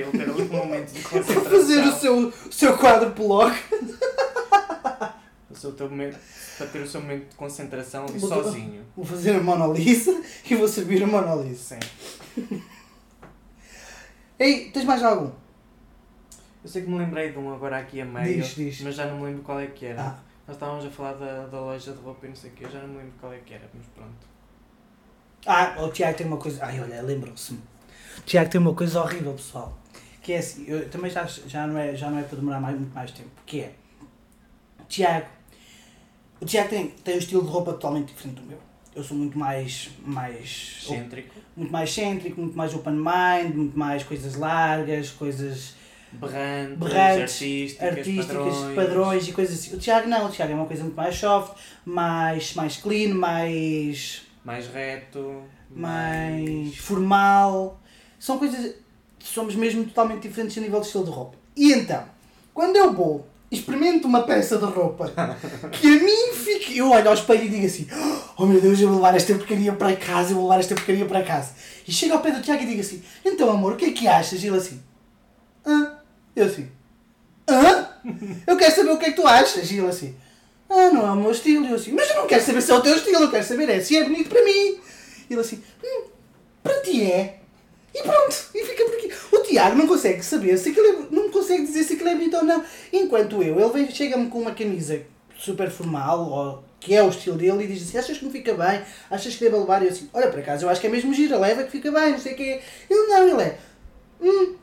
para 0.03 0.11
ter 0.11 0.29
ali 0.29 0.41
um 0.43 0.47
momento 0.57 0.91
de 0.91 0.99
Para 1.01 1.11
concentração. 1.19 1.51
fazer 1.51 1.79
o 1.87 1.91
seu, 1.93 2.27
o 2.29 2.51
seu 2.51 2.77
quadro 2.77 3.09
bloco. 3.11 3.55
O 5.49 5.57
seu 5.57 5.71
teu 5.71 5.89
momento, 5.89 6.17
para 6.57 6.67
ter 6.67 6.79
o 6.81 6.87
seu 6.87 6.99
momento 6.99 7.29
de 7.29 7.35
concentração 7.35 8.05
Vou- 8.07 8.27
sozinho. 8.29 8.83
Vou 8.93 9.05
fazer 9.05 9.35
a 9.37 9.39
Mona 9.39 9.65
Lisa 9.67 10.21
e 10.49 10.53
vou 10.53 10.67
servir 10.67 11.01
a 11.01 11.07
Mona 11.07 11.33
Lisa. 11.35 11.79
Sim. 12.35 12.61
Ei, 14.37 14.69
tens 14.71 14.83
mais 14.83 15.01
algum? 15.01 15.31
Eu 16.63 16.69
sei 16.69 16.81
que 16.81 16.89
me 16.89 16.97
lembrei 16.97 17.31
de 17.31 17.37
um 17.37 17.53
agora 17.53 17.77
aqui 17.77 18.01
a 18.01 18.05
meio, 18.05 18.41
Diz, 18.41 18.55
diz. 18.55 18.81
mas 18.81 18.95
já 18.95 19.05
não 19.05 19.19
me 19.19 19.25
lembro 19.27 19.43
qual 19.43 19.59
é 19.59 19.67
que 19.67 19.85
era. 19.85 20.01
Ah. 20.01 20.15
Nós 20.47 20.57
estávamos 20.57 20.85
a 20.85 20.89
falar 20.89 21.13
da, 21.13 21.47
da 21.47 21.59
loja 21.59 21.93
de 21.93 21.99
roupa 22.01 22.25
e 22.25 22.29
não 22.29 22.35
sei 22.35 22.49
o 22.51 22.53
quê, 22.53 22.65
eu 22.65 22.71
já 22.71 22.79
não 22.81 22.89
me 22.89 22.97
lembro 22.97 23.13
qual 23.19 23.31
é 23.33 23.37
que 23.37 23.53
era, 23.53 23.69
mas 23.73 23.85
pronto. 23.95 24.27
Ah, 25.47 25.81
o 25.83 25.89
Tiago 25.89 26.17
tem 26.17 26.27
uma 26.27 26.37
coisa. 26.37 26.65
Ai, 26.65 26.81
olha, 26.81 27.01
lembrou-se-me. 27.01 27.59
O 28.17 28.21
Tiago 28.21 28.49
tem 28.49 28.59
uma 28.59 28.73
coisa 28.73 28.99
horrível, 29.01 29.33
pessoal. 29.33 29.77
Que 30.25 30.33
é 30.33 30.37
assim, 30.39 30.65
eu 30.67 30.89
também 30.89 31.11
já, 31.11 31.23
já, 31.23 31.67
não, 31.67 31.77
é, 31.77 31.95
já 31.95 32.09
não 32.09 32.17
é 32.17 32.23
para 32.23 32.39
demorar 32.39 32.59
mais, 32.59 32.75
muito 32.75 32.95
mais 32.95 33.11
tempo. 33.11 33.29
Que 33.45 33.59
é. 33.59 33.73
Tiago. 34.89 35.27
O 36.41 36.45
Tiago 36.45 36.67
tem, 36.67 36.87
tem 36.87 37.13
um 37.13 37.19
estilo 37.19 37.43
de 37.43 37.47
roupa 37.47 37.73
totalmente 37.73 38.07
diferente 38.07 38.41
do 38.41 38.47
meu. 38.47 38.57
Eu 38.95 39.03
sou 39.03 39.15
muito 39.15 39.37
mais. 39.37 39.91
mais 40.03 40.79
Excêntrico, 40.81 41.35
muito 41.55 41.71
mais 41.71 41.93
cêntrico, 41.93 42.41
muito 42.41 42.57
mais 42.57 42.73
open 42.73 42.93
mind, 42.93 43.55
muito 43.55 43.77
mais 43.77 44.01
coisas 44.01 44.33
largas, 44.33 45.11
coisas 45.11 45.75
berrantes, 46.13 46.79
Berrantes, 46.79 47.21
artísticas, 47.21 47.87
artísticas, 47.87 48.25
padrões. 48.25 48.75
padrões. 48.75 49.27
e 49.27 49.31
coisas 49.31 49.59
assim. 49.59 49.75
O 49.75 49.77
Tiago 49.77 50.07
não, 50.07 50.25
o 50.25 50.31
Tiago 50.31 50.53
é 50.53 50.55
uma 50.55 50.65
coisa 50.65 50.81
muito 50.81 50.95
mais 50.95 51.15
soft, 51.15 51.55
mais, 51.85 52.55
mais 52.55 52.77
clean, 52.77 53.13
mais, 53.13 54.23
mais 54.43 54.67
reto, 54.69 55.43
mais 55.69 56.75
formal. 56.77 57.79
São 58.17 58.39
coisas. 58.39 58.83
Somos 59.25 59.55
mesmo 59.55 59.83
totalmente 59.85 60.27
diferentes 60.27 60.57
a 60.57 60.61
nível 60.61 60.79
de 60.79 60.85
estilo 60.85 61.03
de 61.03 61.09
roupa. 61.09 61.37
E 61.55 61.73
então, 61.73 62.03
quando 62.53 62.75
eu 62.75 62.93
vou, 62.93 63.27
experimento 63.51 64.07
uma 64.07 64.23
peça 64.23 64.57
de 64.57 64.65
roupa 64.65 65.11
que 65.71 65.87
a 65.87 65.99
mim 65.99 66.33
fica. 66.33 66.71
Eu 66.73 66.91
olho 66.91 67.07
ao 67.07 67.13
espelho 67.13 67.43
e 67.43 67.49
digo 67.49 67.65
assim: 67.65 67.87
Oh 68.37 68.45
meu 68.45 68.61
Deus, 68.61 68.79
eu 68.79 68.87
vou 68.87 68.97
levar 68.97 69.15
esta 69.15 69.33
porcaria 69.33 69.73
para 69.73 69.95
casa, 69.95 70.31
eu 70.31 70.35
vou 70.35 70.43
levar 70.43 70.59
esta 70.59 70.75
porcaria 70.75 71.05
para 71.05 71.23
casa. 71.23 71.53
E 71.87 71.91
chego 71.91 72.13
ao 72.13 72.21
pé 72.21 72.31
do 72.31 72.41
Tiago 72.41 72.63
e 72.63 72.67
digo 72.67 72.81
assim: 72.81 73.03
Então 73.23 73.49
amor, 73.49 73.73
o 73.73 73.75
que 73.75 73.85
é 73.85 73.91
que 73.91 74.07
achas? 74.07 74.43
E 74.43 74.47
ele 74.47 74.57
assim: 74.57 74.81
Hã? 75.65 75.97
Eu 76.35 76.45
assim: 76.45 76.69
Hã? 77.49 77.89
Eu 78.45 78.57
quero 78.57 78.75
saber 78.75 78.91
o 78.91 78.97
que 78.97 79.05
é 79.05 79.09
que 79.11 79.21
tu 79.21 79.27
achas. 79.27 79.71
E 79.71 79.77
ele 79.77 79.87
assim: 79.87 80.15
Ah, 80.69 80.91
não 80.91 81.07
é 81.07 81.11
o 81.11 81.15
meu 81.15 81.31
estilo. 81.31 81.65
E 81.65 81.69
eu 81.69 81.75
assim: 81.75 81.93
Mas 81.93 82.09
eu 82.09 82.15
não 82.17 82.27
quero 82.27 82.43
saber 82.43 82.61
se 82.61 82.71
é 82.71 82.75
o 82.75 82.81
teu 82.81 82.95
estilo, 82.95 83.23
eu 83.23 83.31
quero 83.31 83.43
saber 83.43 83.69
é 83.69 83.81
se 83.81 83.97
é 83.97 84.03
bonito 84.03 84.29
para 84.29 84.43
mim. 84.43 84.79
E 85.29 85.33
ele 85.33 85.41
assim: 85.41 85.63
Hum, 85.83 86.03
para 86.61 86.81
ti 86.81 87.03
é. 87.03 87.44
E 87.95 88.03
pronto, 88.03 88.35
e 88.53 88.65
fica 88.65 88.83
por 88.83 88.95
aqui. 88.95 89.09
O 89.31 89.39
Tiago 89.39 89.77
não 89.77 89.87
consegue 89.87 90.21
saber 90.21 90.57
se 90.57 90.69
aquilo 90.69 90.85
é, 90.85 91.15
não 91.15 91.31
consegue 91.31 91.63
dizer 91.63 91.85
se 91.85 91.93
aquilo 91.93 92.09
é 92.09 92.15
bonito 92.15 92.35
ou 92.35 92.43
não. 92.43 92.61
Enquanto 92.91 93.41
eu, 93.41 93.57
ele 93.57 93.89
chega-me 93.89 94.29
com 94.29 94.41
uma 94.41 94.51
camisa 94.51 95.01
super 95.37 95.71
formal, 95.71 96.29
ou, 96.29 96.63
que 96.77 96.93
é 96.93 97.01
o 97.01 97.07
estilo 97.07 97.37
dele, 97.37 97.63
e 97.63 97.67
diz 97.67 97.83
assim: 97.83 97.97
Achas 97.97 98.17
que 98.17 98.25
me 98.25 98.31
fica 98.31 98.53
bem? 98.53 98.81
Achas 99.09 99.33
que 99.35 99.45
deve 99.45 99.55
levar? 99.55 99.81
E 99.81 99.85
eu 99.85 99.91
assim: 99.91 100.09
Olha, 100.13 100.29
por 100.29 100.41
acaso 100.41 100.65
eu 100.65 100.69
acho 100.69 100.81
que 100.81 100.87
é 100.87 100.89
mesmo 100.89 101.13
gira, 101.13 101.37
leva 101.37 101.63
que 101.63 101.71
fica 101.71 101.89
bem, 101.89 102.11
não 102.11 102.19
sei 102.19 102.33
o 102.33 102.35
quê. 102.35 102.59
Ele 102.89 103.07
não, 103.07 103.29
ele 103.29 103.41
é: 103.41 103.59
Hum, 104.21 104.55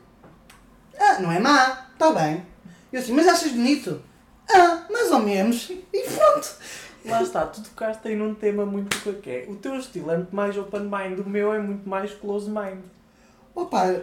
ah, 0.99 1.19
não 1.19 1.31
é 1.31 1.39
má, 1.39 1.87
está 1.91 2.11
bem. 2.11 2.45
Eu 2.91 2.99
assim: 2.99 3.13
Mas 3.13 3.27
achas 3.27 3.51
bonito? 3.51 3.99
Ah, 4.47 4.85
mais 4.91 5.09
ou 5.09 5.19
menos. 5.19 5.71
E 5.71 6.03
pronto. 6.03 6.55
Lá 7.03 7.23
está, 7.23 7.47
tu 7.47 7.63
tocaste 7.63 8.07
aí 8.07 8.15
num 8.15 8.35
tema 8.35 8.63
muito 8.63 8.95
que 9.15 9.29
é. 9.29 9.45
O 9.49 9.55
teu 9.55 9.75
estilo 9.75 10.11
é 10.11 10.17
muito 10.17 10.35
mais 10.35 10.55
open 10.55 10.81
mind, 10.81 11.19
o 11.19 11.27
meu 11.27 11.51
é 11.51 11.57
muito 11.57 11.89
mais 11.89 12.13
close 12.13 12.47
mind. 12.47 12.83
Opa, 13.55 14.01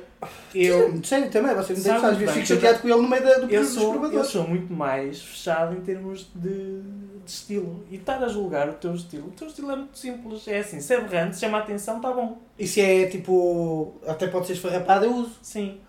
Eu, 0.54 1.02
sério 1.04 1.28
também, 1.28 1.54
você 1.56 1.72
me 1.72 1.80
Sabe 1.80 2.24
bem 2.24 2.28
fico 2.28 2.46
chateado 2.46 2.78
com 2.78 2.88
ele 2.88 3.00
no 3.00 3.08
meio 3.08 3.22
da, 3.22 3.34
do 3.34 3.40
eu, 3.42 3.48
período 3.48 3.64
dos 3.64 3.74
sou, 3.74 3.82
eu 3.82 3.90
provadores. 4.00 4.26
sou 4.28 4.48
muito 4.48 4.72
mais 4.72 5.20
fechado 5.20 5.76
em 5.76 5.80
termos 5.80 6.30
de, 6.34 6.82
de 6.82 7.30
estilo. 7.30 7.84
E 7.90 7.96
estar 7.96 8.22
a 8.22 8.28
julgar 8.28 8.68
o 8.68 8.74
teu 8.74 8.94
estilo, 8.94 9.26
o 9.26 9.32
teu 9.32 9.48
estilo 9.48 9.72
é 9.72 9.76
muito 9.76 9.98
simples. 9.98 10.46
É 10.46 10.60
assim, 10.60 10.80
se 10.80 10.94
é 10.94 11.00
berrante, 11.00 11.36
chama 11.38 11.58
a 11.58 11.62
atenção, 11.62 11.96
está 11.96 12.12
bom. 12.12 12.38
E 12.56 12.66
se 12.66 12.80
é 12.80 13.06
tipo. 13.06 13.94
Até 14.06 14.28
pode 14.28 14.46
ser 14.46 14.52
esfarrapado, 14.52 15.06
eu 15.06 15.14
uso. 15.14 15.32
Sim. 15.42 15.80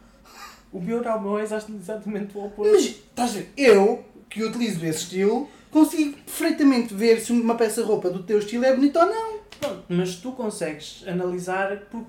O 0.72 0.80
meu 0.80 1.04
não, 1.04 1.18
o 1.18 1.22
meu 1.22 1.38
é 1.38 1.44
exatamente 1.44 2.36
o 2.36 2.46
oposto. 2.46 2.72
Mas, 2.72 2.86
estás 2.86 3.32
a 3.32 3.34
ver? 3.34 3.52
Eu, 3.58 4.04
que 4.30 4.44
utilizo 4.44 4.84
esse 4.86 5.00
estilo, 5.04 5.48
consigo 5.70 6.14
perfeitamente 6.26 6.94
ver 6.96 7.20
se 7.20 7.32
uma 7.32 7.56
peça 7.56 7.82
de 7.84 7.88
roupa 7.88 8.10
do 8.10 8.24
teu 8.24 8.40
estilo 8.40 8.66
é 8.66 8.74
bonita 8.74 9.02
ou 9.02 9.06
não. 9.06 9.40
Pronto, 9.60 9.84
mas 9.90 10.16
tu 10.16 10.32
consegues 10.32 11.04
analisar 11.06 11.78
porque 11.92 12.08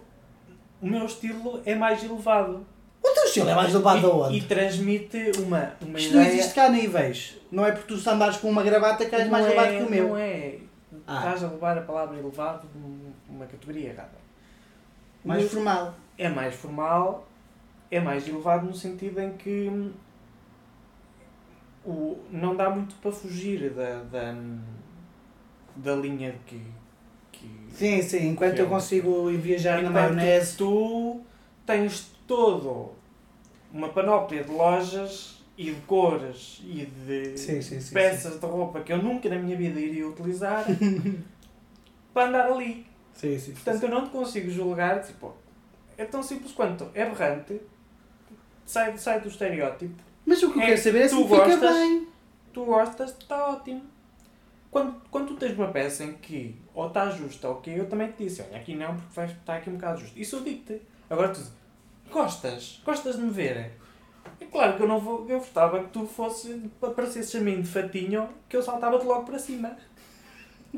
o 0.83 0.87
meu 0.87 1.07
estilo 1.07 1.63
é 1.65 1.75
mais 1.75 2.03
elevado. 2.05 2.67
O 3.03 3.09
teu 3.15 3.25
estilo 3.25 3.49
é 3.49 3.55
mais 3.55 3.73
elevado 3.73 4.01
e, 4.01 4.05
aonde? 4.05 4.37
e 4.39 4.43
transmite 4.43 5.33
uma, 5.39 5.73
uma 5.81 5.99
Isto 5.99 6.15
não 6.15 6.23
ideia. 6.23 6.35
existe 6.35 6.55
cá 6.55 6.69
níveis. 6.69 7.39
Não 7.51 7.65
é 7.65 7.73
porque 7.73 7.95
tu 7.95 8.11
andares 8.11 8.37
com 8.37 8.51
uma 8.51 8.63
gravata 8.63 9.05
que 9.07 9.15
és 9.15 9.29
mais 9.29 9.45
Não 9.45 9.53
elevado 9.53 9.73
é- 9.75 9.79
que 9.79 9.83
o 9.85 9.91
meu. 9.91 10.09
Não 10.09 10.17
é. 10.19 10.59
Ah. 11.07 11.17
Estás 11.19 11.45
a 11.45 11.49
levar 11.49 11.79
a 11.79 11.83
palavra 11.83 12.19
elevado 12.19 12.69
numa 13.29 13.47
categoria 13.47 13.89
errada. 13.91 14.21
Mais 15.25 15.43
Mas 15.45 15.53
formal. 15.53 15.95
é 16.19 16.29
mais 16.29 16.55
formal, 16.55 17.29
é 17.91 17.99
mais 18.01 18.29
elevado 18.29 18.67
no 18.67 18.75
sentido 18.75 19.21
em 19.21 19.33
que 19.33 19.69
hum, 19.69 19.93
o, 21.85 22.19
não 22.31 22.55
dá 22.55 22.71
muito 22.71 22.95
para 22.97 23.11
fugir 23.11 23.71
da, 23.71 24.03
da, 24.05 24.35
da 25.77 25.95
linha 25.97 26.35
que. 26.47 26.63
Que 27.43 27.77
Sim, 27.77 28.03
sim. 28.03 28.29
Enquanto 28.29 28.59
eu 28.59 28.65
é 28.65 28.69
um- 28.69 28.71
consigo 28.71 29.29
viajar 29.31 29.83
na 29.83 29.89
Enquanto 29.91 30.13
maionese. 30.15 30.57
tu 30.57 31.21
tens 31.67 32.11
todo 32.27 32.93
uma 33.73 33.89
panóplia 33.89 34.45
de 34.45 34.51
lojas 34.51 35.43
e 35.57 35.73
de 35.73 35.81
cores 35.83 36.61
e 36.65 36.87
de 36.87 37.37
Sim, 37.37 37.61
sim, 37.63 37.81
sim, 37.81 37.95
peças 37.95 38.39
de 38.41 38.47
roupa 38.47 38.81
que 38.81 38.93
eu 38.93 39.03
nunca 39.03 39.29
na 39.29 39.37
minha 39.37 39.57
vida 39.57 39.79
iria 39.81 40.07
utilizar 40.07 40.65
para 42.13 42.29
andar 42.29 42.47
ali. 42.53 42.87
Sim, 43.15 43.39
sim. 43.39 43.53
Portanto, 43.53 43.83
eu 43.85 43.89
não 43.91 44.05
te 44.07 44.11
consigo 44.11 44.51
julgar, 44.51 45.03
tipo, 45.03 45.35
é 45.99 46.05
tão 46.05 46.23
simples 46.23 46.53
quanto 46.53 46.89
é 46.95 47.05
berrante, 47.05 47.61
sai, 48.65 48.97
sai 48.97 49.21
do 49.21 49.29
estereótipo, 49.29 49.95
Mas 50.25 50.43
o 50.43 50.51
que 50.53 50.59
eu 50.59 50.63
É, 50.63 50.67
quero 50.67 50.81
saber 50.83 51.01
é 51.03 51.09
se 51.09 51.15
tu 51.17 51.23
fica 51.25 51.37
gostas? 51.47 51.77
bem. 51.77 52.09
tu 52.53 52.65
gostas, 52.65 53.11
está 53.19 53.49
ótimo. 53.51 53.83
Quando, 54.73 54.97
quando 55.11 55.29
tu 55.29 55.35
tens 55.37 55.55
uma 55.55 55.69
peça 55.69 56.03
em 56.03 56.15
que 56.15 56.57
ou 56.75 56.89
está 56.89 57.11
justa 57.11 57.47
ou 57.47 57.57
que 57.57 57.71
eu 57.71 57.87
também 57.87 58.11
te 58.11 58.25
disse, 58.25 58.41
olha, 58.41 58.57
aqui 58.57 58.75
não, 58.75 58.97
porque 58.97 59.15
vai 59.15 59.27
estar 59.27 59.57
aqui 59.57 59.69
um 59.69 59.75
bocado 59.75 60.01
justo. 60.01 60.19
Isso 60.19 60.37
eu 60.37 60.41
digo-te. 60.43 60.81
Agora 61.11 61.29
tu 61.29 61.35
dizes, 61.41 61.53
gostas? 62.11 62.81
Gostas 62.83 63.17
de 63.17 63.23
me 63.23 63.31
ver? 63.31 63.73
É 64.41 64.47
claro 64.47 64.75
que 64.79 64.83
eu 64.83 64.89
não 64.89 64.99
vou, 64.99 65.29
eu 65.29 65.39
gostava 65.41 65.85
que 65.85 65.91
tu 65.91 66.07
fosse, 66.07 66.71
aparecesses 66.81 67.35
a 67.37 67.41
mim 67.45 67.61
de 67.61 67.69
fatinho, 67.69 68.27
que 68.49 68.57
eu 68.57 68.63
saltava-te 68.63 69.05
logo 69.05 69.25
para 69.27 69.39
cima. 69.39 69.77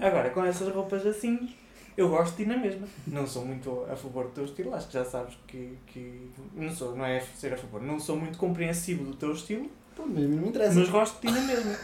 Agora, 0.00 0.30
com 0.30 0.44
essas 0.44 0.74
roupas 0.74 1.06
assim, 1.06 1.54
eu 1.96 2.08
gosto 2.08 2.36
de 2.36 2.42
ti 2.42 2.48
na 2.48 2.56
mesma. 2.56 2.88
Não 3.06 3.24
sou 3.24 3.44
muito 3.44 3.86
a 3.88 3.94
favor 3.94 4.24
do 4.24 4.30
teu 4.32 4.44
estilo, 4.44 4.74
acho 4.74 4.88
que 4.88 4.94
já 4.94 5.04
sabes 5.04 5.38
que, 5.46 5.78
que 5.86 6.30
não 6.52 6.74
sou, 6.74 6.96
não 6.96 7.04
é 7.04 7.20
ser 7.20 7.54
a 7.54 7.56
favor, 7.56 7.80
não 7.80 8.00
sou 8.00 8.16
muito 8.16 8.38
compreensivo 8.38 9.04
do 9.04 9.14
teu 9.14 9.30
estilo, 9.32 9.70
Pô, 9.94 10.02
mas 10.04 10.24
não 10.28 10.38
me 10.38 10.48
interessa. 10.48 10.80
mas 10.80 10.88
gosto 10.88 11.20
de 11.20 11.28
ti 11.28 11.32
na 11.32 11.40
mesma. 11.42 11.76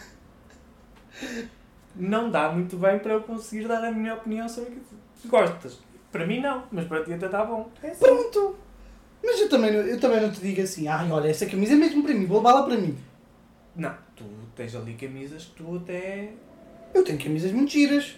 Não 1.95 2.29
dá 2.29 2.49
muito 2.51 2.77
bem 2.77 2.99
para 2.99 3.13
eu 3.13 3.21
conseguir 3.21 3.67
dar 3.67 3.83
a 3.83 3.91
minha 3.91 4.13
opinião 4.15 4.47
sobre 4.47 4.69
aquilo. 4.71 4.85
Se 5.21 5.27
gostas, 5.27 5.79
para 6.11 6.25
mim 6.25 6.39
não, 6.39 6.63
mas 6.71 6.85
para 6.87 7.03
ti 7.03 7.13
até 7.13 7.25
está 7.25 7.43
bom. 7.43 7.69
É 7.83 7.89
assim. 7.89 7.99
Pronto. 7.99 8.55
Mas 9.23 9.39
eu 9.39 9.49
também, 9.49 9.71
não- 9.71 9.81
eu 9.81 9.99
também 9.99 10.19
não 10.21 10.31
te 10.31 10.39
digo 10.41 10.61
assim, 10.61 10.87
ai 10.87 11.11
olha, 11.11 11.27
essa 11.29 11.45
camisa 11.45 11.73
é 11.73 11.75
mesmo 11.75 12.01
para 12.03 12.13
mim, 12.13 12.25
vou 12.25 12.37
levá-la 12.37 12.63
para 12.63 12.75
mim. 12.77 12.97
Não, 13.75 13.93
tu 14.15 14.23
tens 14.55 14.75
ali 14.75 14.93
camisas 14.95 15.45
que 15.45 15.63
tu 15.63 15.75
até. 15.77 16.31
Eu 16.93 17.03
tenho 17.03 17.17
camisas 17.19 17.51
muito 17.51 17.71
giras. 17.71 18.15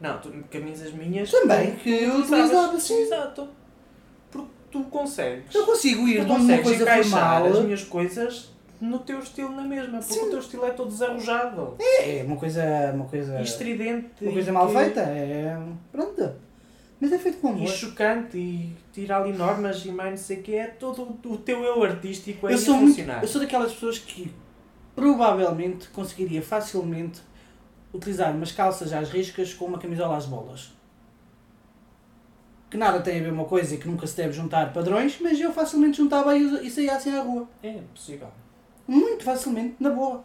Não, 0.00 0.18
tu, 0.18 0.32
camisas 0.50 0.92
minhas. 0.92 1.30
Também, 1.30 1.76
que 1.76 1.90
eu 1.90 2.18
utilizava, 2.18 2.78
sim. 2.80 3.00
Exato. 3.02 3.48
Porque 4.30 4.48
tu 4.70 4.82
consegues. 4.84 5.54
Eu 5.54 5.64
consigo 5.66 6.06
ir 6.08 6.24
de 6.24 6.30
uma 6.30 6.58
coisa 6.62 6.82
encaixar 6.82 7.40
formal. 7.42 7.46
as 7.58 7.64
minhas 7.64 7.84
coisas 7.84 8.50
no 8.80 8.98
teu 9.00 9.18
estilo 9.20 9.50
na 9.50 9.62
mesma, 9.62 9.98
porque 9.98 10.14
Sim. 10.14 10.26
o 10.26 10.30
teu 10.30 10.38
estilo 10.38 10.64
é 10.66 10.70
todo 10.70 10.88
desarrojado. 10.88 11.76
É 12.00 12.22
uma 12.26 12.36
coisa. 12.36 12.62
Uma 12.94 13.04
coisa, 13.06 13.38
E 13.40 13.42
estridente. 13.42 14.10
uma 14.22 14.32
coisa 14.32 14.50
e 14.50 14.52
mal 14.52 14.66
que- 14.68 14.74
feita. 14.74 15.00
É. 15.00 15.58
Pronto. 15.92 16.32
Mas 17.00 17.12
é 17.12 17.18
feito 17.18 17.38
com 17.38 17.48
E 17.48 17.50
amor. 17.52 17.68
chocante 17.68 18.38
e 18.38 18.74
tira 18.92 19.18
ali 19.18 19.32
normas 19.32 19.84
e 19.84 19.90
mais 19.92 20.10
não 20.10 20.16
sei 20.16 20.38
o 20.38 20.42
que. 20.42 20.54
É 20.54 20.66
todo 20.66 21.18
o- 21.24 21.36
teu 21.38 21.62
eu 21.62 21.82
artístico 21.82 22.46
a 22.46 22.52
Eu 22.52 22.58
sou, 22.58 22.76
muito, 22.76 22.98
eu 23.00 23.28
sou 23.28 23.40
daquelas 23.40 23.72
pessoas 23.72 23.98
que 23.98 24.32
provavelmente 24.94 25.88
conseguiria 25.88 26.40
facilmente 26.40 27.20
utilizar 27.92 28.34
umas 28.34 28.50
calças 28.50 28.92
às 28.94 29.10
riscas 29.10 29.52
com 29.52 29.66
uma 29.66 29.78
camisola 29.78 30.16
às 30.16 30.24
bolas. 30.26 30.72
Que 32.70 32.76
nada 32.76 33.00
tem 33.00 33.20
a 33.20 33.22
ver 33.22 33.32
uma 33.32 33.44
coisa 33.44 33.74
e 33.74 33.78
que 33.78 33.86
nunca 33.86 34.06
se 34.06 34.16
deve 34.16 34.32
juntar 34.32 34.72
padrões, 34.72 35.18
mas 35.20 35.38
eu 35.40 35.52
facilmente 35.52 35.98
juntava 35.98 36.36
e, 36.36 36.66
e 36.66 36.70
saía 36.70 36.96
assim 36.96 37.14
à 37.16 37.20
rua. 37.22 37.48
É 37.62 37.78
possível. 37.94 38.28
Muito 38.86 39.24
facilmente, 39.24 39.76
na 39.80 39.90
boa. 39.90 40.24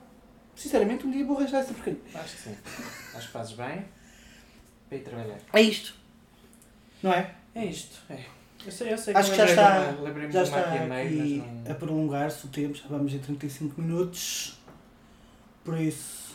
Sinceramente, 0.55 1.07
um 1.07 1.11
dia 1.11 1.25
vou 1.25 1.37
arranjar 1.37 1.59
essa 1.59 1.73
porcaria. 1.73 1.99
Acho 2.13 2.35
que 2.35 2.41
sim. 2.43 2.55
Acho 3.15 3.27
que 3.27 3.33
fazes 3.33 3.53
bem 3.53 3.85
para 4.89 4.97
ir 4.97 5.01
trabalhar. 5.03 5.37
É 5.53 5.61
isto. 5.61 5.95
Não 7.01 7.11
é? 7.13 7.33
É 7.55 7.65
isto. 7.65 7.97
É. 8.09 8.19
Eu 8.63 8.71
sei, 8.71 8.93
eu 8.93 8.97
sei 8.97 9.13
Acho 9.15 9.31
que 9.31 9.37
já 9.37 9.91
lembrei 9.91 10.27
de 10.27 10.37
está, 10.37 10.51
uma- 10.51 10.57
já 10.59 10.59
está 10.59 10.59
aqui 10.59 10.87
meio, 10.87 11.37
não- 11.65 11.71
a 11.71 11.75
prolongar-se 11.75 12.45
o 12.45 12.49
tempo. 12.49 12.75
Já 12.75 12.87
vamos 12.89 13.11
em 13.13 13.17
35 13.19 13.81
minutos. 13.81 14.59
Por 15.63 15.79
isso, 15.79 16.30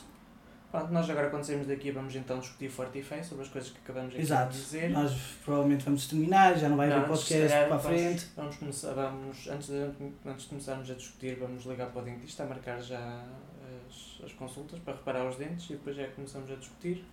Pronto, 0.79 0.93
nós 0.93 1.09
agora 1.11 1.31
quando 1.31 1.45
saímos 1.45 1.67
daqui 1.67 1.91
vamos 1.91 2.15
então 2.15 2.39
discutir 2.39 2.69
forte 2.69 2.99
e 2.99 3.03
feio 3.03 3.25
sobre 3.25 3.45
as 3.45 3.51
coisas 3.51 3.71
que 3.71 3.79
acabamos 3.83 4.13
aqui 4.13 4.23
exato. 4.23 4.53
de 4.53 4.59
dizer. 4.63 4.91
Nós 4.91 5.13
provavelmente 5.45 5.85
vamos 5.85 6.07
terminar, 6.07 6.57
já 6.59 6.69
não 6.69 6.77
vai 6.77 6.93
haver 6.93 7.07
podcast 7.09 7.49
calhar 7.49 7.67
para 7.69 7.77
a 7.77 7.79
frente. 7.79 8.27
Vamos 8.37 8.57
começar, 8.57 8.93
vamos, 8.93 9.49
antes 9.49 9.69
de, 9.69 9.91
antes 10.27 10.43
de 10.43 10.49
começarmos 10.49 10.91
a 10.91 10.95
discutir, 10.95 11.37
vamos 11.39 11.65
ligar 11.65 11.91
para 11.91 12.03
o 12.03 12.05
dentista 12.05 12.43
a 12.43 12.47
marcar 12.47 12.81
já 12.81 13.25
as, 13.89 14.25
as 14.25 14.33
consultas 14.35 14.79
para 14.81 14.95
reparar 14.95 15.27
os 15.27 15.37
dentes 15.37 15.71
e 15.71 15.73
depois 15.75 15.97
já 15.97 16.07
começamos 16.09 16.51
a 16.51 16.55
discutir. 16.57 17.05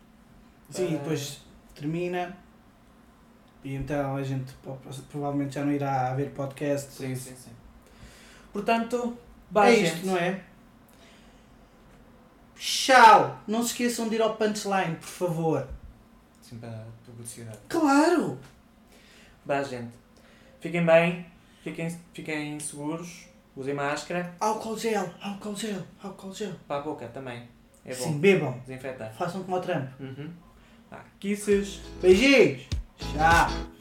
Sim, 0.70 0.88
Para- 0.88 0.98
depois 0.98 1.42
termina. 1.74 2.38
E 3.64 3.76
então 3.76 4.18
a 4.18 4.24
gente 4.24 4.54
provavelmente 5.10 5.56
já 5.56 5.64
não 5.64 5.72
irá 5.72 6.12
haver 6.12 6.32
podcast. 6.32 6.92
Sim, 6.92 7.16
sim, 7.16 7.34
sim. 7.36 7.52
Portanto, 8.52 9.18
É 9.50 9.54
bye, 9.54 9.84
isto, 9.84 9.96
gente. 9.96 10.06
não 10.08 10.18
é? 10.18 10.44
Tchau! 12.56 13.40
Não 13.48 13.62
se 13.62 13.70
esqueçam 13.70 14.08
de 14.10 14.16
ir 14.16 14.22
ao 14.22 14.36
punchline, 14.36 14.96
por 14.96 15.08
favor. 15.08 15.68
Sim, 16.42 16.58
para 16.60 16.86
publicidade. 17.06 17.58
Claro! 17.70 18.38
Bye, 19.46 19.64
gente. 19.66 19.92
Fiquem 20.62 20.86
bem, 20.86 21.26
fiquem, 21.64 22.00
fiquem 22.14 22.60
seguros, 22.60 23.26
usem 23.56 23.74
máscara, 23.74 24.34
Álcool 24.40 24.78
gel, 24.78 25.10
álcool 25.22 25.56
gel, 25.56 25.84
álcool 26.02 26.34
gel. 26.34 26.54
para 26.68 26.78
a 26.78 26.82
boca 26.82 27.08
também. 27.10 27.48
É 27.86 27.94
bom. 27.94 28.04
Sim, 28.04 28.20
bebam. 28.20 28.58
Desinfetar. 28.66 29.14
Façam 29.14 29.44
como 29.44 29.58
o 29.58 29.60
Trump. 29.60 29.90
Uhum. 30.00 30.32
Ah, 30.90 31.04
kisses. 31.20 31.82
Beijinhos! 32.02 32.62
Tchau! 32.98 33.73